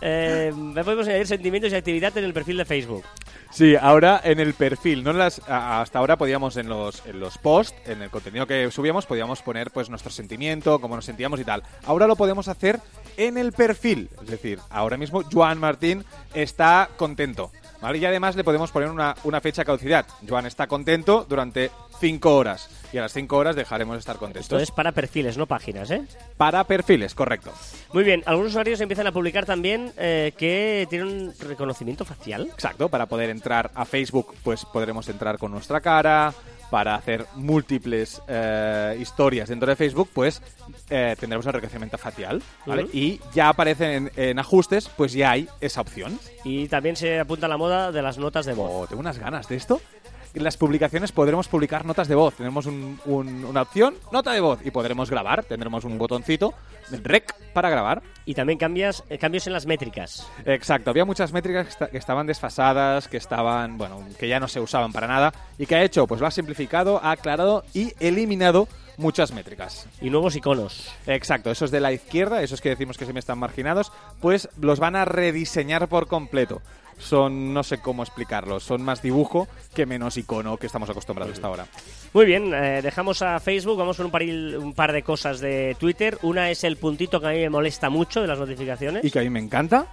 Eh, 0.00 0.52
ya 0.74 0.84
podemos 0.84 1.06
añadir 1.06 1.26
sentimientos 1.26 1.72
y 1.72 1.76
actividad 1.76 2.16
en 2.16 2.24
el 2.24 2.32
perfil 2.32 2.56
de 2.58 2.64
Facebook. 2.64 3.04
Sí, 3.50 3.74
ahora 3.74 4.20
en 4.22 4.38
el 4.38 4.54
perfil, 4.54 5.02
no 5.02 5.10
en 5.10 5.18
las, 5.18 5.40
hasta 5.48 5.98
ahora 5.98 6.16
podíamos 6.16 6.56
en 6.56 6.68
los, 6.68 7.04
en 7.04 7.18
los 7.18 7.36
posts, 7.36 7.74
en 7.84 8.00
el 8.00 8.08
contenido 8.08 8.46
que 8.46 8.70
subíamos, 8.70 9.06
podíamos 9.06 9.42
poner 9.42 9.72
pues 9.72 9.90
nuestro 9.90 10.12
sentimiento, 10.12 10.80
cómo 10.80 10.94
nos 10.94 11.04
sentíamos 11.04 11.40
y 11.40 11.44
tal. 11.44 11.64
Ahora 11.84 12.06
lo 12.06 12.14
podemos 12.14 12.46
hacer 12.46 12.80
en 13.16 13.36
el 13.36 13.52
perfil, 13.52 14.08
es 14.22 14.28
decir, 14.28 14.60
ahora 14.70 14.96
mismo 14.96 15.24
Joan 15.32 15.58
Martín 15.58 16.04
está 16.32 16.88
contento, 16.96 17.50
¿vale? 17.80 17.98
Y 17.98 18.04
además 18.04 18.36
le 18.36 18.44
podemos 18.44 18.70
poner 18.70 18.90
una, 18.90 19.14
una 19.24 19.40
fecha 19.40 19.62
de 19.62 19.66
caducidad. 19.66 20.06
Joan 20.28 20.46
está 20.46 20.66
contento 20.66 21.26
durante 21.28 21.70
5 22.00 22.34
horas 22.36 22.68
y 22.92 22.98
a 22.98 23.02
las 23.02 23.12
5 23.12 23.36
horas 23.36 23.56
dejaremos 23.56 23.94
de 23.94 23.98
estar 24.00 24.14
Esto 24.16 24.24
contentos. 24.26 24.62
es 24.62 24.70
para 24.70 24.92
perfiles, 24.92 25.36
no 25.36 25.46
páginas, 25.46 25.90
¿eh? 25.90 26.02
Para 26.36 26.64
perfiles, 26.64 27.14
correcto. 27.14 27.52
Muy 27.92 28.04
bien, 28.04 28.22
algunos 28.26 28.50
usuarios 28.52 28.80
empiezan 28.80 29.06
a 29.06 29.12
publicar 29.12 29.46
también 29.46 29.92
eh, 29.96 30.32
que 30.36 30.86
tienen 30.90 31.08
un 31.08 31.34
reconocimiento 31.38 32.04
facial. 32.04 32.48
Exacto, 32.52 32.88
para 32.88 33.06
poder 33.06 33.30
entrar 33.30 33.70
a 33.74 33.84
Facebook, 33.84 34.34
pues 34.42 34.64
podremos 34.64 35.08
entrar 35.08 35.38
con 35.38 35.52
nuestra 35.52 35.80
cara. 35.80 36.32
Para 36.70 36.94
hacer 36.94 37.26
múltiples 37.34 38.22
eh, 38.28 38.96
historias 39.00 39.48
dentro 39.48 39.68
de 39.68 39.76
Facebook, 39.76 40.08
pues 40.12 40.40
eh, 40.88 41.16
tendremos 41.18 41.44
el 41.46 41.52
reconocimiento 41.52 41.98
facial, 41.98 42.40
¿vale? 42.64 42.86
Y 42.92 43.20
ya 43.34 43.48
aparece 43.48 43.96
en, 43.96 44.12
en 44.16 44.38
ajustes, 44.38 44.88
pues 44.88 45.12
ya 45.12 45.32
hay 45.32 45.48
esa 45.60 45.80
opción. 45.80 46.18
Y 46.44 46.68
también 46.68 46.94
se 46.94 47.18
apunta 47.18 47.46
a 47.46 47.48
la 47.48 47.56
moda 47.56 47.90
de 47.90 48.02
las 48.02 48.18
notas 48.18 48.46
de 48.46 48.54
voz. 48.54 48.70
Oh, 48.72 48.86
tengo 48.86 49.00
unas 49.00 49.18
ganas 49.18 49.48
de 49.48 49.56
esto. 49.56 49.80
En 50.32 50.44
las 50.44 50.56
publicaciones 50.56 51.10
podremos 51.10 51.48
publicar 51.48 51.84
notas 51.84 52.06
de 52.06 52.14
voz. 52.14 52.34
Tenemos 52.36 52.66
un- 52.66 53.00
un- 53.04 53.44
una 53.44 53.62
opción, 53.62 53.96
nota 54.12 54.30
de 54.32 54.40
voz, 54.40 54.60
y 54.64 54.70
podremos 54.70 55.10
grabar. 55.10 55.42
Tendremos 55.44 55.82
un 55.84 55.98
botoncito, 55.98 56.54
rec, 57.02 57.34
para 57.52 57.68
grabar. 57.68 58.00
Y 58.26 58.34
también 58.34 58.56
cambias, 58.56 59.02
eh, 59.10 59.18
cambios 59.18 59.48
en 59.48 59.52
las 59.54 59.66
métricas. 59.66 60.28
Exacto, 60.44 60.90
había 60.90 61.04
muchas 61.04 61.32
métricas 61.32 61.64
que, 61.66 61.70
esta- 61.70 61.88
que 61.88 61.98
estaban 61.98 62.28
desfasadas, 62.28 63.08
que 63.08 63.16
estaban, 63.16 63.76
bueno, 63.76 64.04
que 64.20 64.28
ya 64.28 64.38
no 64.38 64.46
se 64.46 64.60
usaban 64.60 64.92
para 64.92 65.08
nada. 65.08 65.32
¿Y 65.58 65.66
qué 65.66 65.74
ha 65.74 65.82
hecho? 65.82 66.06
Pues 66.06 66.20
lo 66.20 66.28
ha 66.28 66.30
simplificado, 66.30 67.00
ha 67.02 67.10
aclarado 67.10 67.64
y 67.74 67.92
eliminado 67.98 68.68
muchas 68.98 69.32
métricas. 69.32 69.88
Y 70.00 70.10
nuevos 70.10 70.36
iconos. 70.36 70.92
Exacto, 71.08 71.50
esos 71.50 71.72
de 71.72 71.80
la 71.80 71.90
izquierda, 71.90 72.40
esos 72.42 72.60
que 72.60 72.68
decimos 72.68 72.98
que 72.98 73.06
se 73.06 73.12
me 73.12 73.18
están 73.18 73.38
marginados, 73.38 73.90
pues 74.20 74.48
los 74.60 74.78
van 74.78 74.94
a 74.94 75.04
rediseñar 75.06 75.88
por 75.88 76.06
completo. 76.06 76.62
Son, 77.00 77.52
no 77.52 77.62
sé 77.62 77.78
cómo 77.78 78.02
explicarlos, 78.02 78.62
son 78.62 78.82
más 78.82 79.02
dibujo 79.02 79.48
que 79.74 79.86
menos 79.86 80.16
icono 80.16 80.56
que 80.56 80.66
estamos 80.66 80.88
acostumbrados 80.90 81.34
hasta 81.34 81.46
ahora. 81.46 81.66
Muy 82.12 82.26
bien, 82.26 82.52
eh, 82.54 82.80
dejamos 82.82 83.22
a 83.22 83.40
Facebook, 83.40 83.78
vamos 83.78 83.96
con 83.96 84.06
un 84.06 84.12
par, 84.12 84.22
un 84.22 84.74
par 84.74 84.92
de 84.92 85.02
cosas 85.02 85.40
de 85.40 85.76
Twitter. 85.78 86.18
Una 86.22 86.50
es 86.50 86.64
el 86.64 86.76
puntito 86.76 87.20
que 87.20 87.26
a 87.26 87.30
mí 87.30 87.38
me 87.38 87.50
molesta 87.50 87.90
mucho 87.90 88.20
de 88.20 88.26
las 88.26 88.38
notificaciones. 88.38 89.04
Y 89.04 89.10
que 89.10 89.18
a 89.18 89.22
mí 89.22 89.30
me 89.30 89.40
encanta. 89.40 89.86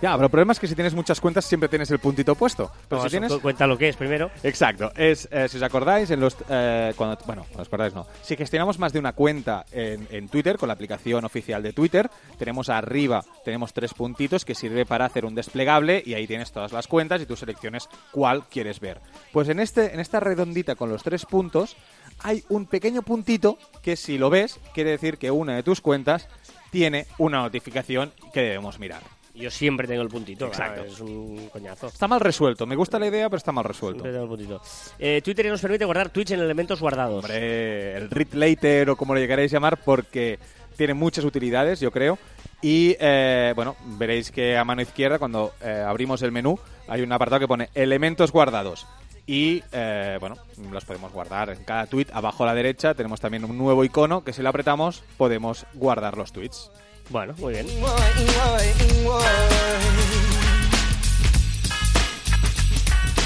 Ya, 0.00 0.12
pero 0.12 0.26
el 0.26 0.30
problema 0.30 0.52
es 0.52 0.60
que 0.60 0.68
si 0.68 0.74
tienes 0.76 0.94
muchas 0.94 1.20
cuentas 1.20 1.44
siempre 1.44 1.68
tienes 1.68 1.90
el 1.90 1.98
puntito 1.98 2.34
puesto. 2.36 2.70
Pero 2.88 2.98
Vamos, 3.00 3.04
si 3.04 3.10
tienes... 3.18 3.32
cu- 3.32 3.40
Cuenta 3.40 3.66
lo 3.66 3.76
que 3.76 3.88
es 3.88 3.96
primero. 3.96 4.30
Exacto, 4.44 4.92
es, 4.94 5.28
eh, 5.32 5.48
si 5.48 5.56
os 5.56 5.62
acordáis, 5.62 6.10
en 6.10 6.20
los, 6.20 6.36
eh, 6.48 6.92
cuando, 6.96 7.18
bueno, 7.26 7.44
os 7.54 7.66
acordáis 7.66 7.94
no, 7.94 8.06
si 8.22 8.36
gestionamos 8.36 8.78
más 8.78 8.92
de 8.92 9.00
una 9.00 9.12
cuenta 9.12 9.64
en, 9.72 10.06
en 10.10 10.28
Twitter, 10.28 10.56
con 10.56 10.68
la 10.68 10.74
aplicación 10.74 11.24
oficial 11.24 11.62
de 11.62 11.72
Twitter, 11.72 12.08
tenemos 12.38 12.68
arriba, 12.68 13.24
tenemos 13.44 13.72
tres 13.72 13.92
puntitos 13.92 14.44
que 14.44 14.54
sirve 14.54 14.86
para 14.86 15.04
hacer 15.04 15.24
un 15.24 15.34
desplegable 15.34 16.02
y 16.06 16.14
ahí 16.14 16.26
tienes 16.28 16.52
todas 16.52 16.70
las 16.72 16.86
cuentas 16.86 17.20
y 17.20 17.26
tú 17.26 17.34
selecciones 17.36 17.88
cuál 18.12 18.44
quieres 18.48 18.78
ver. 18.78 19.00
Pues 19.32 19.48
en, 19.48 19.58
este, 19.58 19.94
en 19.94 20.00
esta 20.00 20.20
redondita 20.20 20.76
con 20.76 20.90
los 20.90 21.02
tres 21.02 21.26
puntos 21.26 21.76
hay 22.22 22.44
un 22.48 22.66
pequeño 22.66 23.02
puntito 23.02 23.58
que 23.82 23.96
si 23.96 24.16
lo 24.18 24.30
ves, 24.30 24.60
quiere 24.74 24.90
decir 24.90 25.18
que 25.18 25.30
una 25.32 25.56
de 25.56 25.62
tus 25.64 25.80
cuentas 25.80 26.28
tiene 26.70 27.06
una 27.18 27.38
notificación 27.42 28.12
que 28.32 28.42
debemos 28.42 28.78
mirar. 28.78 29.02
Yo 29.38 29.50
siempre 29.50 29.86
tengo 29.86 30.02
el 30.02 30.08
puntito. 30.08 30.46
Exacto. 30.46 30.84
es 30.84 31.00
un 31.00 31.48
coñazo. 31.48 31.86
Está 31.86 32.08
mal 32.08 32.20
resuelto. 32.20 32.66
Me 32.66 32.76
gusta 32.76 32.98
la 32.98 33.06
idea, 33.06 33.28
pero 33.28 33.38
está 33.38 33.52
mal 33.52 33.64
resuelto. 33.64 34.02
Siempre 34.02 34.12
tengo 34.12 34.24
el 34.24 34.30
puntito. 34.30 34.62
Eh, 34.98 35.20
Twitter 35.22 35.46
nos 35.46 35.60
permite 35.60 35.84
guardar 35.84 36.10
tweets 36.10 36.32
en 36.32 36.40
elementos 36.40 36.80
guardados. 36.80 37.24
Hombre, 37.24 37.96
el 37.96 38.10
read 38.10 38.32
later 38.32 38.90
o 38.90 38.96
como 38.96 39.14
lo 39.14 39.20
llegaréis 39.20 39.52
a 39.52 39.56
llamar, 39.56 39.78
porque 39.84 40.38
tiene 40.76 40.94
muchas 40.94 41.24
utilidades, 41.24 41.80
yo 41.80 41.90
creo. 41.90 42.18
Y 42.62 42.96
eh, 42.98 43.52
bueno, 43.54 43.76
veréis 43.98 44.30
que 44.30 44.56
a 44.56 44.64
mano 44.64 44.82
izquierda, 44.82 45.18
cuando 45.18 45.52
eh, 45.60 45.84
abrimos 45.86 46.22
el 46.22 46.32
menú, 46.32 46.58
hay 46.88 47.02
un 47.02 47.12
apartado 47.12 47.40
que 47.40 47.48
pone 47.48 47.68
elementos 47.74 48.32
guardados. 48.32 48.86
Y 49.26 49.62
eh, 49.72 50.16
bueno, 50.20 50.36
los 50.72 50.84
podemos 50.86 51.12
guardar 51.12 51.50
en 51.50 51.62
cada 51.64 51.86
tweet. 51.86 52.06
Abajo 52.12 52.44
a 52.44 52.46
la 52.46 52.54
derecha 52.54 52.94
tenemos 52.94 53.20
también 53.20 53.44
un 53.44 53.58
nuevo 53.58 53.84
icono 53.84 54.24
que 54.24 54.32
si 54.32 54.40
lo 54.40 54.48
apretamos 54.48 55.02
podemos 55.18 55.66
guardar 55.74 56.16
los 56.16 56.32
tweets. 56.32 56.70
Bueno, 57.10 57.34
muy 57.38 57.54
bien. 57.54 57.66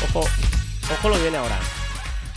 Ojo, 0.05 0.21
ojo 0.93 1.09
lo 1.09 1.19
viene 1.19 1.37
ahora. 1.37 1.59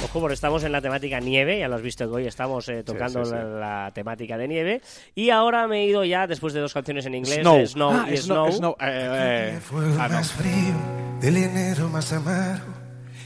Ojo, 0.04 0.20
porque 0.20 0.34
estamos 0.34 0.64
en 0.64 0.72
la 0.72 0.82
temática 0.82 1.20
nieve, 1.20 1.60
ya 1.60 1.68
lo 1.68 1.76
has 1.76 1.82
visto 1.82 2.06
que 2.08 2.16
hoy 2.16 2.28
estamos 2.28 2.68
eh, 2.70 2.84
tocando 2.84 3.24
sí, 3.26 3.32
sí. 3.32 3.36
La, 3.38 3.44
la 3.86 3.92
temática 3.94 4.38
de 4.38 4.48
nieve. 4.48 4.82
Y 5.16 5.30
ahora 5.30 5.68
me 5.68 5.82
he 5.84 5.86
ido 5.88 6.04
ya, 6.04 6.28
después 6.28 6.54
de 6.54 6.60
dos 6.60 6.74
canciones 6.74 7.06
en 7.06 7.16
inglés, 7.16 7.40
Snow. 7.42 7.58
eh, 7.60 7.68
Snow 7.68 7.92
Ah, 7.92 8.08
y 8.12 8.18
Snow, 8.18 8.48
Snow. 8.52 8.52
Snow. 8.52 8.76
Eh, 8.82 9.54
eh, 9.56 9.60
Fue 9.62 9.86
el 9.86 10.00
ah, 10.00 10.08
no. 10.08 10.16
más 10.16 10.32
frío 10.32 10.76
del 11.22 11.38
enero 11.38 11.90
más 11.90 12.12
amargo, 12.14 12.74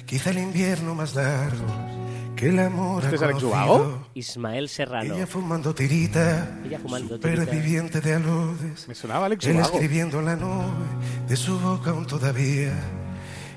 quizá 0.06 0.30
el 0.30 0.38
invierno 0.40 0.96
más 0.96 1.16
largo 1.16 1.66
que 2.40 2.48
el 2.48 2.60
amor 2.60 3.04
¿Este 3.04 3.16
ha 3.16 3.18
es 3.18 3.22
Alex. 3.24 3.44
Ubago? 3.44 4.08
Ismael 4.14 4.70
Serrano. 4.70 5.14
Ella 5.14 5.28
fumando 5.28 5.76
tirita, 5.76 6.58
Ella 6.66 6.80
fumando 6.80 7.20
tirita. 7.20 7.42
superviviente 7.44 8.00
de 8.00 8.14
aludes. 8.14 8.88
Me 8.88 8.96
sonaba 8.96 9.26
Alex 9.26 9.46
Él 9.46 9.58
Ubago. 9.58 9.74
escribiendo 9.74 10.22
la 10.22 10.38
nube 10.38 10.72
de 11.28 11.36
su 11.36 11.60
boca 11.60 11.90
aún 11.90 12.08
todavía. 12.08 12.72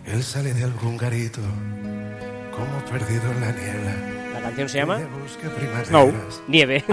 Él 0.05 0.25
sale 0.25 0.53
de 0.53 0.64
algún 0.64 0.97
garito, 0.97 1.40
como 2.51 2.85
perdido 2.90 3.31
en 3.31 3.40
la 3.40 3.53
niebla. 3.53 3.95
La 4.35 4.40
canción 4.42 4.68
se 4.68 4.79
llama 4.79 4.99
Snow. 5.85 6.12
Nieve. 6.49 6.85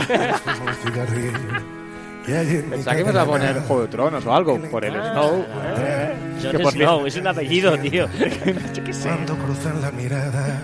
Pensaba 2.70 2.96
que 2.96 3.02
ibas 3.02 3.16
a 3.16 3.26
poner 3.26 3.56
nada 3.56 3.66
Juego 3.68 3.82
de 3.82 3.88
Tronos 3.88 4.24
o 4.24 4.34
algo 4.36 4.62
por 4.70 4.86
el 4.86 4.94
Snow. 4.94 5.44
Que 6.52 6.60
por 6.60 6.72
Snow, 6.74 7.08
es 7.08 7.16
un 7.16 7.26
apellido, 7.26 7.76
tío. 7.80 8.08
Cuando 9.02 9.36
cruzan 9.38 9.82
la 9.82 9.90
mirada 9.90 10.62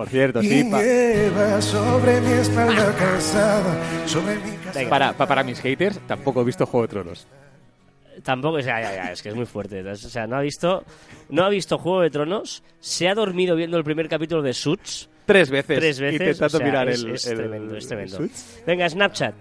Por 0.00 0.08
cierto, 0.08 0.40
y 0.42 0.48
sí. 0.48 0.64
pa- 0.70 1.60
sobre 1.60 2.20
mi 2.22 2.32
espalda 2.32 2.94
cansada, 2.96 4.06
sobre 4.06 4.36
mi 4.36 4.56
casa. 4.64 4.80
Para, 4.88 5.12
pa- 5.12 5.26
para 5.26 5.42
mis 5.42 5.60
haters, 5.60 5.98
tampoco 6.06 6.40
he 6.40 6.44
visto 6.44 6.64
Juego 6.64 6.86
de 6.86 6.90
Tronos. 6.90 7.26
Tampoco, 8.22 8.56
o 8.56 8.62
sea, 8.62 8.80
ya, 8.80 8.94
ya, 8.94 9.12
es 9.12 9.22
que 9.22 9.28
es 9.28 9.34
muy 9.34 9.44
fuerte. 9.44 9.82
O 9.88 9.94
sea, 9.96 10.26
no 10.26 10.36
ha 10.36 10.40
visto, 10.40 10.84
no 11.28 11.44
ha 11.44 11.50
visto 11.50 11.76
Juego 11.76 12.00
de 12.00 12.08
Tronos, 12.10 12.62
se 12.80 13.08
ha 13.08 13.14
dormido 13.14 13.56
viendo 13.56 13.76
el 13.76 13.84
primer 13.84 14.08
capítulo 14.08 14.40
de 14.42 14.54
Suits 14.54 15.08
Tres 15.26 15.50
veces. 15.50 15.78
tres 15.78 16.00
veces. 16.00 16.20
Intentando 16.20 16.56
o 16.56 16.60
sea, 16.60 16.66
mirar 16.66 16.88
es, 16.88 17.02
el, 17.02 17.10
es 17.10 17.26
el- 17.26 17.36
tremendo, 17.36 17.76
es 17.76 17.86
tremendo. 17.86 18.16
Suits. 18.16 18.62
Venga, 18.66 18.88
Snapchat. 18.88 19.34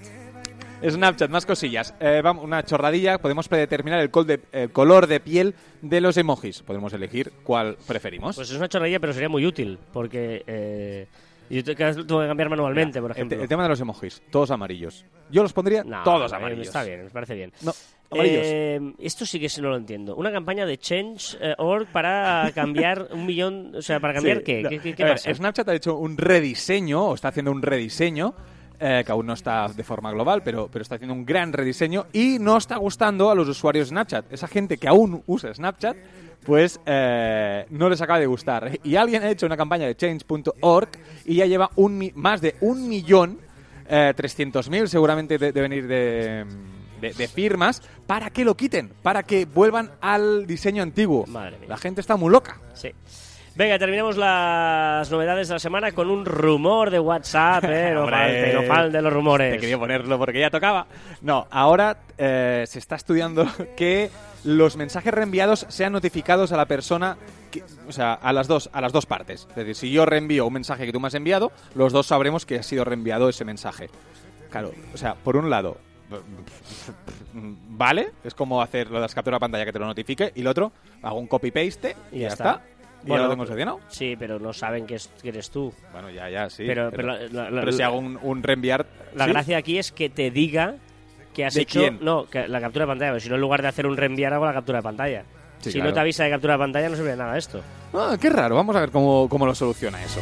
Snapchat, 0.87 1.29
más 1.29 1.45
cosillas. 1.45 1.93
Eh, 1.99 2.21
vamos, 2.23 2.43
una 2.43 2.63
chorradilla. 2.63 3.17
Podemos 3.17 3.47
predeterminar 3.47 3.99
el, 3.99 4.09
col 4.11 4.25
de- 4.27 4.39
el 4.51 4.71
color 4.71 5.07
de 5.07 5.19
piel 5.19 5.53
de 5.81 5.99
los 6.01 6.15
emojis. 6.17 6.61
Podemos 6.61 6.93
elegir 6.93 7.31
cuál 7.43 7.77
preferimos. 7.87 8.35
Pues 8.35 8.49
es 8.49 8.57
una 8.57 8.69
chorradilla, 8.69 8.99
pero 8.99 9.11
sería 9.13 9.29
muy 9.29 9.45
útil, 9.45 9.77
porque 9.91 10.43
eh, 10.47 11.07
yo 11.49 11.63
tengo 11.63 11.77
que 12.21 12.27
cambiar 12.27 12.49
manualmente, 12.49 13.01
por 13.01 13.11
ejemplo. 13.11 13.41
el 13.41 13.47
tema 13.49 13.63
de 13.63 13.69
los 13.69 13.81
emojis, 13.81 14.21
todos 14.31 14.51
amarillos. 14.51 15.03
Yo 15.29 15.43
los 15.43 15.51
pondría 15.51 15.83
No, 15.83 16.03
todos 16.03 16.31
eh, 16.31 16.35
amarillos. 16.35 16.67
Está 16.67 16.83
bien, 16.83 17.03
me 17.03 17.09
parece 17.09 17.35
bien. 17.35 17.51
No, 17.61 17.73
amarillos. 18.11 18.41
Eh, 18.45 18.93
esto 18.99 19.25
sí 19.25 19.37
que 19.39 19.49
no 19.61 19.69
lo 19.71 19.75
entiendo. 19.75 20.15
Una 20.15 20.31
campaña 20.31 20.65
de 20.65 20.77
Change.org 20.77 21.87
para 21.91 22.51
cambiar 22.55 23.09
un 23.11 23.25
millón. 23.25 23.75
O 23.75 23.81
sea, 23.81 23.99
¿para 23.99 24.13
cambiar 24.13 24.37
Sí, 24.37 24.43
qué? 24.45 24.61
no. 24.63 24.69
¿Qué, 24.69 24.79
qué- 24.79 24.95
qué 24.95 25.03
A 25.03 25.07
ver, 25.07 25.15
pasa? 25.15 25.33
Snapchat 25.33 25.67
ha 25.67 25.75
hecho 25.75 25.97
un 25.97 26.17
rediseño, 26.17 27.03
o 27.07 27.15
está 27.15 27.27
haciendo 27.27 27.51
un 27.51 27.61
rediseño, 27.61 28.33
eh, 28.79 29.03
que 29.05 29.11
aún 29.11 29.25
no 29.25 29.33
está 29.33 29.67
de 29.67 29.83
forma 29.83 30.11
global, 30.11 30.41
pero, 30.43 30.69
pero 30.71 30.81
está 30.83 30.95
haciendo 30.95 31.13
un 31.13 31.25
gran 31.25 31.51
rediseño 31.53 32.05
y 32.13 32.37
no 32.39 32.57
está 32.57 32.77
gustando 32.77 33.29
a 33.29 33.35
los 33.35 33.47
usuarios 33.47 33.87
de 33.87 33.89
Snapchat. 33.89 34.31
Esa 34.31 34.47
gente 34.47 34.77
que 34.77 34.87
aún 34.87 35.21
usa 35.27 35.53
Snapchat, 35.53 35.97
pues 36.45 36.79
eh, 36.85 37.65
no 37.69 37.89
les 37.89 38.01
acaba 38.01 38.19
de 38.19 38.25
gustar. 38.25 38.79
Y 38.83 38.95
alguien 38.95 39.23
ha 39.23 39.29
hecho 39.29 39.45
una 39.45 39.57
campaña 39.57 39.85
de 39.87 39.95
change.org 39.95 40.89
y 41.25 41.35
ya 41.35 41.45
lleva 41.45 41.69
un 41.75 42.11
más 42.15 42.41
de 42.41 42.55
un 42.61 42.87
millón, 42.87 43.39
eh, 43.87 44.13
300.000 44.15 44.87
seguramente 44.87 45.37
de, 45.37 45.51
de 45.51 45.61
venir 45.61 45.87
de... 45.87 46.45
de- 47.01 47.13
de 47.13 47.27
firmas 47.29 47.81
para 48.05 48.29
que 48.29 48.43
lo 48.43 48.57
quiten, 48.57 48.91
para 49.01 49.23
que 49.23 49.45
vuelvan 49.45 49.89
al 50.01 50.45
diseño 50.45 50.83
antiguo. 50.83 51.25
Madre 51.27 51.57
mía. 51.57 51.69
La 51.69 51.77
gente 51.77 52.01
está 52.01 52.17
muy 52.17 52.29
loca. 52.29 52.59
Sí. 52.73 52.91
Venga, 53.55 53.77
terminamos 53.77 54.15
las 54.15 55.11
novedades 55.11 55.49
de 55.49 55.55
la 55.55 55.59
semana 55.59 55.91
con 55.91 56.09
un 56.09 56.23
rumor 56.25 56.89
de 56.91 56.99
WhatsApp, 56.99 57.63
¿eh? 57.65 57.91
No 57.93 58.07
falte, 58.07 58.53
no 58.53 58.63
falte 58.63 59.01
los 59.01 59.11
rumores. 59.13 59.53
Te 59.53 59.59
quería 59.59 59.77
ponerlo 59.77 60.17
porque 60.17 60.39
ya 60.39 60.49
tocaba. 60.49 60.87
No, 61.21 61.45
ahora 61.51 61.97
eh, 62.17 62.63
se 62.67 62.79
está 62.79 62.95
estudiando 62.95 63.45
que 63.75 64.09
los 64.45 64.77
mensajes 64.77 65.13
reenviados 65.13 65.65
sean 65.67 65.91
notificados 65.91 66.53
a 66.53 66.57
la 66.57 66.65
persona, 66.65 67.17
que- 67.51 67.63
o 67.87 67.91
sea, 67.91 68.13
a 68.13 68.31
las 68.31 68.47
dos, 68.47 68.69
a 68.71 68.79
las 68.79 68.93
dos 68.93 69.05
partes. 69.05 69.45
Es 69.49 69.55
decir, 69.55 69.75
si 69.75 69.91
yo 69.91 70.05
reenvío 70.05 70.45
un 70.47 70.53
mensaje 70.53 70.85
que 70.85 70.93
tú 70.93 70.99
me 71.01 71.07
has 71.07 71.13
enviado, 71.15 71.51
los 71.75 71.91
dos 71.91 72.07
sabremos 72.07 72.45
que 72.45 72.59
ha 72.59 72.63
sido 72.63 72.85
reenviado 72.85 73.27
ese 73.27 73.43
mensaje. 73.43 73.89
Claro, 74.49 74.71
o 74.93 74.97
sea, 74.97 75.15
por 75.15 75.35
un 75.35 75.49
lado, 75.49 75.77
vale, 77.33 78.11
es 78.23 78.33
como 78.33 78.61
hacer 78.61 78.87
lo 78.89 78.95
de 78.95 79.01
las 79.01 79.13
capturas 79.13 79.37
de 79.37 79.41
pantalla 79.41 79.65
que 79.65 79.73
te 79.73 79.79
lo 79.79 79.85
notifique, 79.85 80.31
y 80.33 80.41
el 80.41 80.47
otro, 80.47 80.71
hago 81.03 81.19
un 81.19 81.27
copy 81.27 81.51
paste 81.51 81.95
y, 82.11 82.19
ya 82.19 82.29
está. 82.29 82.61
Bueno, 83.03 83.23
lo 83.25 83.29
tengo 83.31 83.45
solucionado. 83.45 83.79
Sí, 83.87 84.15
pero 84.19 84.39
no 84.39 84.51
saben 84.53 84.85
que, 84.85 84.95
es- 84.95 85.09
que 85.21 85.29
eres 85.29 85.49
tú. 85.49 85.73
Bueno, 85.91 86.09
ya, 86.09 86.29
ya, 86.29 86.49
sí. 86.49 86.63
Pero- 86.67 86.91
pero 86.91 87.07
la- 87.07 87.19
la- 87.29 87.49
la- 87.49 87.59
pero 87.61 87.71
si 87.71 87.81
hago 87.81 87.97
un, 87.97 88.19
un 88.21 88.43
reenviar. 88.43 88.85
La 89.15 89.25
¿sí? 89.25 89.31
gracia 89.31 89.57
aquí 89.57 89.77
es 89.77 89.91
que 89.91 90.09
te 90.09 90.31
diga 90.31 90.75
que 91.33 91.45
has 91.45 91.53
¿De 91.53 91.61
hecho 91.61 91.79
quién? 91.79 91.99
no 92.01 92.25
que 92.25 92.47
la 92.47 92.59
captura 92.59 92.85
de 92.85 92.89
pantalla, 92.89 93.11
pero 93.11 93.19
si 93.21 93.29
no 93.29 93.35
en 93.35 93.41
lugar 93.41 93.61
de 93.61 93.67
hacer 93.69 93.85
un 93.87 93.95
reenviar 93.97 94.33
hago 94.33 94.45
la 94.45 94.53
captura 94.53 94.79
de 94.79 94.83
pantalla. 94.83 95.23
Sí, 95.59 95.71
si 95.71 95.77
claro. 95.77 95.89
no 95.89 95.93
te 95.93 95.99
avisa 96.01 96.23
de 96.23 96.29
captura 96.29 96.53
de 96.53 96.59
pantalla 96.59 96.89
no 96.89 96.95
sirve 96.95 97.11
de 97.11 97.17
nada 97.17 97.37
esto. 97.37 97.61
Ah, 97.93 98.17
qué 98.19 98.29
raro, 98.29 98.55
vamos 98.55 98.75
a 98.75 98.79
ver 98.81 98.91
cómo, 98.91 99.27
cómo 99.29 99.45
lo 99.45 99.53
soluciona 99.55 100.03
eso. 100.03 100.19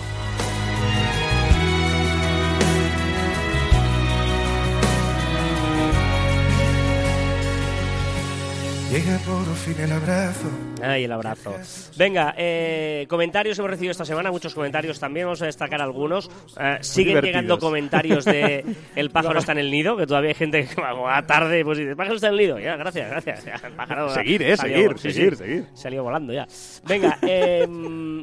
Llega 8.98 9.20
por 9.20 9.46
fin 9.58 9.76
el 9.80 9.92
abrazo. 9.92 10.50
Ay, 10.82 11.04
el 11.04 11.12
abrazo. 11.12 11.54
Venga, 11.98 12.34
eh, 12.36 13.06
comentarios 13.08 13.60
hemos 13.60 13.70
recibido 13.70 13.92
esta 13.92 14.06
semana, 14.06 14.32
muchos 14.32 14.56
comentarios 14.56 15.00
también, 15.00 15.28
vamos 15.28 15.40
a 15.44 15.46
destacar 15.46 15.80
algunos. 15.84 16.32
Eh, 16.60 16.80
siguen 16.82 17.10
divertidos. 17.10 17.24
llegando 17.36 17.60
comentarios 17.60 18.26
de 18.26 18.66
El 18.96 19.12
pájaro 19.12 19.38
está 19.38 19.52
en 19.52 19.60
el 19.60 19.70
nido, 19.70 19.98
que 19.98 20.08
todavía 20.08 20.30
hay 20.30 20.34
gente 20.36 20.66
que 20.68 20.82
va 20.82 21.16
a 21.16 21.28
tarde, 21.28 21.64
pues 21.64 21.78
dice, 21.78 21.92
el 21.92 21.96
pájaro 21.96 22.16
está 22.16 22.28
en 22.30 22.34
el 22.34 22.40
nido. 22.40 22.60
Ya, 22.60 22.76
gracias, 22.76 23.08
gracias. 23.12 23.64
El 23.64 23.74
pájaro 23.74 24.10
Seguir, 24.10 24.42
eh, 24.42 24.58
salió- 24.58 24.76
seguir, 24.78 24.98
sí, 24.98 25.12
seguir, 25.12 25.36
sí, 25.36 25.44
seguir. 25.44 25.66
Salió 25.76 26.04
volando 26.04 26.34
ya. 26.34 26.48
Venga, 26.88 27.20
eh, 27.28 27.68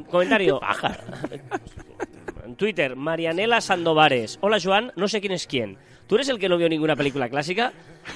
comentario. 0.09 0.59
En 2.45 2.55
Twitter, 2.57 2.95
Marianela 2.95 3.59
Sandovares. 3.59 4.37
Hola, 4.41 4.59
Joan, 4.63 4.91
no 4.95 5.07
sé 5.07 5.19
quién 5.19 5.33
es 5.33 5.47
quién. 5.47 5.77
¿Tú 6.07 6.15
eres 6.15 6.29
el 6.29 6.37
que 6.37 6.47
no 6.47 6.57
vio 6.57 6.69
ninguna 6.69 6.95
película 6.95 7.27
clásica? 7.29 7.73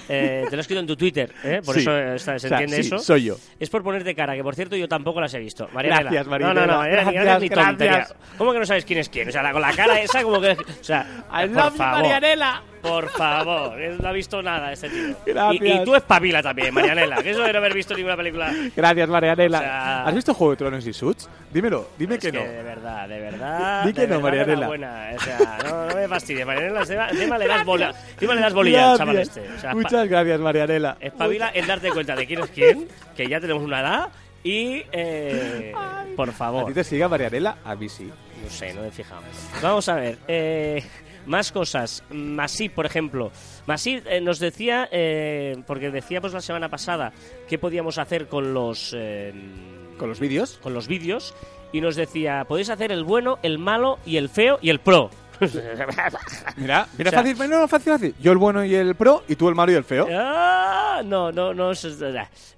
Eh, 0.07 0.43
te 0.47 0.55
lo 0.55 0.59
he 0.59 0.61
escrito 0.61 0.79
en 0.79 0.85
tu 0.87 0.95
Twitter, 0.95 1.33
¿eh? 1.43 1.61
por 1.65 1.73
Sí. 1.73 1.81
eso 1.81 1.97
eh, 1.97 2.19
se 2.19 2.31
O 2.35 2.39
sea, 2.39 2.49
entiende 2.59 2.75
sí, 2.83 2.93
eso. 2.93 2.99
soy 2.99 3.23
yo. 3.23 3.37
Es 3.59 3.69
por 3.71 3.81
ponerte 3.81 4.13
cara, 4.13 4.35
que 4.35 4.43
por 4.43 4.53
cierto 4.53 4.75
yo 4.75 4.87
tampoco 4.87 5.19
las 5.19 5.33
he 5.33 5.39
visto. 5.39 5.67
Marianela. 5.73 6.11
Gracias, 6.11 6.27
No, 6.27 6.37
no, 6.37 6.45
Marianela. 6.45 6.67
no, 6.73 6.77
Marianela, 6.79 7.11
ni 7.11 7.13
Gracias, 7.17 7.41
ni 7.41 7.49
tontería. 7.49 7.93
gracias. 7.95 8.17
¿Cómo 8.37 8.53
que 8.53 8.59
no 8.59 8.65
sabes 8.67 8.85
quién 8.85 8.99
es 8.99 9.09
quién? 9.09 9.29
O 9.29 9.31
sea, 9.31 9.41
la- 9.41 9.51
con 9.53 9.61
la 9.61 9.71
cara 9.73 9.99
esa 9.99 10.21
como 10.21 10.39
que... 10.39 10.51
O 10.51 10.83
sea, 10.83 11.25
I 11.31 11.47
por 11.47 11.55
love 11.55 11.71
you, 11.71 11.77
favor. 11.77 12.01
Marianela. 12.03 12.63
Por 12.81 13.09
favor, 13.09 13.79
él 13.79 13.97
no 14.01 14.07
ha 14.07 14.11
visto 14.11 14.41
nada 14.41 14.71
este 14.71 14.89
tío. 14.89 15.15
Gracias. 15.25 15.61
Y, 15.63 15.71
y 15.71 15.83
tú 15.83 15.95
espabila 15.95 16.41
también, 16.41 16.73
Marianela, 16.73 17.21
que 17.21 17.31
eso 17.31 17.41
de 17.43 17.51
no 17.51 17.59
haber 17.59 17.73
visto 17.73 17.93
ninguna 17.93 18.15
película... 18.15 18.53
Gracias, 18.75 19.09
Marianela. 19.09 19.57
O 19.57 19.61
sea- 19.61 20.05
¿Has 20.05 20.15
visto 20.15 20.33
Juego 20.33 20.51
de 20.51 20.57
Tronos 20.57 20.87
y 20.87 20.93
Suits? 20.93 21.29
Dímelo, 21.51 21.89
dime 21.97 22.15
Es 22.15 22.21
que 22.21 22.31
no. 22.31 22.39
de 22.41 22.63
verdad, 22.63 23.07
de 23.09 23.19
verdad. 23.19 23.83
Di 23.85 23.93
que 23.93 24.07
no, 24.07 24.21
Marianela. 24.21 24.69
O 24.69 25.19
sea, 25.19 25.57
no, 25.65 25.85
no 25.87 25.95
me 25.95 26.07
fastidies, 26.07 26.45
Marianela. 26.45 26.81
Encima, 27.09 27.37
le 27.37 27.47
das 27.47 27.65
bola, 27.65 27.93
encima 28.13 28.35
le 28.35 28.41
das 28.41 28.53
bolilla 28.53 28.91
al 28.91 28.97
chaval 28.97 29.17
este. 29.19 29.41
O 29.55 29.59
sea, 29.59 29.73
Muchas 29.73 30.07
gracias, 30.07 30.39
Marianela. 30.39 30.97
Espabila 30.99 31.51
en 31.53 31.67
darte 31.67 31.89
cuenta 31.89 32.15
de 32.15 32.25
quién 32.27 32.39
es 32.41 32.49
quién, 32.51 32.87
que 33.15 33.27
ya 33.27 33.39
tenemos 33.39 33.63
una 33.63 33.81
edad 33.81 34.09
y, 34.43 34.83
eh, 34.93 35.73
por 36.15 36.29
¿A 36.29 36.31
favor, 36.31 36.65
ti 36.67 36.73
te 36.73 36.83
sigue 36.83 37.05
Marianela? 37.07 37.57
A 37.65 37.75
mí 37.75 37.89
sí. 37.89 38.09
no 38.43 38.49
sé, 38.49 38.73
no 38.73 38.81
me 38.83 38.87
he 38.87 38.91
fijado. 38.91 39.21
Vamos 39.61 39.89
a 39.89 39.95
ver, 39.95 40.17
eh, 40.29 40.81
más 41.29 41.51
cosas. 41.51 42.03
Masí, 42.09 42.67
por 42.67 42.85
ejemplo. 42.85 43.31
Masí 43.67 44.01
eh, 44.05 44.19
nos 44.19 44.39
decía, 44.39 44.89
eh, 44.91 45.55
porque 45.65 45.91
decíamos 45.91 46.33
la 46.33 46.41
semana 46.41 46.69
pasada 46.69 47.13
qué 47.47 47.57
podíamos 47.57 47.97
hacer 47.97 48.27
con 48.27 48.53
los... 48.53 48.93
eh, 48.97 49.31
¿Con 49.97 50.09
los 50.09 50.19
vídeos? 50.19 50.59
con 50.63 50.73
los 50.73 50.87
vídeos 50.87 51.35
y 51.71 51.81
nos 51.81 51.95
decía, 51.95 52.45
podéis 52.47 52.69
hacer 52.69 52.91
el 52.91 53.03
bueno, 53.03 53.37
el 53.43 53.59
malo 53.59 53.99
y 54.05 54.17
el 54.17 54.29
feo 54.29 54.57
y 54.61 54.69
el 54.69 54.79
pro. 54.79 55.11
Mira, 56.57 56.87
mira 56.97 57.09
O 57.09 57.11
sea- 57.11 57.23
fácil, 57.23 57.49
no, 57.49 57.67
fácil, 57.67 57.93
fácil. 57.93 58.15
Yo 58.19 58.31
el 58.31 58.37
bueno 58.37 58.63
y 58.65 58.75
el 58.75 58.95
pro, 58.95 59.23
y 59.27 59.35
tú 59.35 59.47
el 59.49 59.55
malo 59.55 59.71
y 59.71 59.75
el 59.75 59.83
feo. 59.83 60.07
Ah, 60.11 61.01
no, 61.05 61.31
no, 61.31 61.53
no. 61.53 61.71
es- 61.71 61.99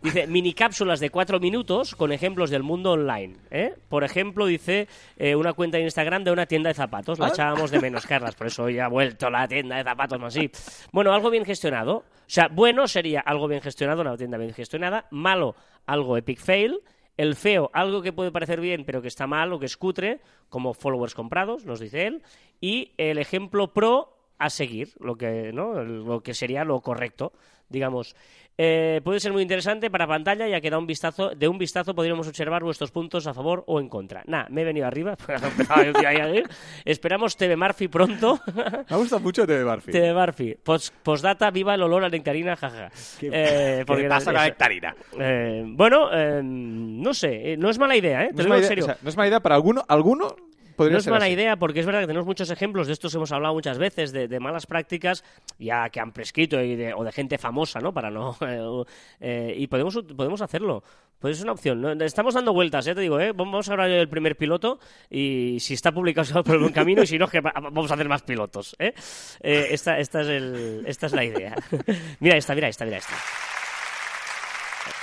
Dice, 0.01 0.27
mini 0.27 0.53
cápsulas 0.53 0.99
de 0.99 1.09
cuatro 1.09 1.39
minutos 1.39 1.95
con 1.95 2.11
ejemplos 2.11 2.49
del 2.49 2.63
mundo 2.63 2.91
online. 2.93 3.35
¿eh? 3.51 3.75
Por 3.89 4.03
ejemplo, 4.03 4.45
dice 4.45 4.87
eh, 5.17 5.35
una 5.35 5.53
cuenta 5.53 5.77
de 5.77 5.83
Instagram 5.83 6.23
de 6.23 6.31
una 6.31 6.45
tienda 6.45 6.69
de 6.69 6.73
zapatos. 6.73 7.19
La 7.19 7.27
echábamos 7.29 7.69
de 7.71 7.79
menos, 7.79 8.05
Carlas, 8.07 8.35
por 8.35 8.47
eso 8.47 8.63
hoy 8.63 8.79
ha 8.79 8.87
vuelto 8.87 9.29
la 9.29 9.47
tienda 9.47 9.77
de 9.77 9.83
zapatos 9.83 10.19
más 10.19 10.35
así. 10.35 10.49
Bueno, 10.91 11.13
algo 11.13 11.29
bien 11.29 11.45
gestionado. 11.45 11.97
O 11.97 12.33
sea, 12.33 12.47
bueno 12.47 12.87
sería 12.87 13.19
algo 13.19 13.47
bien 13.47 13.61
gestionado, 13.61 14.01
una 14.01 14.17
tienda 14.17 14.37
bien 14.37 14.53
gestionada. 14.53 15.05
Malo, 15.11 15.55
algo 15.85 16.17
epic 16.17 16.39
fail. 16.39 16.79
El 17.21 17.35
feo, 17.35 17.69
algo 17.73 18.01
que 18.01 18.13
puede 18.13 18.31
parecer 18.31 18.59
bien, 18.59 18.83
pero 18.83 19.03
que 19.03 19.07
está 19.07 19.27
mal 19.27 19.53
o 19.53 19.59
que 19.59 19.67
es 19.67 19.77
cutre, 19.77 20.21
como 20.49 20.73
followers 20.73 21.13
comprados, 21.13 21.65
nos 21.65 21.79
dice 21.79 22.07
él. 22.07 22.23
Y 22.59 22.93
el 22.97 23.19
ejemplo 23.19 23.75
pro 23.75 24.17
a 24.39 24.49
seguir, 24.49 24.95
lo 24.99 25.15
que, 25.15 25.51
¿no? 25.53 25.83
lo 25.83 26.23
que 26.23 26.33
sería 26.33 26.65
lo 26.65 26.81
correcto, 26.81 27.31
digamos. 27.69 28.15
Eh, 28.63 29.01
puede 29.03 29.19
ser 29.19 29.31
muy 29.33 29.41
interesante 29.41 29.89
para 29.89 30.05
pantalla, 30.05 30.47
ya 30.47 30.61
que 30.61 30.69
da 30.69 30.77
un 30.77 30.85
vistazo, 30.85 31.31
de 31.31 31.47
un 31.47 31.57
vistazo 31.57 31.95
podríamos 31.95 32.27
observar 32.27 32.61
vuestros 32.63 32.91
puntos 32.91 33.25
a 33.25 33.33
favor 33.33 33.63
o 33.65 33.79
en 33.79 33.89
contra. 33.89 34.21
Nah, 34.27 34.45
me 34.49 34.61
he 34.61 34.65
venido 34.65 34.85
arriba. 34.85 35.15
Esperamos 36.85 37.35
TV 37.37 37.55
Murphy 37.55 37.87
pronto. 37.87 38.39
Me 38.55 38.85
ha 38.87 38.97
gustado 38.97 39.19
mucho 39.21 39.47
TV 39.47 39.63
Barfi. 39.63 39.91
TV 39.91 40.13
Murphy. 40.13 40.55
Post- 40.63 40.93
Postdata, 41.01 41.49
viva 41.49 41.73
el 41.73 41.81
olor 41.81 42.03
a 42.05 42.09
nectarina, 42.09 42.55
jaja. 42.55 42.89
Eh, 43.21 43.83
porque 43.87 44.07
pasa 44.07 44.25
con 44.25 44.33
la 44.35 44.45
nectarina? 44.45 44.95
eh, 45.19 45.63
bueno, 45.65 46.09
eh, 46.13 46.41
no 46.43 47.13
sé, 47.13 47.53
eh, 47.53 47.57
no 47.57 47.69
es 47.69 47.79
mala 47.79 47.95
idea, 47.95 48.25
¿eh? 48.25 48.27
Te 48.29 48.33
No 48.35 48.39
es, 48.41 48.45
lo 48.45 48.49
mala 48.49 48.61
digo 48.61 48.71
en 48.73 48.77
idea, 48.77 48.83
serio. 48.83 48.83
o 48.83 48.87
sea, 48.87 48.97
no 49.01 49.09
es 49.09 49.17
mala 49.17 49.27
idea 49.29 49.39
para 49.39 49.55
alguno, 49.55 49.83
alguno 49.87 50.35
podría 50.81 50.93
No 50.93 50.99
es 50.99 51.07
mala 51.07 51.25
así. 51.25 51.33
idea 51.33 51.55
porque 51.57 51.79
es 51.79 51.85
verdad 51.85 52.01
que 52.01 52.07
tenemos 52.07 52.25
muchos 52.25 52.49
ejemplos, 52.51 52.87
de 52.87 52.93
estos 52.93 53.13
hemos 53.15 53.31
hablado 53.31 53.53
muchas 53.53 53.77
veces, 53.77 54.11
de, 54.11 54.27
de 54.27 54.39
malas 54.39 54.65
prácticas 54.65 55.23
ya 55.59 55.89
que 55.89 55.99
han 55.99 56.11
prescrito 56.11 56.61
y 56.61 56.75
de- 56.75 56.93
o 56.93 57.03
de 57.03 57.11
gente 57.11 57.37
famosa, 57.37 57.79
¿no? 57.79 57.93
Para 57.93 58.09
no... 58.11 58.35
eh, 59.19 59.53
y 59.57 59.67
podemos, 59.67 59.99
podemos 60.15 60.41
hacerlo. 60.41 60.83
Pues 61.19 61.37
es 61.37 61.43
una 61.43 61.51
opción. 61.51 61.79
¿no? 61.81 61.91
Estamos 62.03 62.33
dando 62.33 62.51
vueltas, 62.51 62.87
¿eh? 62.87 62.95
Te 62.95 63.01
digo, 63.01 63.19
¿eh? 63.19 63.31
Vamos 63.31 63.69
a 63.69 63.73
grabar 63.73 63.91
el 63.91 64.09
primer 64.09 64.35
piloto 64.35 64.79
y 65.09 65.57
si 65.59 65.75
está 65.75 65.91
publicado 65.91 66.25
se 66.25 66.33
va 66.33 66.41
por 66.43 66.55
el 66.55 66.61
buen 66.61 66.73
camino 66.73 67.03
y 67.03 67.07
si 67.07 67.17
no, 67.19 67.27
que 67.27 67.41
va- 67.41 67.53
vamos 67.55 67.91
a 67.91 67.93
hacer 67.93 68.09
más 68.09 68.23
pilotos, 68.23 68.75
¿eh? 68.79 68.93
Eh, 69.41 69.67
esta, 69.71 69.99
esta, 69.99 70.21
es 70.21 70.27
el, 70.29 70.83
esta 70.87 71.05
es 71.05 71.13
la 71.13 71.23
idea. 71.23 71.55
mira 72.19 72.37
esta, 72.37 72.55
mira 72.55 72.67
esta, 72.67 72.85
mira 72.85 72.97
esta. 72.97 73.13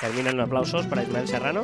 Terminan 0.00 0.36
los 0.36 0.46
aplausos 0.46 0.86
para 0.86 1.02
Ismael 1.02 1.28
Serrano. 1.28 1.62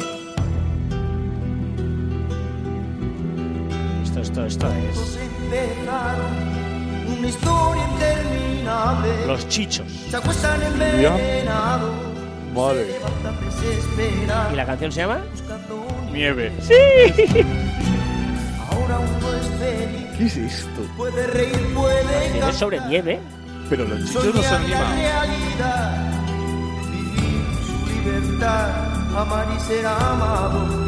Esto, 4.25 4.47
es... 4.47 4.57
empezaron 4.57 6.33
una 7.19 7.29
historia 7.29 7.85
interminable. 7.93 9.27
Los 9.27 9.47
chichos. 9.49 9.87
Se 10.09 10.17
acuestan 10.17 10.63
envenenados. 10.63 11.93
Madre. 12.55 12.87
Se. 13.61 14.51
¿Y 14.51 14.57
la 14.57 14.65
canción 14.65 14.91
se 14.91 15.01
llama? 15.01 15.21
Nieve. 16.11 16.51
Ahora 18.71 18.99
uno 18.99 19.35
es 19.35 19.47
feliz. 19.59 20.07
¿Qué 20.17 20.25
es 20.25 20.37
esto? 20.39 20.81
Puede 20.97 21.27
reír, 21.27 21.75
puede 21.75 22.49
Es 22.49 22.57
sobre 22.57 22.81
nieve. 22.87 23.21
Pero 23.69 23.85
los 23.85 24.07
chichos 24.07 24.25
no 24.25 24.33
vivir 26.87 27.45
su 27.67 27.77
libertad, 27.93 28.71
amar 29.19 29.47
y 29.55 29.61
ser 29.61 29.87
amado. 29.87 30.84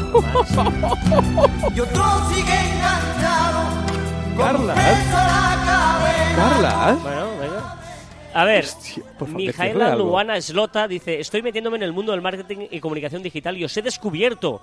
Y 1.75 1.81
otro 1.81 2.05
sigue 2.33 2.55
enganchado. 2.75 3.61
Carla. 4.37 4.75
Carla. 6.37 6.99
Bueno, 7.03 7.31
venga. 7.41 7.77
A 8.35 8.45
ver, 8.45 8.65
Hostia, 8.65 9.03
por 9.19 9.29
favor, 9.29 9.37
Mijaela. 9.43 9.97
Luana 9.97 10.41
Slota 10.41 10.87
dice: 10.87 11.19
Estoy 11.21 11.43
metiéndome 11.43 11.77
en 11.79 11.83
el 11.85 11.93
mundo 11.93 12.13
del 12.13 12.21
marketing 12.21 12.67
y 12.71 12.81
comunicación 12.81 13.23
digital 13.23 13.57
y 13.57 13.65
os 13.65 13.77
he 13.77 13.83
descubierto. 13.83 14.61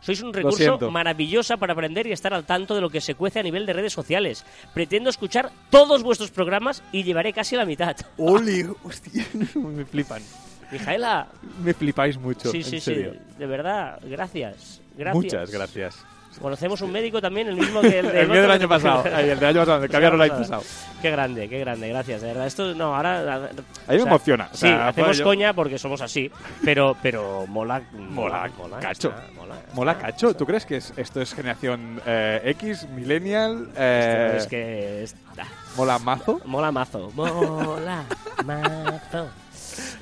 Sois 0.00 0.20
un 0.22 0.32
recurso 0.32 0.58
siento. 0.58 0.90
maravilloso 0.90 1.56
para 1.58 1.72
aprender 1.72 2.06
y 2.06 2.12
estar 2.12 2.32
al 2.34 2.44
tanto 2.44 2.74
de 2.74 2.80
lo 2.82 2.90
que 2.90 3.00
se 3.00 3.14
cuece 3.14 3.40
a 3.40 3.42
nivel 3.42 3.66
de 3.66 3.72
redes 3.72 3.92
sociales. 3.92 4.44
Pretendo 4.74 5.10
escuchar 5.10 5.50
todos 5.70 6.02
vuestros 6.02 6.30
programas 6.30 6.82
y 6.92 7.02
llevaré 7.02 7.32
casi 7.32 7.56
la 7.56 7.64
mitad. 7.64 7.96
Oli, 8.18 8.64
hostia, 8.84 9.26
me 9.54 9.84
flipan. 9.84 10.22
Mijaela, 10.70 11.28
Me 11.62 11.72
flipáis 11.74 12.18
mucho, 12.18 12.50
sí, 12.50 12.58
en 12.58 12.64
sí, 12.64 12.80
serio. 12.80 13.12
sí, 13.14 13.18
de 13.38 13.46
verdad, 13.46 13.98
gracias. 14.04 14.80
Gracias. 14.96 15.14
Muchas 15.24 15.50
gracias. 15.50 16.04
Conocemos 16.40 16.82
un 16.82 16.92
médico 16.92 17.18
también, 17.22 17.48
el 17.48 17.56
mismo 17.56 17.80
que 17.80 17.98
el, 17.98 18.06
El 18.14 18.28
mío 18.28 18.42
del 18.42 18.50
año 18.50 18.68
pasado. 18.68 19.04
El 19.18 19.40
del 19.40 19.44
año 19.44 19.60
pasado, 19.60 19.84
el 19.84 19.88
que 19.90 19.96
había 19.96 20.08
el 20.08 20.20
año 20.20 20.36
pasado. 20.36 20.62
Qué 21.00 21.10
grande, 21.10 21.48
qué 21.48 21.60
grande, 21.60 21.88
gracias, 21.88 22.20
de 22.20 22.26
verdad. 22.26 22.46
Esto, 22.46 22.74
no, 22.74 22.94
ahora... 22.94 23.36
A 23.36 23.92
mí 23.92 23.96
me 23.96 24.02
emociona, 24.02 24.50
o 24.52 24.54
sí, 24.56 24.66
hacemos 24.68 25.16
yo- 25.16 25.24
coña 25.24 25.54
porque 25.54 25.78
somos 25.78 26.02
así, 26.02 26.30
pero, 26.62 26.94
pero 27.02 27.46
mola... 27.46 27.80
Mola, 27.92 28.50
mola, 28.58 28.80
cacho. 28.80 29.08
está, 29.08 29.24
mola, 29.72 29.96
cacho. 29.96 30.26
está. 30.28 30.38
¿Tú 30.38 30.44
crees 30.44 30.66
que 30.66 30.76
es- 30.76 30.92
esto 30.98 31.22
es 31.22 31.32
generación 31.32 32.02
eh, 32.04 32.42
X, 32.44 32.86
millennial? 32.90 33.70
Eh, 33.74 34.34
Es 34.36 34.46
que... 34.46 35.04
es- 35.04 35.16
ah, 35.38 35.44
¿Mola 35.74 35.98
mazo? 35.98 36.42
mola 36.44 36.70
mazo, 36.70 37.10
mola 37.14 38.04
mazo. 38.44 39.28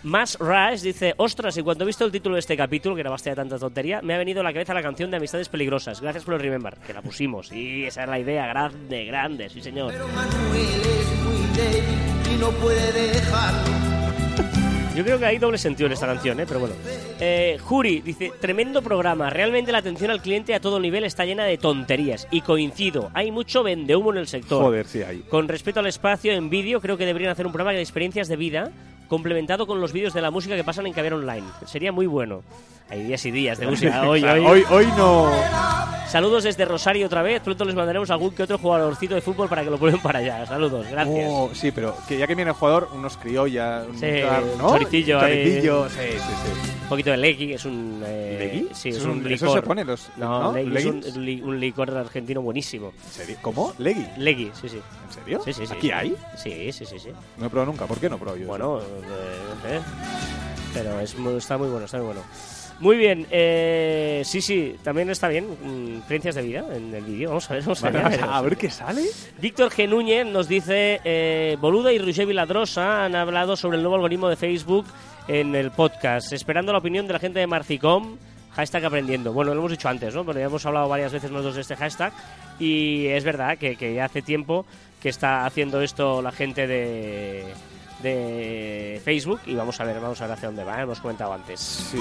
Más 0.03 0.39
Rush 0.39 0.83
dice, 0.83 1.15
ostras, 1.17 1.57
y 1.57 1.63
cuando 1.63 1.85
he 1.85 1.87
visto 1.87 2.05
el 2.05 2.13
título 2.13 2.35
de 2.35 2.41
este 2.41 2.57
capítulo, 2.57 2.95
que 2.95 3.01
era 3.01 3.11
bastante 3.11 3.37
tanta 3.37 3.59
tontería, 3.59 4.01
me 4.03 4.15
ha 4.15 4.19
venido 4.19 4.41
a 4.41 4.45
la 4.45 4.53
cabeza 4.53 4.75
la 4.75 4.83
canción 4.83 5.11
de 5.11 5.17
Amistades 5.17 5.49
Peligrosas. 5.49 6.01
Gracias 6.01 6.25
por 6.25 6.35
el 6.35 6.41
Remember, 6.41 6.77
que 6.87 6.93
la 6.93 7.03
pusimos. 7.03 7.51
Y 7.53 7.85
esa 7.85 8.05
es 8.05 8.09
la 8.09 8.19
idea, 8.19 8.47
grande, 8.47 9.05
grande, 9.05 9.49
sí 9.49 9.61
señor. 9.61 9.93
Pero 9.93 10.09
Manuel 10.09 10.81
es 10.81 11.19
muy 11.25 11.57
débil 11.57 12.35
y 12.35 12.39
no 12.39 12.51
puede 12.51 12.93
dejarlo. 12.93 13.94
Yo 14.95 15.03
creo 15.03 15.19
que 15.19 15.27
hay 15.27 15.39
doble 15.39 15.59
sentido 15.59 15.89
en 15.89 15.93
esta 15.93 16.07
canción, 16.07 16.39
¿eh? 16.39 16.45
pero 16.47 16.61
bueno. 16.61 16.77
Eh, 17.19 17.59
Juri 17.61 18.01
dice, 18.01 18.33
tremendo 18.41 18.81
programa. 18.81 19.29
Realmente 19.29 19.73
la 19.73 19.79
atención 19.79 20.11
al 20.13 20.23
cliente 20.23 20.55
a 20.55 20.61
todo 20.61 20.79
nivel 20.79 21.03
está 21.03 21.25
llena 21.25 21.45
de 21.45 21.59
tonterías. 21.59 22.29
Y 22.31 22.43
coincido, 22.43 23.11
hay 23.13 23.33
mucho 23.33 23.65
vendehumo 23.65 24.13
en 24.13 24.19
el 24.19 24.29
sector. 24.29 24.63
Joder, 24.63 24.87
sí 24.87 25.03
hay. 25.03 25.21
Con 25.23 25.49
respecto 25.49 25.81
al 25.81 25.89
espacio 25.89 26.33
en 26.33 26.49
vídeo, 26.49 26.81
creo 26.81 26.97
que 26.97 27.07
deberían 27.07 27.33
hacer 27.33 27.45
un 27.45 27.53
programa 27.53 27.73
de 27.73 27.81
experiencias 27.81 28.29
de 28.29 28.37
vida 28.37 28.71
complementado 29.09 29.67
con 29.67 29.81
los 29.81 29.93
vídeos 29.93 30.15
de 30.15 30.23
la 30.23 30.31
música 30.31 30.55
que 30.55 30.65
pasan 30.65 30.87
en 30.87 30.93
Caber 30.93 31.15
Online. 31.15 31.47
Sería 31.67 31.91
muy 31.93 32.07
bueno. 32.07 32.43
Hay 32.91 33.03
días 33.05 33.25
y 33.27 33.31
días 33.31 33.59
de 33.59 33.67
música. 33.71 34.09
Hoy, 34.09 34.23
hoy. 34.25 34.45
hoy, 34.47 34.65
hoy 34.71 34.87
no. 34.97 35.31
Saludos 36.09 36.45
desde 36.45 36.65
Rosario 36.65 37.07
otra 37.07 37.23
vez. 37.23 37.41
Pronto 37.41 37.65
les 37.65 37.75
mandaremos 37.75 38.09
algún 38.11 38.31
que 38.33 38.45
otro 38.45 38.57
jugadorcito 38.57 39.17
de 39.17 39.21
fútbol 39.21 39.49
para 39.49 39.65
que 39.65 39.71
lo 39.71 39.79
prueben 39.79 40.01
para 40.01 40.21
allá. 40.21 40.47
Saludos, 40.47 40.87
gracias. 40.89 41.27
Oh, 41.29 41.51
sí, 41.55 41.73
pero 41.73 41.97
que 42.07 42.17
ya 42.19 42.27
que 42.29 42.37
viene 42.37 42.51
el 42.53 42.57
jugador, 42.57 42.89
unos 42.95 43.17
criollas, 43.17 43.85
un 43.89 43.99
Sí, 43.99 44.07
¿no? 44.59 44.69
choricillo 44.69 45.21
sí, 45.89 45.99
sí, 45.99 46.19
sí. 46.21 46.71
Un 46.85 46.89
poquito 46.89 47.11
de 47.11 47.17
Legui, 47.17 47.55
es 47.55 47.65
un... 47.65 48.01
eh, 48.07 48.37
¿Legui? 48.39 48.69
Sí, 48.75 48.91
es 48.91 48.97
es 48.99 49.03
un 49.05 49.11
un- 49.13 49.17
licor. 49.25 49.33
eso 49.49 49.53
se 49.55 49.63
pone 49.63 49.85
los- 49.85 50.11
No, 50.17 50.43
¿no? 50.45 50.53
Legui 50.53 50.77
es 50.77 50.85
un, 50.85 51.01
¿Leggings? 51.01 51.17
li- 51.17 51.41
un 51.43 51.59
licor 51.59 51.91
argentino 51.97 52.43
buenísimo. 52.43 52.93
¿En 53.07 53.11
serio? 53.11 53.37
¿Cómo? 53.43 53.73
¿Legui? 53.79 54.07
Legui, 54.19 54.53
sí, 54.61 54.69
sí. 54.69 54.81
¿En 55.09 55.13
serio? 55.13 55.41
Sí, 55.45 55.53
sí, 55.53 55.67
sí. 55.67 55.73
¿Aquí 55.75 55.91
hay? 55.91 56.15
Sí, 56.37 56.71
sí, 56.73 56.85
sí, 56.87 56.99
sí. 57.01 57.09
No 57.39 57.47
he 57.47 57.51
probado 57.51 57.73
nunca. 57.73 57.87
¿Por 57.87 57.99
qué 57.99 58.09
no 58.09 58.17
he 58.17 58.19
probado 58.19 58.39
yo? 58.39 58.47
Bueno, 58.47 58.79
eh, 58.79 58.83
no 59.65 59.69
sé. 59.69 59.81
Pero 60.75 61.01
es 61.01 61.17
está 61.39 61.57
muy 61.59 61.69
bueno, 61.69 61.87
está 61.87 61.97
muy 61.97 62.07
bueno. 62.07 62.21
Muy 62.81 62.97
bien, 62.97 63.27
eh, 63.31 64.23
sí, 64.25 64.43
sí, 64.43 64.77
también 64.83 65.09
está 65.09 65.29
bien. 65.29 65.47
mm, 65.47 65.97
Experiencias 65.99 66.35
de 66.35 66.43
vida 66.43 66.65
en 66.75 66.93
el 66.95 67.05
vídeo. 67.05 67.29
Vamos 67.31 67.51
a 67.51 67.55
ver, 67.55 67.63
vamos 67.63 67.85
a 67.85 67.91
ver. 67.91 68.21
a 68.25 68.41
ver 68.43 68.57
qué 68.57 68.71
sale. 68.71 69.03
Víctor 69.41 69.71
G. 69.71 69.89
Núñez 69.89 70.27
nos 70.27 70.49
dice: 70.49 71.01
eh, 71.05 71.57
Boluda 71.61 71.93
y 71.93 71.99
Roger 71.99 72.27
Viladrosa 72.27 73.05
han 73.05 73.15
hablado 73.15 73.57
sobre 73.57 73.77
el 73.77 73.83
nuevo 73.83 73.95
algoritmo 73.97 74.29
de 74.29 74.37
Facebook 74.37 74.87
en 75.29 75.55
el 75.55 75.71
podcast, 75.71 76.33
esperando 76.33 76.73
la 76.73 76.79
opinión 76.79 77.07
de 77.07 77.13
la 77.13 77.19
gente 77.19 77.39
de 77.39 77.47
Marficom. 77.47 78.17
Hashtag 78.53 78.85
aprendiendo. 78.85 79.33
Bueno, 79.33 79.53
lo 79.53 79.61
hemos 79.61 79.73
dicho 79.73 79.89
antes, 79.89 80.15
¿no? 80.15 80.25
Pero 80.25 80.39
ya 80.39 80.47
hemos 80.47 80.65
hablado 80.65 80.89
varias 80.89 81.13
veces 81.13 81.31
nosotros 81.31 81.57
de 81.57 81.61
este 81.63 81.75
hashtag. 81.77 82.13
Y 82.61 83.07
es 83.07 83.25
verdad 83.25 83.59
que, 83.59 83.75
que 83.77 83.95
ya 83.95 84.05
hace 84.05 84.23
tiempo 84.23 84.65
que 85.03 85.09
está 85.09 85.45
haciendo 85.45 85.81
esto 85.81 86.23
la 86.23 86.31
gente 86.31 86.67
de, 86.69 87.45
de 88.05 89.01
Facebook. 89.05 89.41
Y 89.47 89.55
vamos 89.57 89.81
a 89.81 89.85
ver, 89.85 89.99
vamos 90.01 90.21
a 90.21 90.27
ver 90.27 90.35
hacia 90.35 90.47
dónde 90.49 90.63
va. 90.63 90.79
¿eh? 90.79 90.83
Hemos 90.83 91.01
comentado 91.01 91.33
antes. 91.33 91.59
Sí. 91.59 91.99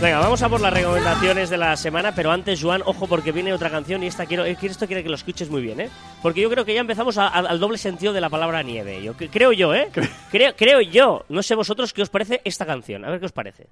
Venga, 0.00 0.20
vamos 0.20 0.40
a 0.42 0.48
por 0.48 0.60
las 0.60 0.72
recomendaciones 0.72 1.50
de 1.50 1.56
la 1.56 1.76
semana, 1.76 2.14
pero 2.14 2.30
antes, 2.30 2.62
Joan, 2.62 2.82
ojo, 2.84 3.08
porque 3.08 3.32
viene 3.32 3.52
otra 3.52 3.68
canción 3.68 4.00
y 4.04 4.06
esta 4.06 4.26
quiero, 4.26 4.44
esto 4.44 4.86
quiero 4.86 5.02
que 5.02 5.08
lo 5.08 5.16
escuches 5.16 5.50
muy 5.50 5.60
bien, 5.60 5.80
¿eh? 5.80 5.90
Porque 6.22 6.40
yo 6.40 6.48
creo 6.48 6.64
que 6.64 6.72
ya 6.72 6.80
empezamos 6.82 7.18
a- 7.18 7.26
a- 7.26 7.38
al 7.40 7.58
doble 7.58 7.78
sentido 7.78 8.12
de 8.12 8.20
la 8.20 8.30
palabra 8.30 8.62
nieve. 8.62 9.02
Yo 9.02 9.14
cre- 9.16 9.28
creo 9.32 9.50
yo, 9.52 9.74
¿eh? 9.74 9.88
Creo, 10.30 10.54
creo 10.54 10.80
yo. 10.82 11.24
No 11.28 11.42
sé 11.42 11.56
vosotros 11.56 11.92
qué 11.92 12.02
os 12.02 12.10
parece 12.10 12.40
esta 12.44 12.64
canción. 12.64 13.04
A 13.04 13.10
ver 13.10 13.18
qué 13.18 13.26
os 13.26 13.32
parece. 13.32 13.66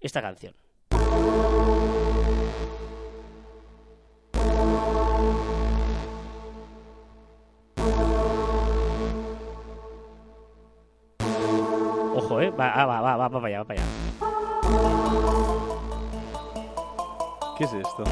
Esta 0.00 0.20
canción. 0.20 0.52
Ojo, 12.38 12.46
¿eh? 12.46 12.50
Va, 12.52 12.70
ah, 12.70 12.86
va, 12.86 13.00
va, 13.00 13.16
va, 13.16 13.28
va 13.28 13.40
para 13.40 13.46
allá, 13.48 13.58
va 13.58 13.64
para 13.64 13.80
allá. 13.80 13.88
¿Qué 17.56 17.64
es 17.64 17.72
esto? 17.72 18.04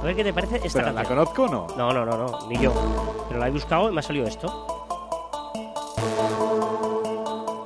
A 0.00 0.02
ver 0.04 0.16
qué 0.16 0.24
te 0.24 0.32
parece 0.32 0.56
esta 0.64 0.78
¿Pero 0.78 0.92
la 0.92 1.02
canción. 1.02 1.18
conozco 1.18 1.42
o 1.42 1.48
no? 1.48 1.66
No, 1.76 1.92
no, 1.92 2.06
no, 2.06 2.16
no, 2.16 2.48
ni 2.48 2.56
yo. 2.56 2.72
Pero 3.28 3.38
la 3.40 3.48
he 3.48 3.50
buscado 3.50 3.90
y 3.90 3.92
me 3.92 4.00
ha 4.00 4.02
salido 4.02 4.26
esto. 4.26 4.46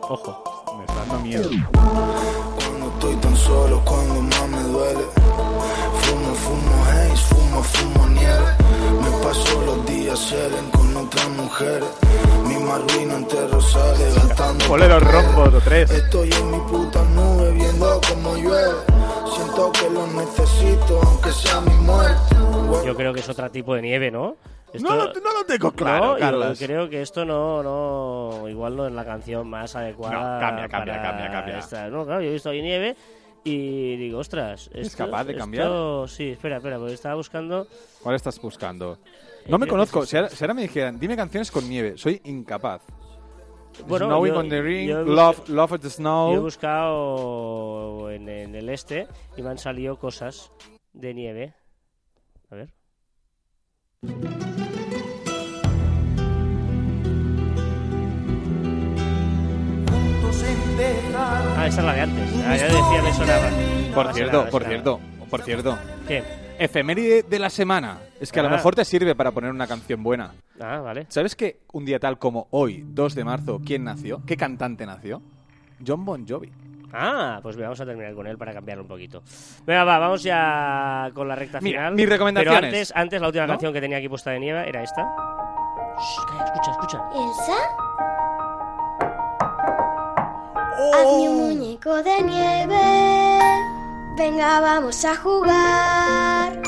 Ojo. 0.08 0.42
Me 0.76 0.84
está 0.84 0.94
dando 1.06 1.20
miedo. 1.20 1.48
Cuando 1.72 2.86
estoy 2.94 3.14
tan 3.16 3.36
solo, 3.36 3.80
cuando 3.84 4.20
más 4.22 4.48
me 4.48 4.62
duele. 4.62 5.04
Fumo, 6.08 6.34
fumo 6.34 6.84
haze, 6.84 7.16
fumo, 7.34 7.62
fumo 7.62 8.06
nieve. 8.08 8.50
Me 9.02 9.10
paso 9.24 9.62
los 9.66 9.86
días 9.86 10.18
seren 10.18 10.70
con 10.70 10.96
otras 10.96 11.28
mujeres. 11.30 11.88
Misma 12.46 12.78
ruina 12.78 13.14
entre 13.16 13.46
rosales, 13.48 14.14
gastando. 14.14 14.64
Ponle 14.66 14.88
los 14.88 15.02
rombos 15.02 15.54
o 15.54 15.60
tres. 15.60 15.90
Estoy 15.90 16.30
en 16.32 16.50
mi 16.50 16.58
puta 16.60 17.02
nube 17.04 17.52
viendo 17.52 18.00
como 18.08 18.36
llueve. 18.36 18.78
Siento 19.34 19.72
que 19.72 19.90
lo 19.90 20.06
necesito, 20.06 21.00
aunque 21.04 21.30
sea 21.32 21.60
mi 21.60 21.74
muerte. 21.84 22.36
Yo 22.86 22.94
creo 22.96 23.12
que 23.12 23.20
es 23.20 23.28
otro 23.28 23.50
tipo 23.50 23.74
de 23.74 23.82
nieve, 23.82 24.10
¿no? 24.10 24.36
Esto- 24.72 24.88
No, 24.88 24.96
lo- 24.96 25.06
no 25.14 25.32
lo 25.32 25.44
tengo 25.46 25.72
claro, 25.72 26.04
No, 26.06 26.14
yo 26.14 26.20
Carlos. 26.20 26.58
creo 26.58 26.90
que 26.90 27.00
esto 27.00 27.24
no, 27.24 27.62
no, 27.62 28.48
igual 28.48 28.76
no 28.76 28.86
es 28.86 28.92
la 28.92 29.04
canción 29.04 29.48
más 29.48 29.74
adecuada. 29.76 30.14
No, 30.34 30.40
cambia, 30.40 30.68
cambia, 30.68 30.94
para 30.94 31.02
cambia, 31.10 31.30
cambia. 31.32 31.58
esta- 31.58 31.88
No, 31.88 32.04
claro, 32.04 32.20
yo 32.20 32.28
he 32.28 32.32
visto 32.32 32.50
ahí 32.50 32.60
nieve 32.60 32.94
y 33.44 33.96
digo, 33.96 34.18
ostras. 34.18 34.70
¿Es 34.74 34.94
capaz 34.96 35.24
de 35.24 35.32
esto- 35.32 35.42
cambiar? 35.42 36.08
Sí, 36.08 36.30
espera, 36.30 36.56
espera, 36.58 36.78
porque 36.78 36.94
estaba 36.94 37.14
buscando. 37.14 37.66
¿Cuál 38.02 38.16
estás 38.16 38.40
buscando? 38.40 38.98
No 39.48 39.58
me 39.58 39.66
que 39.66 39.70
conozco. 39.70 40.04
Si 40.04 40.16
ahora, 40.16 40.28
si 40.28 40.44
ahora 40.44 40.54
me 40.54 40.62
dijeran, 40.62 40.98
dime 40.98 41.16
canciones 41.16 41.50
con 41.50 41.68
nieve, 41.68 41.96
soy 41.96 42.20
incapaz. 42.24 42.82
Bueno, 43.86 44.06
Snowing 44.06 44.32
yo- 44.34 44.38
on 44.40 44.48
the 44.48 44.60
Ring, 44.62 44.88
Love, 44.90 45.48
Love 45.48 45.72
at 45.74 45.80
the 45.80 45.84
Yo 45.84 45.88
he 45.88 45.90
Snow. 45.90 46.40
buscado 46.42 48.10
en, 48.10 48.28
en 48.28 48.54
el 48.54 48.68
este 48.70 49.06
y 49.36 49.42
me 49.42 49.50
han 49.50 49.58
salido 49.58 49.96
cosas 49.98 50.50
de 50.92 51.14
nieve. 51.14 51.54
A 52.50 52.56
ver. 52.56 52.74
Ah, 61.16 61.66
esa 61.66 61.80
es 61.80 61.86
la 61.86 61.92
de 61.94 62.00
antes. 62.02 62.30
Ah, 62.46 62.56
ya 62.56 62.64
decía, 62.66 63.02
me 63.02 63.12
sonaba. 63.12 63.48
Por 63.94 64.06
No, 64.06 64.12
cierto, 64.12 64.46
por 64.50 64.64
cierto, 64.64 65.00
por 65.30 65.42
cierto. 65.42 65.78
¿Qué? 66.06 66.22
Efeméride 66.58 67.22
de 67.22 67.38
la 67.38 67.50
semana. 67.50 67.98
Es 68.20 68.30
que 68.32 68.40
a 68.40 68.42
lo 68.42 68.48
Ah. 68.48 68.52
mejor 68.52 68.74
te 68.74 68.84
sirve 68.84 69.14
para 69.14 69.30
poner 69.32 69.50
una 69.50 69.66
canción 69.66 70.02
buena. 70.02 70.32
Ah, 70.60 70.78
vale. 70.80 71.06
¿Sabes 71.08 71.34
que 71.36 71.60
un 71.72 71.84
día 71.84 71.98
tal 71.98 72.18
como 72.18 72.48
hoy, 72.50 72.84
2 72.88 73.14
de 73.14 73.24
marzo, 73.24 73.60
quién 73.64 73.84
nació? 73.84 74.22
¿Qué 74.26 74.36
cantante 74.36 74.84
nació? 74.86 75.22
John 75.84 76.04
Bon 76.04 76.26
Jovi. 76.26 76.50
Ah, 76.92 77.38
pues 77.42 77.56
vamos 77.56 77.80
a 77.80 77.84
terminar 77.84 78.14
con 78.14 78.26
él 78.26 78.38
para 78.38 78.52
cambiarlo 78.52 78.82
un 78.82 78.88
poquito. 78.88 79.22
Venga, 79.66 79.84
va, 79.84 79.98
vamos 79.98 80.22
ya 80.22 81.10
con 81.14 81.28
la 81.28 81.34
recta 81.36 81.60
final. 81.60 81.94
mis 81.94 82.08
recomendaciones. 82.08 82.60
Pero 82.60 82.66
antes, 82.66 82.92
antes 82.96 83.20
la 83.20 83.26
última 83.28 83.46
¿No? 83.46 83.52
canción 83.52 83.72
que 83.72 83.80
tenía 83.80 83.98
aquí 83.98 84.08
puesta 84.08 84.30
de 84.30 84.40
nieve 84.40 84.68
era 84.68 84.82
esta. 84.82 85.02
Shh, 85.02 86.26
calla, 86.28 86.44
escucha, 86.44 86.70
escucha. 86.72 86.98
Elsa. 87.14 87.56
Hazme 90.78 91.28
un 91.28 91.36
muñeco 91.38 92.02
de 92.04 92.22
nieve. 92.22 93.40
Venga, 94.16 94.60
vamos 94.60 95.04
a 95.04 95.16
jugar. 95.16 96.62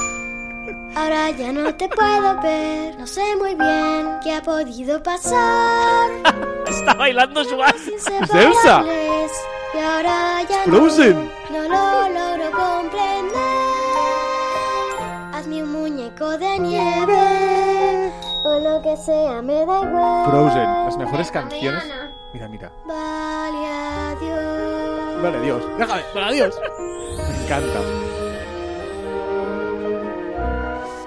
Ahora 0.96 1.30
ya 1.30 1.52
no 1.52 1.72
te 1.76 1.88
puedo 1.88 2.40
ver. 2.40 2.98
No 2.98 3.06
sé 3.06 3.36
muy 3.36 3.54
bien 3.54 4.18
qué 4.20 4.34
ha 4.34 4.42
podido 4.42 5.00
pasar. 5.00 6.10
Está 6.66 6.94
bailando 6.94 7.44
su. 7.44 7.54
Inseparables. 7.54 9.32
Y 9.74 9.78
ahora 9.78 10.42
ya 10.48 10.66
no, 10.66 10.72
Frozen. 10.72 11.30
no 11.52 11.62
lo 11.62 12.08
logro 12.08 12.50
comprender. 12.50 13.32
Hazme 15.32 15.62
un 15.62 15.70
muñeco 15.70 16.36
de 16.36 16.58
nieve. 16.58 18.12
O 18.42 18.58
lo 18.58 18.82
que 18.82 18.96
sea, 18.96 19.40
me 19.40 19.54
da 19.64 19.82
igual. 19.82 20.24
Frozen, 20.30 20.64
las 20.64 20.96
mejores 20.96 21.30
canciones. 21.30 21.84
Mira, 22.32 22.48
mira. 22.48 22.72
Vale, 22.86 23.66
adiós. 23.66 25.22
Vale, 25.22 25.40
Dios. 25.40 25.78
Déjame. 25.78 26.02
Vale, 26.14 26.26
adiós. 26.26 26.60
Me 26.78 27.44
encanta. 27.44 27.80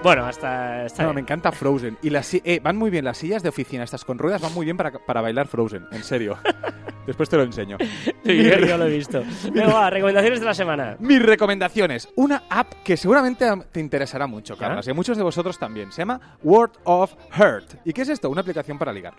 Bueno, 0.04 0.26
hasta. 0.26 0.86
No, 1.00 1.14
me 1.14 1.22
encanta 1.22 1.52
Frozen. 1.54 1.98
Y 2.02 2.10
las 2.10 2.34
eh, 2.34 2.60
van 2.62 2.76
muy 2.76 2.90
bien 2.90 3.06
las 3.06 3.18
sillas 3.18 3.42
de 3.42 3.48
oficina, 3.48 3.86
estas 3.86 4.04
con 4.04 4.20
ruedas, 4.20 4.42
van 4.42 4.54
muy 4.54 4.66
bien 4.66 4.76
para, 4.76 4.92
para 4.92 5.22
bailar 5.22 5.48
Frozen, 5.48 5.88
en 5.92 6.04
serio. 6.04 6.38
Después 7.08 7.30
te 7.30 7.38
lo 7.38 7.44
enseño. 7.44 7.78
Sí, 8.24 8.44
yo, 8.44 8.58
yo 8.68 8.78
lo 8.78 8.86
he 8.86 8.90
visto. 8.90 9.24
Venga, 9.52 9.74
va, 9.74 9.90
recomendaciones 9.90 10.42
de 10.42 10.46
la 10.46 10.54
semana. 10.54 10.98
Mis 11.00 11.22
recomendaciones. 11.22 12.10
Una 12.16 12.44
app 12.50 12.74
que 12.84 12.98
seguramente 12.98 13.46
te 13.72 13.80
interesará 13.80 14.28
mucho, 14.28 14.56
¿Ya? 14.56 14.60
Carlos, 14.60 14.88
y 14.88 14.92
a 14.92 14.94
muchos 14.94 15.16
de 15.16 15.24
vosotros 15.24 15.58
también. 15.58 15.92
Se 15.94 16.02
llama 16.02 16.38
Word 16.44 16.72
of 16.84 17.14
Heart. 17.32 17.76
¿Y 17.86 17.94
qué 17.94 18.02
es 18.02 18.10
esto? 18.10 18.30
Una 18.30 18.42
aplicación 18.42 18.78
para 18.78 18.92
ligar. 18.92 19.14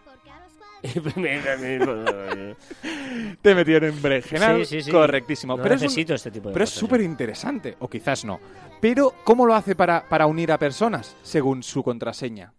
Te 3.43 3.55
metieron 3.55 3.91
en 3.91 4.03
berenjenal. 4.03 4.64
Sí, 4.66 4.76
sí, 4.76 4.82
sí. 4.82 4.91
Correctísimo. 4.91 5.57
No 5.57 5.62
pero 5.62 5.74
es 5.76 5.80
un- 5.80 5.85
necesito 5.87 6.14
este 6.14 6.30
tipo 6.30 6.49
de 6.49 6.53
Pero 6.53 6.64
es 6.64 6.70
súper 6.70 7.01
¿eh? 7.01 7.05
interesante, 7.05 7.76
o 7.80 7.89
quizás 7.89 8.24
no. 8.24 8.41
Pero, 8.80 9.14
¿cómo 9.24 9.47
lo 9.47 9.55
hace 9.55 9.74
para, 9.74 10.09
para 10.09 10.26
unir 10.26 10.53
a 10.53 10.59
personas? 10.59 11.16
Según 11.22 11.62
su 11.62 11.82
contraseña. 11.82 12.53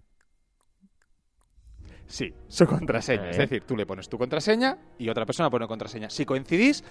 Sí, 2.07 2.33
su 2.47 2.65
contraseña. 2.67 3.27
Eh. 3.27 3.31
Es 3.31 3.37
decir, 3.37 3.63
tú 3.63 3.75
le 3.75 3.85
pones 3.85 4.09
tu 4.09 4.17
contraseña 4.17 4.77
y 4.97 5.09
otra 5.09 5.25
persona 5.25 5.49
pone 5.49 5.67
contraseña. 5.67 6.09
Si 6.09 6.25
coincidís, 6.25 6.83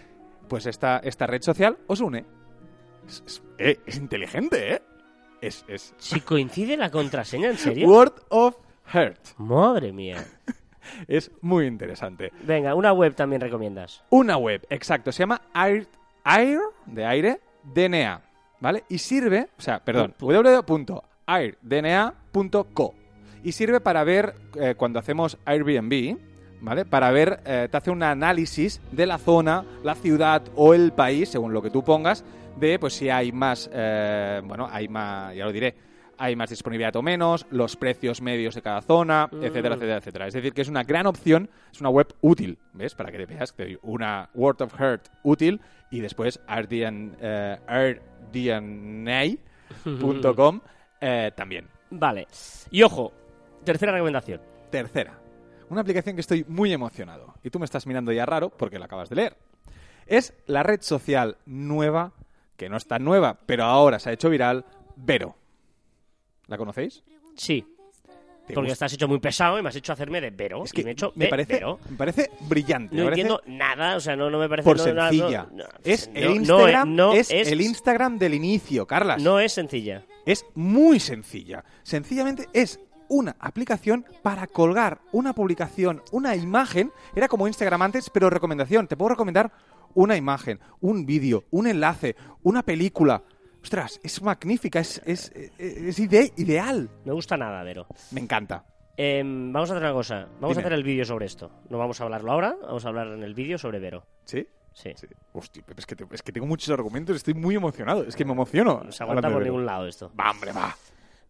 pues 0.49 0.66
esta, 0.66 0.99
esta 0.99 1.26
red 1.26 1.43
social 1.43 1.78
os 1.87 2.01
une. 2.01 2.24
Es, 3.07 3.22
es- 3.26 3.43
eh, 3.59 3.78
es 3.87 3.97
inteligente, 3.97 4.74
¿eh? 4.74 4.82
Es, 5.41 5.64
es 5.68 5.95
Si 5.99 6.20
coincide 6.20 6.76
la 6.76 6.91
contraseña, 6.91 7.51
¿en 7.51 7.59
serio? 7.59 7.89
Word 7.89 8.14
of 8.30 8.57
Heart. 8.93 9.37
Madre 9.39 9.93
mía. 9.93 10.24
Es 11.09 11.30
muy 11.41 11.66
interesante. 11.66 12.32
Venga, 12.43 12.74
una 12.74 12.93
web 12.93 13.14
también 13.14 13.41
recomiendas. 13.41 14.03
Una 14.11 14.37
web, 14.37 14.66
exacto, 14.70 15.12
se 15.12 15.20
llama 15.20 15.41
Air, 15.55 15.87
Air 16.24 16.61
de 16.87 17.05
aire, 17.05 17.41
DNA, 17.74 18.20
¿vale? 18.61 18.85
Y 18.89 18.99
sirve, 18.99 19.49
o 19.59 19.62
sea, 19.62 19.80
perdón, 19.80 20.14
www.airdna.co. 20.18 20.95
Y 23.43 23.53
sirve 23.53 23.80
para 23.80 24.05
ver, 24.05 24.35
eh, 24.59 24.74
cuando 24.76 24.99
hacemos 24.99 25.39
Airbnb, 25.45 26.16
¿vale? 26.62 26.85
Para 26.87 27.11
ver, 27.11 27.41
eh, 27.45 27.68
te 27.70 27.76
hace 27.76 27.91
un 27.91 28.03
análisis 28.03 28.80
de 28.91 29.05
la 29.05 29.18
zona, 29.18 29.64
la 29.82 29.95
ciudad 29.95 30.43
o 30.57 30.72
el 30.72 30.93
país, 30.93 31.28
según 31.28 31.53
lo 31.53 31.61
que 31.61 31.68
tú 31.68 31.85
pongas, 31.85 32.24
de 32.59 32.78
pues 32.78 32.95
si 32.95 33.11
hay 33.11 33.32
más, 33.32 33.68
eh, 33.72 34.41
bueno, 34.45 34.66
hay 34.70 34.89
más, 34.89 35.35
ya 35.35 35.45
lo 35.45 35.53
diré, 35.53 35.74
hay 36.19 36.37
más 36.37 36.51
disponibilidad 36.51 36.95
o 36.97 37.03
menos, 37.03 37.47
los 37.51 37.77
precios 37.77 38.21
medios 38.21 38.55
de 38.55 38.62
cada 38.62 38.83
zona, 38.83 39.29
etcétera, 39.33 39.75
etcétera, 39.75 39.97
etcétera. 39.99 40.27
Es 40.27 40.35
decir, 40.35 40.53
que 40.53 40.62
es 40.62 40.69
una 40.69 40.85
gran 40.85 41.07
opción, 41.07 41.51
es 41.73 41.81
una 41.81 41.91
web 41.91 42.15
útil, 42.21 42.59
¿ves? 42.73 42.95
Para 42.95 43.11
que 43.11 43.19
te 43.19 43.27
veas, 43.27 43.55
te 43.55 43.65
doy 43.65 43.79
una 43.83 44.31
Word 44.35 44.62
of 44.62 44.75
Heart 44.79 45.09
útil 45.23 45.61
y 45.91 46.01
después 46.01 46.41
RDN, 46.49 47.17
eh, 47.21 47.99
RDNA.com 48.33 50.61
eh, 51.01 51.33
también. 51.37 51.69
Vale. 51.91 52.27
Y 52.71 52.83
ojo, 52.83 53.12
tercera 53.65 53.93
recomendación. 53.93 54.41
Tercera, 54.71 55.19
una 55.69 55.83
aplicación 55.83 56.17
que 56.17 56.21
estoy 56.21 56.45
muy 56.49 56.73
emocionado 56.73 57.35
y 57.43 57.51
tú 57.51 57.59
me 57.59 57.65
estás 57.65 57.87
mirando 57.87 58.12
ya 58.12 58.27
raro 58.27 58.51
porque 58.51 58.79
la 58.79 58.87
acabas 58.87 59.09
de 59.09 59.17
leer. 59.17 59.37
Es 60.07 60.35
la 60.47 60.62
red 60.62 60.83
social 60.83 61.39
nueva, 61.47 62.12
que 62.57 62.69
no 62.69 62.77
es 62.77 62.87
tan 62.87 63.05
nueva, 63.05 63.39
pero 63.47 63.65
ahora 63.65 63.99
se 63.99 64.11
ha 64.11 64.12
hecho 64.12 64.29
viral, 64.29 64.67
Vero. 64.97 65.37
¿La 66.47 66.57
conocéis? 66.59 67.03
Sí, 67.37 67.67
¿Te 68.47 68.53
porque 68.53 68.73
estás 68.73 68.93
hecho 68.93 69.09
muy 69.09 69.19
pesado 69.21 69.59
y 69.59 69.63
me 69.63 69.71
has 69.71 69.77
hecho 69.77 69.93
hacerme 69.95 70.21
de 70.21 70.31
Vero. 70.31 70.65
Es 70.65 70.73
que 70.73 70.83
y 70.83 70.85
me 70.85 70.91
he 70.91 70.93
hecho 70.93 71.13
me 71.17 71.25
de 71.25 71.31
parece, 71.31 71.55
Vero. 71.55 71.79
me 71.89 71.97
parece 71.97 72.31
brillante. 72.43 72.95
No 72.95 73.05
me 73.05 73.11
parece 73.11 73.21
entiendo 73.23 73.43
nada, 73.47 73.97
o 73.97 74.01
sea, 74.01 74.17
no, 74.17 74.29
no 74.29 74.39
me 74.39 74.49
parece... 74.51 74.69
por 74.69 74.77
no, 74.77 74.85
sencilla. 74.85 75.49
no, 75.51 75.65
es 75.83 76.11
el 76.13 76.31
Instagram, 76.33 76.95
no 76.95 77.13
es, 77.15 77.31
es- 77.31 77.49
el 77.49 77.63
Instagram 77.63 78.19
del 78.19 78.35
inicio, 78.35 78.87
Carlas. 78.87 79.23
No 79.23 79.41
es 79.41 79.53
sencilla. 79.53 80.05
Es 80.27 80.45
muy 80.55 81.01
sencilla. 81.01 81.65
Sencillamente 81.83 82.49
es 82.53 82.79
una 83.09 83.35
aplicación 83.39 84.05
para 84.23 84.47
colgar 84.47 85.01
una 85.13 85.33
publicación, 85.35 86.03
una 86.13 86.37
imagen. 86.37 86.93
Era 87.17 87.29
como 87.29 87.47
Instagram 87.49 87.81
antes, 87.81 88.11
pero 88.11 88.29
recomendación. 88.29 88.89
Te 88.89 88.97
puedo 88.97 89.11
recomendar 89.11 89.53
una 89.95 90.17
imagen, 90.17 90.61
un 90.81 91.07
vídeo, 91.07 91.45
un 91.51 91.67
enlace, 91.67 92.15
una 92.43 92.63
película. 92.63 93.23
Ostras, 93.65 93.99
es 94.03 94.21
magnífica, 94.21 94.79
es, 94.81 95.01
es, 95.07 95.33
es 95.59 95.99
ide- 95.99 96.35
ideal. 96.37 96.91
Me 97.07 97.12
gusta 97.15 97.35
nada, 97.39 97.62
Vero. 97.62 97.87
Me 98.11 98.21
encanta. 98.21 98.62
Em, 98.95 99.51
vamos 99.53 99.71
a 99.71 99.73
hacer 99.73 99.83
una 99.85 99.95
cosa. 99.95 100.29
Vamos 100.39 100.51
Dime. 100.51 100.57
a 100.57 100.61
hacer 100.67 100.73
el 100.75 100.85
vídeo 100.85 101.05
sobre 101.07 101.25
esto. 101.25 101.51
No 101.71 101.79
vamos 101.79 101.99
a 101.99 102.05
hablarlo 102.05 102.31
ahora, 102.31 102.55
vamos 102.61 102.85
a 102.85 102.89
hablar 102.89 103.07
en 103.09 103.23
el 103.23 103.33
vídeo 103.35 103.57
sobre 103.57 103.79
Vero. 103.79 104.05
¿Sí? 104.27 104.47
Sí. 104.75 104.91
Sí. 104.97 105.07
Hostia, 105.33 105.62
Pepe, 105.65 105.81
es 105.81 105.87
que, 105.87 105.97
te- 105.97 106.05
es 106.12 106.23
que 106.23 106.31
tengo 106.31 106.47
muchos 106.47 106.69
argumentos, 106.69 107.17
estoy 107.17 107.33
muy 107.33 107.55
emocionado. 107.55 108.05
Es 108.05 108.15
que 108.15 108.27
me 108.27 108.33
emociono. 108.33 108.83
No 108.85 108.93
se 108.93 109.03
aguanta 109.03 109.31
por 109.31 109.43
ningún 109.43 109.65
lado 109.65 109.87
esto. 109.87 110.12
Va, 110.21 110.31
hombre, 110.31 110.53
va. 110.53 110.77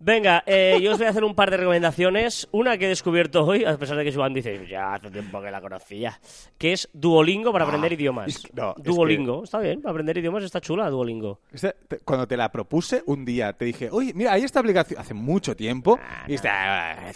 Venga, 0.07 0.42
eh, 0.44 0.78
yo 0.82 0.92
os 0.92 0.98
voy 0.98 1.07
a 1.07 1.11
hacer 1.11 1.24
un 1.24 1.34
par 1.34 1.50
de 1.50 1.57
recomendaciones. 1.57 2.46
Una 2.52 2.76
que 2.76 2.84
he 2.84 2.88
descubierto 2.88 3.42
hoy, 3.42 3.64
a 3.64 3.78
pesar 3.78 3.96
de 3.96 4.05
que 4.05 4.12
Joan 4.12 4.34
dice, 4.34 4.66
ya 4.68 4.92
hace 4.92 5.11
tiempo 5.11 5.40
que 5.40 5.50
la 5.50 5.62
conocía, 5.62 6.20
que 6.59 6.74
es 6.74 6.90
Duolingo 6.92 7.52
para 7.55 7.64
aprender 7.64 7.94
idiomas. 7.94 8.42
no, 8.52 8.74
es 8.76 8.82
Duolingo, 8.84 9.44
está 9.44 9.61
bien, 9.61 9.80
para 9.80 9.92
aprender 9.92 10.18
idiomas 10.18 10.44
está 10.44 10.61
chula 10.61 10.90
Duolingo. 10.90 11.40
Esta- 11.50 11.72
te- 11.88 12.00
Cuando 12.00 12.28
te 12.28 12.36
la 12.36 12.52
propuse 12.52 13.02
un 13.07 13.24
día, 13.24 13.55
te 13.55 13.64
dije, 13.64 13.88
oye, 13.90 14.12
mira, 14.14 14.34
hay 14.34 14.42
esta 14.42 14.61
aplicación 14.61 15.00
hace 15.00 15.14
mucho 15.14 15.57
tiempo. 15.57 15.98
Ah, 15.98 16.24
y 16.26 16.32
dijiste, 16.32 16.48
"Ah, 16.50 17.09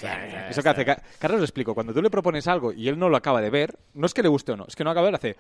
eso 0.49 0.63
que 0.63 0.69
hace. 0.71 0.85
Ca- 0.87 1.03
Carlos 1.19 1.41
lo 1.41 1.45
explico. 1.45 1.75
Cuando 1.75 1.93
tú 1.93 2.01
le 2.01 2.09
propones 2.09 2.49
algo 2.49 2.73
y 2.73 2.89
él 2.89 2.99
no 2.99 3.11
lo 3.11 3.19
acaba 3.19 3.43
de 3.43 3.51
ver, 3.51 3.77
no 3.93 4.07
es 4.07 4.15
que 4.15 4.23
le 4.23 4.29
guste 4.31 4.53
o 4.53 4.57
no, 4.57 4.65
es 4.67 4.75
que 4.75 4.83
no 4.85 4.91
acaba 4.93 5.09
de 5.09 5.13
ver, 5.13 5.21
hace. 5.21 5.37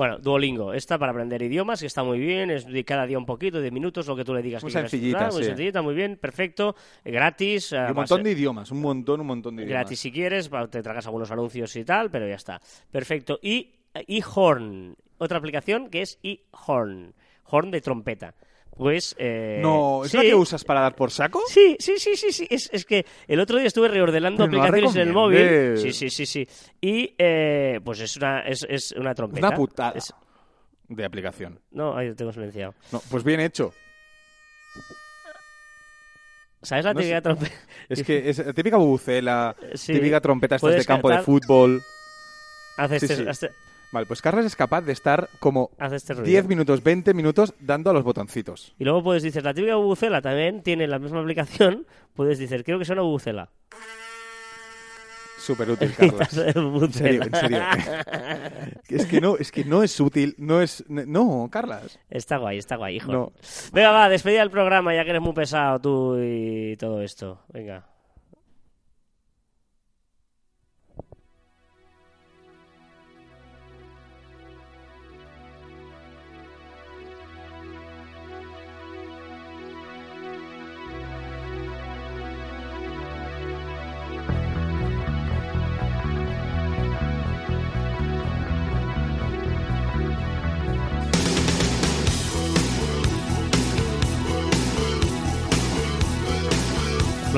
Bueno, 0.00 0.18
Duolingo, 0.18 0.72
esta 0.72 0.96
para 0.96 1.12
aprender 1.12 1.42
idiomas, 1.42 1.80
que 1.80 1.86
está 1.86 2.02
muy 2.02 2.18
bien, 2.18 2.50
es 2.50 2.64
de 2.64 2.84
cada 2.86 3.04
día 3.04 3.18
un 3.18 3.26
poquito, 3.26 3.60
de 3.60 3.70
minutos, 3.70 4.06
lo 4.06 4.16
que 4.16 4.24
tú 4.24 4.32
le 4.32 4.40
digas. 4.40 4.62
Muy 4.62 4.72
que 4.72 4.78
sencillita, 4.78 5.28
Muy 5.30 5.42
sí. 5.42 5.48
sencillita, 5.48 5.82
muy 5.82 5.94
bien, 5.94 6.16
perfecto, 6.16 6.74
eh, 7.04 7.10
gratis. 7.10 7.72
Un 7.72 7.92
montón 7.92 8.20
eh, 8.22 8.24
de 8.24 8.30
idiomas, 8.30 8.70
un 8.70 8.80
montón, 8.80 9.20
un 9.20 9.26
montón 9.26 9.56
de 9.56 9.64
idiomas. 9.64 9.82
Gratis 9.82 10.00
si 10.00 10.10
quieres, 10.10 10.48
te 10.70 10.82
tragas 10.82 11.04
algunos 11.04 11.30
anuncios 11.30 11.76
y 11.76 11.84
tal, 11.84 12.10
pero 12.10 12.26
ya 12.26 12.36
está. 12.36 12.62
Perfecto. 12.90 13.40
Y 13.42 13.74
eHorn, 13.92 14.96
otra 15.18 15.36
aplicación 15.36 15.90
que 15.90 16.00
es 16.00 16.18
eHorn, 16.22 17.12
horn 17.44 17.70
de 17.70 17.82
trompeta. 17.82 18.34
Pues... 18.76 19.14
eh, 19.18 19.58
No, 19.62 20.04
¿es 20.04 20.10
sí, 20.10 20.16
la 20.16 20.22
que 20.22 20.34
usas 20.34 20.64
para 20.64 20.80
dar 20.80 20.94
por 20.94 21.10
saco? 21.10 21.42
Sí, 21.48 21.76
sí, 21.78 21.98
sí, 21.98 22.16
sí, 22.16 22.32
sí. 22.32 22.46
Es, 22.48 22.70
es 22.72 22.84
que 22.86 23.04
el 23.28 23.38
otro 23.40 23.58
día 23.58 23.66
estuve 23.66 23.88
reordenando 23.88 24.46
Pero 24.46 24.62
aplicaciones 24.62 24.96
en 24.96 25.02
el 25.08 25.12
móvil. 25.12 25.76
Sí, 25.78 25.92
sí, 25.92 26.08
sí, 26.10 26.24
sí. 26.26 26.48
Y 26.80 27.14
eh, 27.18 27.80
pues 27.84 28.00
es 28.00 28.16
una, 28.16 28.40
es, 28.40 28.66
es 28.68 28.92
una 28.92 29.14
trompeta. 29.14 29.48
Una 29.48 29.56
putada 29.56 29.92
Es- 29.96 30.14
de 30.88 31.04
aplicación. 31.04 31.60
No, 31.70 31.96
ahí 31.96 32.08
lo 32.08 32.14
tengo 32.16 32.32
silenciado. 32.32 32.74
No, 32.90 33.02
pues 33.10 33.22
bien 33.22 33.40
hecho. 33.40 33.72
¿Sabes 36.62 36.84
la 36.84 36.92
No 36.94 37.00
típica 37.00 37.16
sé. 37.18 37.22
trompeta? 37.22 37.54
Es 37.88 38.02
que 38.02 38.28
es 38.30 38.38
la 38.38 38.52
típica 38.52 38.76
bubucela, 38.76 39.56
Sí. 39.74 39.92
típica 39.94 40.20
trompeta 40.20 40.56
estas 40.56 40.74
de 40.76 40.84
campo 40.84 41.08
de 41.10 41.22
fútbol. 41.22 41.82
Hace 42.76 43.00
Sí, 43.00 43.06
este, 43.12 43.34
sí. 43.48 43.54
Vale, 43.92 44.06
pues 44.06 44.22
Carlos 44.22 44.44
es 44.44 44.54
capaz 44.54 44.82
de 44.82 44.92
estar 44.92 45.28
como 45.40 45.70
este 45.78 46.14
ruido. 46.14 46.26
10 46.26 46.46
minutos, 46.46 46.82
20 46.82 47.12
minutos 47.12 47.54
dando 47.58 47.90
a 47.90 47.92
los 47.92 48.04
botoncitos. 48.04 48.72
Y 48.78 48.84
luego 48.84 49.02
puedes 49.02 49.22
decir, 49.22 49.42
la 49.44 49.52
típica 49.52 49.74
bubucela 49.76 50.22
también 50.22 50.62
tiene 50.62 50.86
la 50.86 50.98
misma 50.98 51.20
aplicación. 51.20 51.86
Puedes 52.14 52.38
decir, 52.38 52.64
creo 52.64 52.78
que 52.78 52.84
es 52.84 52.90
una 52.90 53.02
bubucela. 53.02 53.50
Súper 55.38 55.70
útil, 55.70 55.92
Carlos. 55.98 56.36
En 56.36 56.92
serio, 56.92 57.22
en 57.22 57.34
serio. 57.34 57.62
es 58.88 59.06
que 59.06 59.20
no, 59.20 59.36
es 59.36 59.50
que 59.50 59.64
no 59.64 59.82
es 59.82 59.98
útil, 59.98 60.34
no 60.38 60.60
es... 60.60 60.84
No, 60.88 61.48
Carlas. 61.50 61.98
Está 62.10 62.36
guay, 62.36 62.58
está 62.58 62.76
guay, 62.76 62.96
hijo. 62.96 63.10
No. 63.10 63.32
Venga, 63.72 63.90
va, 63.90 64.08
despedida 64.08 64.40
del 64.40 64.50
programa, 64.50 64.94
ya 64.94 65.02
que 65.02 65.10
eres 65.10 65.22
muy 65.22 65.32
pesado 65.32 65.80
tú 65.80 66.18
y 66.20 66.76
todo 66.76 67.02
esto. 67.02 67.40
Venga. 67.48 67.86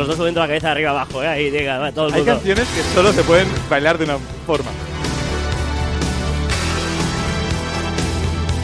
Los 0.02 0.08
dos 0.08 0.16
subiendo 0.16 0.40
la 0.40 0.48
cabeza 0.48 0.66
de 0.66 0.72
arriba 0.72 0.90
abajo, 0.90 1.22
¿eh? 1.22 1.28
Ahí, 1.28 1.64
va, 1.64 1.92
todo 1.92 2.08
el 2.08 2.14
Hay 2.14 2.18
mundo. 2.22 2.34
canciones 2.34 2.66
que 2.70 2.82
solo 2.92 3.12
se 3.12 3.22
pueden 3.22 3.46
bailar 3.70 3.96
de 3.98 4.04
una 4.06 4.18
forma. 4.44 4.68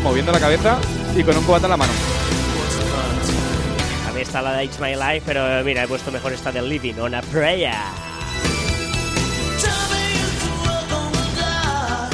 Moviendo 0.03 0.33
la 0.33 0.41
cabeza 0.41 0.79
y 1.15 1.23
con 1.23 1.37
un 1.37 1.45
cubata 1.45 1.67
en 1.67 1.71
la 1.71 1.77
mano. 1.77 1.93
A 4.09 4.13
mí 4.13 4.21
está 4.21 4.43
la 4.43 4.55
de 4.55 4.65
It's 4.65 4.81
My 4.81 4.97
Life, 4.97 5.23
pero 5.27 5.61
eh, 5.61 5.63
mira, 5.63 5.85
he 5.85 5.87
puesto 5.87 6.11
mejor 6.11 6.33
esta 6.33 6.51
del 6.51 6.69
Living 6.69 6.95
on 6.99 7.15
a 7.15 7.23
Prayer. 7.23 7.73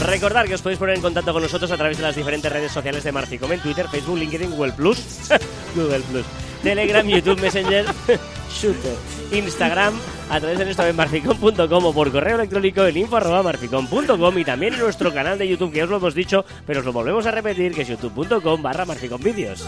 Recordar 0.05 0.47
que 0.47 0.55
os 0.55 0.61
podéis 0.61 0.79
poner 0.79 0.97
en 0.97 1.01
contacto 1.01 1.33
con 1.33 1.41
nosotros 1.43 1.71
a 1.71 1.79
través 1.79 1.97
de 1.97 2.03
las 2.03 2.15
diferentes 2.15 2.53
redes 2.53 2.71
sociales 2.71 3.03
de 3.03 3.11
Marficom 3.11 3.51
en 3.53 3.61
Twitter, 3.61 3.87
Facebook, 3.91 4.19
LinkedIn, 4.19 4.51
Google 4.51 4.73
Plus, 4.73 4.99
Google 5.75 6.01
Plus, 6.11 6.27
Telegram, 6.63 7.07
YouTube, 7.09 7.41
Messenger, 7.41 7.87
Shooter, 8.55 8.95
Instagram, 9.33 9.95
a 10.31 10.41
través 10.41 10.59
de 10.59 10.65
nuestra 10.65 10.87
web 10.87 10.95
marficom.com 10.95 11.85
o 11.85 11.93
por 11.93 12.11
correo 12.11 12.37
electrónico 12.37 12.85
en 12.85 12.97
info.marficom.com 12.97 14.39
y 14.39 14.45
también 14.45 14.75
en 14.75 14.81
nuestro 14.81 15.13
canal 15.13 15.39
de 15.39 15.49
YouTube, 15.49 15.73
que 15.73 15.83
os 15.83 15.91
lo 15.91 15.97
hemos 15.97 16.15
dicho, 16.15 16.45
pero 16.67 16.81
os 16.81 16.87
lo 16.87 16.93
volvemos 16.93 17.27
a 17.27 17.31
repetir, 17.31 17.75
que 17.75 17.83
es 17.83 17.89
youtube.com 17.89 18.63
barra 18.63 18.85
marficomvídeos. 18.85 19.67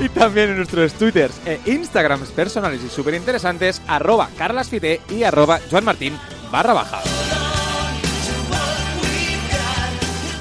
Y 0.00 0.08
también 0.08 0.50
en 0.50 0.56
nuestros 0.56 0.92
twitters 0.94 1.40
e 1.46 1.60
instagrams 1.66 2.30
personales 2.30 2.82
y 2.84 2.88
súper 2.88 3.14
interesantes, 3.14 3.80
arroba 3.86 4.28
carlasfite 4.36 5.00
y 5.08 5.22
arroba 5.22 5.60
joanmartin 5.70 6.18
barra 6.50 6.74
baja. 6.74 7.00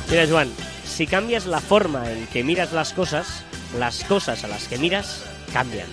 Mira, 0.09 0.27
Joan, 0.27 0.49
si 0.85 1.07
cambias 1.07 1.45
la 1.45 1.59
forma 1.59 2.11
en 2.11 2.27
que 2.27 2.43
miras 2.43 2.71
las 2.73 2.93
cosas, 2.93 3.43
las 3.79 4.03
cosas 4.03 4.43
a 4.43 4.47
las 4.47 4.67
que 4.67 4.77
miras 4.77 5.23
cambian. 5.53 5.87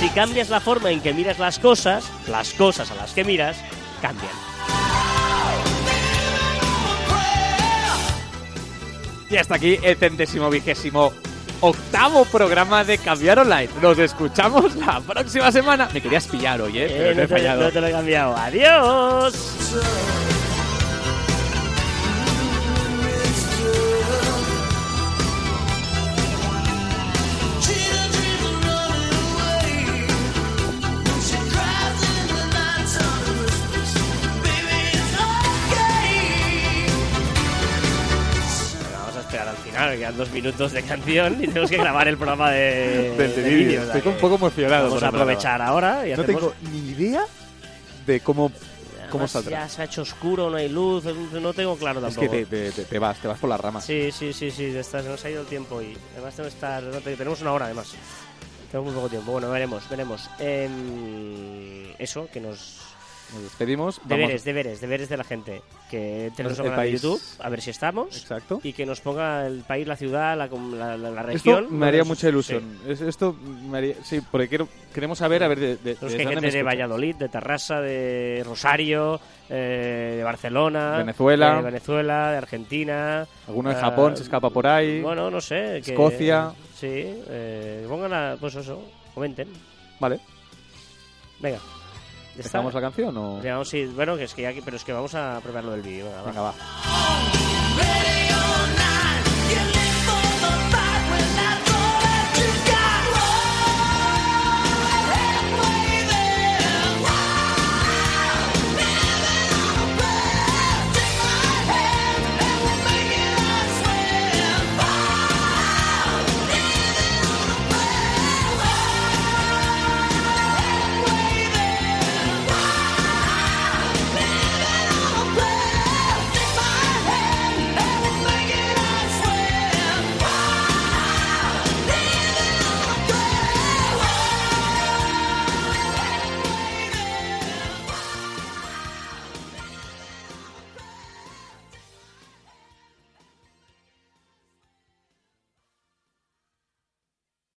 Si 0.00 0.08
cambias 0.10 0.48
la 0.48 0.60
forma 0.60 0.90
en 0.90 1.00
que 1.00 1.12
miras 1.12 1.38
las 1.38 1.58
cosas, 1.58 2.10
las 2.28 2.54
cosas 2.54 2.90
a 2.90 2.94
las 2.94 3.12
que 3.12 3.24
miras 3.24 3.56
cambian. 4.00 4.32
Y 9.30 9.36
hasta 9.36 9.56
aquí 9.56 9.78
el 9.82 9.96
centésimo 9.96 10.48
vigésimo 10.48 11.12
octavo 11.60 12.24
programa 12.26 12.84
de 12.84 12.98
Cambiar 12.98 13.38
Online. 13.38 13.68
Nos 13.80 13.98
escuchamos 13.98 14.74
la 14.76 15.00
próxima 15.00 15.50
semana. 15.52 15.88
Me 15.92 16.00
querías 16.00 16.26
pillar 16.26 16.60
hoy, 16.60 16.78
¿eh? 16.78 16.86
Pero 16.88 17.10
Eh, 17.10 17.14
no 17.14 17.22
he 17.22 17.26
te, 17.26 17.34
fallado. 17.34 17.62
no 17.62 17.70
te 17.70 17.80
lo 17.80 17.86
he 17.86 17.92
cambiado. 17.92 18.36
¡Adiós! 18.36 19.34
Que 39.92 39.98
quedan 39.98 40.16
dos 40.16 40.30
minutos 40.30 40.72
de 40.72 40.82
canción 40.82 41.34
y 41.42 41.46
tenemos 41.48 41.70
que 41.70 41.76
grabar 41.76 42.08
el 42.08 42.16
programa 42.16 42.50
de, 42.50 43.10
Del 43.18 43.44
vídeo. 43.44 43.82
Estoy 43.82 44.12
un 44.12 44.18
poco 44.18 44.36
emocionado. 44.36 44.88
Vamos 44.88 45.02
a 45.02 45.08
aprovechar 45.08 45.60
ahora 45.62 46.06
y 46.06 46.14
No 46.14 46.22
hacemos... 46.22 46.40
tengo 46.40 46.54
ni 46.72 46.90
idea 46.90 47.24
de 48.06 48.20
cómo, 48.20 48.50
cómo. 49.10 49.26
Ya 49.48 49.68
se 49.68 49.82
ha 49.82 49.84
hecho 49.86 50.02
oscuro, 50.02 50.50
no 50.50 50.56
hay 50.56 50.68
luz, 50.68 51.04
no 51.04 51.52
tengo 51.54 51.76
claro 51.76 52.00
Es 52.06 52.14
tampoco. 52.14 52.30
que 52.36 52.46
te, 52.46 52.70
te- 52.72 52.84
te- 52.84 52.98
vas, 52.98 53.18
te 53.18 53.28
vas 53.28 53.38
por 53.38 53.48
las 53.50 53.60
ramas. 53.60 53.84
Sí, 53.84 54.10
sí, 54.12 54.32
sí, 54.32 54.50
sí, 54.50 54.66
de 54.66 54.80
estas, 54.80 55.04
nos 55.04 55.24
ha 55.24 55.30
ido 55.30 55.40
el 55.42 55.46
tiempo 55.46 55.80
y 55.80 55.96
además 56.14 56.34
tengo 56.34 56.48
que 56.48 56.54
estar, 56.54 56.82
no 56.82 56.98
tenemos 57.00 57.40
una 57.40 57.52
hora 57.52 57.64
además. 57.66 57.92
Tenemos 58.70 58.92
muy 58.92 59.00
poco 59.00 59.08
tiempo. 59.10 59.32
Bueno, 59.32 59.50
veremos, 59.50 59.88
veremos. 59.88 60.28
Em, 60.38 61.92
eso, 61.98 62.28
que 62.32 62.40
nos... 62.40 62.80
Nos 63.34 63.42
despedimos. 63.42 63.96
vamos- 63.98 64.08
Deberes, 64.08 64.44
deberes, 64.44 64.80
deberes 64.80 65.08
de 65.08 65.16
la 65.16 65.24
gente. 65.24 65.62
Que 65.90 66.26
en 66.26 66.46
El 66.46 66.56
canal 66.56 66.80
de. 66.82 66.92
YouTube, 66.92 67.20
a 67.40 67.48
ver 67.48 67.60
si 67.60 67.70
estamos. 67.70 68.16
Exacto. 68.16 68.60
Y 68.62 68.72
que 68.72 68.86
nos 68.86 69.00
ponga 69.00 69.46
el 69.46 69.62
país, 69.62 69.86
la 69.86 69.96
ciudad, 69.96 70.36
la, 70.36 70.46
la, 70.46 70.96
la- 70.96 71.20
Esto 71.32 71.56
región. 71.56 71.78
me 71.78 71.86
haría 71.88 72.04
mucha 72.04 72.28
ilusión. 72.28 72.78
Es- 72.86 73.00
esto 73.00 73.32
me 73.34 73.78
haría, 73.78 73.94
sí, 74.04 74.20
porque 74.30 74.48
quiero, 74.48 74.68
queremos 74.92 75.18
saber, 75.18 75.42
a 75.42 75.48
ver, 75.48 75.58
de, 75.60 75.66
de, 75.76 75.94
Tenemos 75.96 76.12
de 76.12 76.18
que 76.18 76.26
gente 76.26 76.50
de. 76.50 76.62
Valladolid, 76.62 77.16
de 77.16 77.28
Terrassa, 77.28 77.80
de 77.80 78.42
Rosario, 78.46 79.20
eh, 79.50 80.14
de 80.18 80.22
Barcelona, 80.24 80.98
Venezuela. 80.98 81.56
de 81.56 81.62
Venezuela, 81.62 82.30
de 82.30 82.36
Argentina. 82.38 83.26
Alguno 83.48 83.70
de 83.70 83.76
eh, 83.76 83.78
Japón 83.80 84.16
se 84.16 84.22
escapa 84.22 84.50
por 84.50 84.66
ahí. 84.66 85.00
Bueno, 85.00 85.30
no 85.30 85.40
sé. 85.40 85.82
que- 85.84 85.90
Escocia. 85.92 86.52
Sí, 86.74 86.88
eh, 86.88 87.84
pongan 87.88 88.12
a, 88.12 88.36
pues 88.38 88.54
eso, 88.54 88.82
comenten. 89.14 89.48
Vale. 90.00 90.20
Venga. 91.40 91.58
¿Dejamos 92.36 92.74
la 92.74 92.80
canción 92.80 93.16
o...? 93.16 93.42
Ya, 93.42 93.52
vamos, 93.52 93.68
sí, 93.68 93.84
bueno, 93.86 94.16
que 94.16 94.24
es 94.24 94.34
que 94.34 94.42
ya, 94.42 94.52
pero 94.64 94.76
es 94.76 94.84
que 94.84 94.92
vamos 94.92 95.14
a 95.14 95.40
probar 95.42 95.64
lo 95.64 95.72
del 95.72 95.82
vídeo. 95.82 96.06
venga, 96.24 96.40
va. 96.40 96.52
Venga, 96.52 96.52
va. 96.52 98.23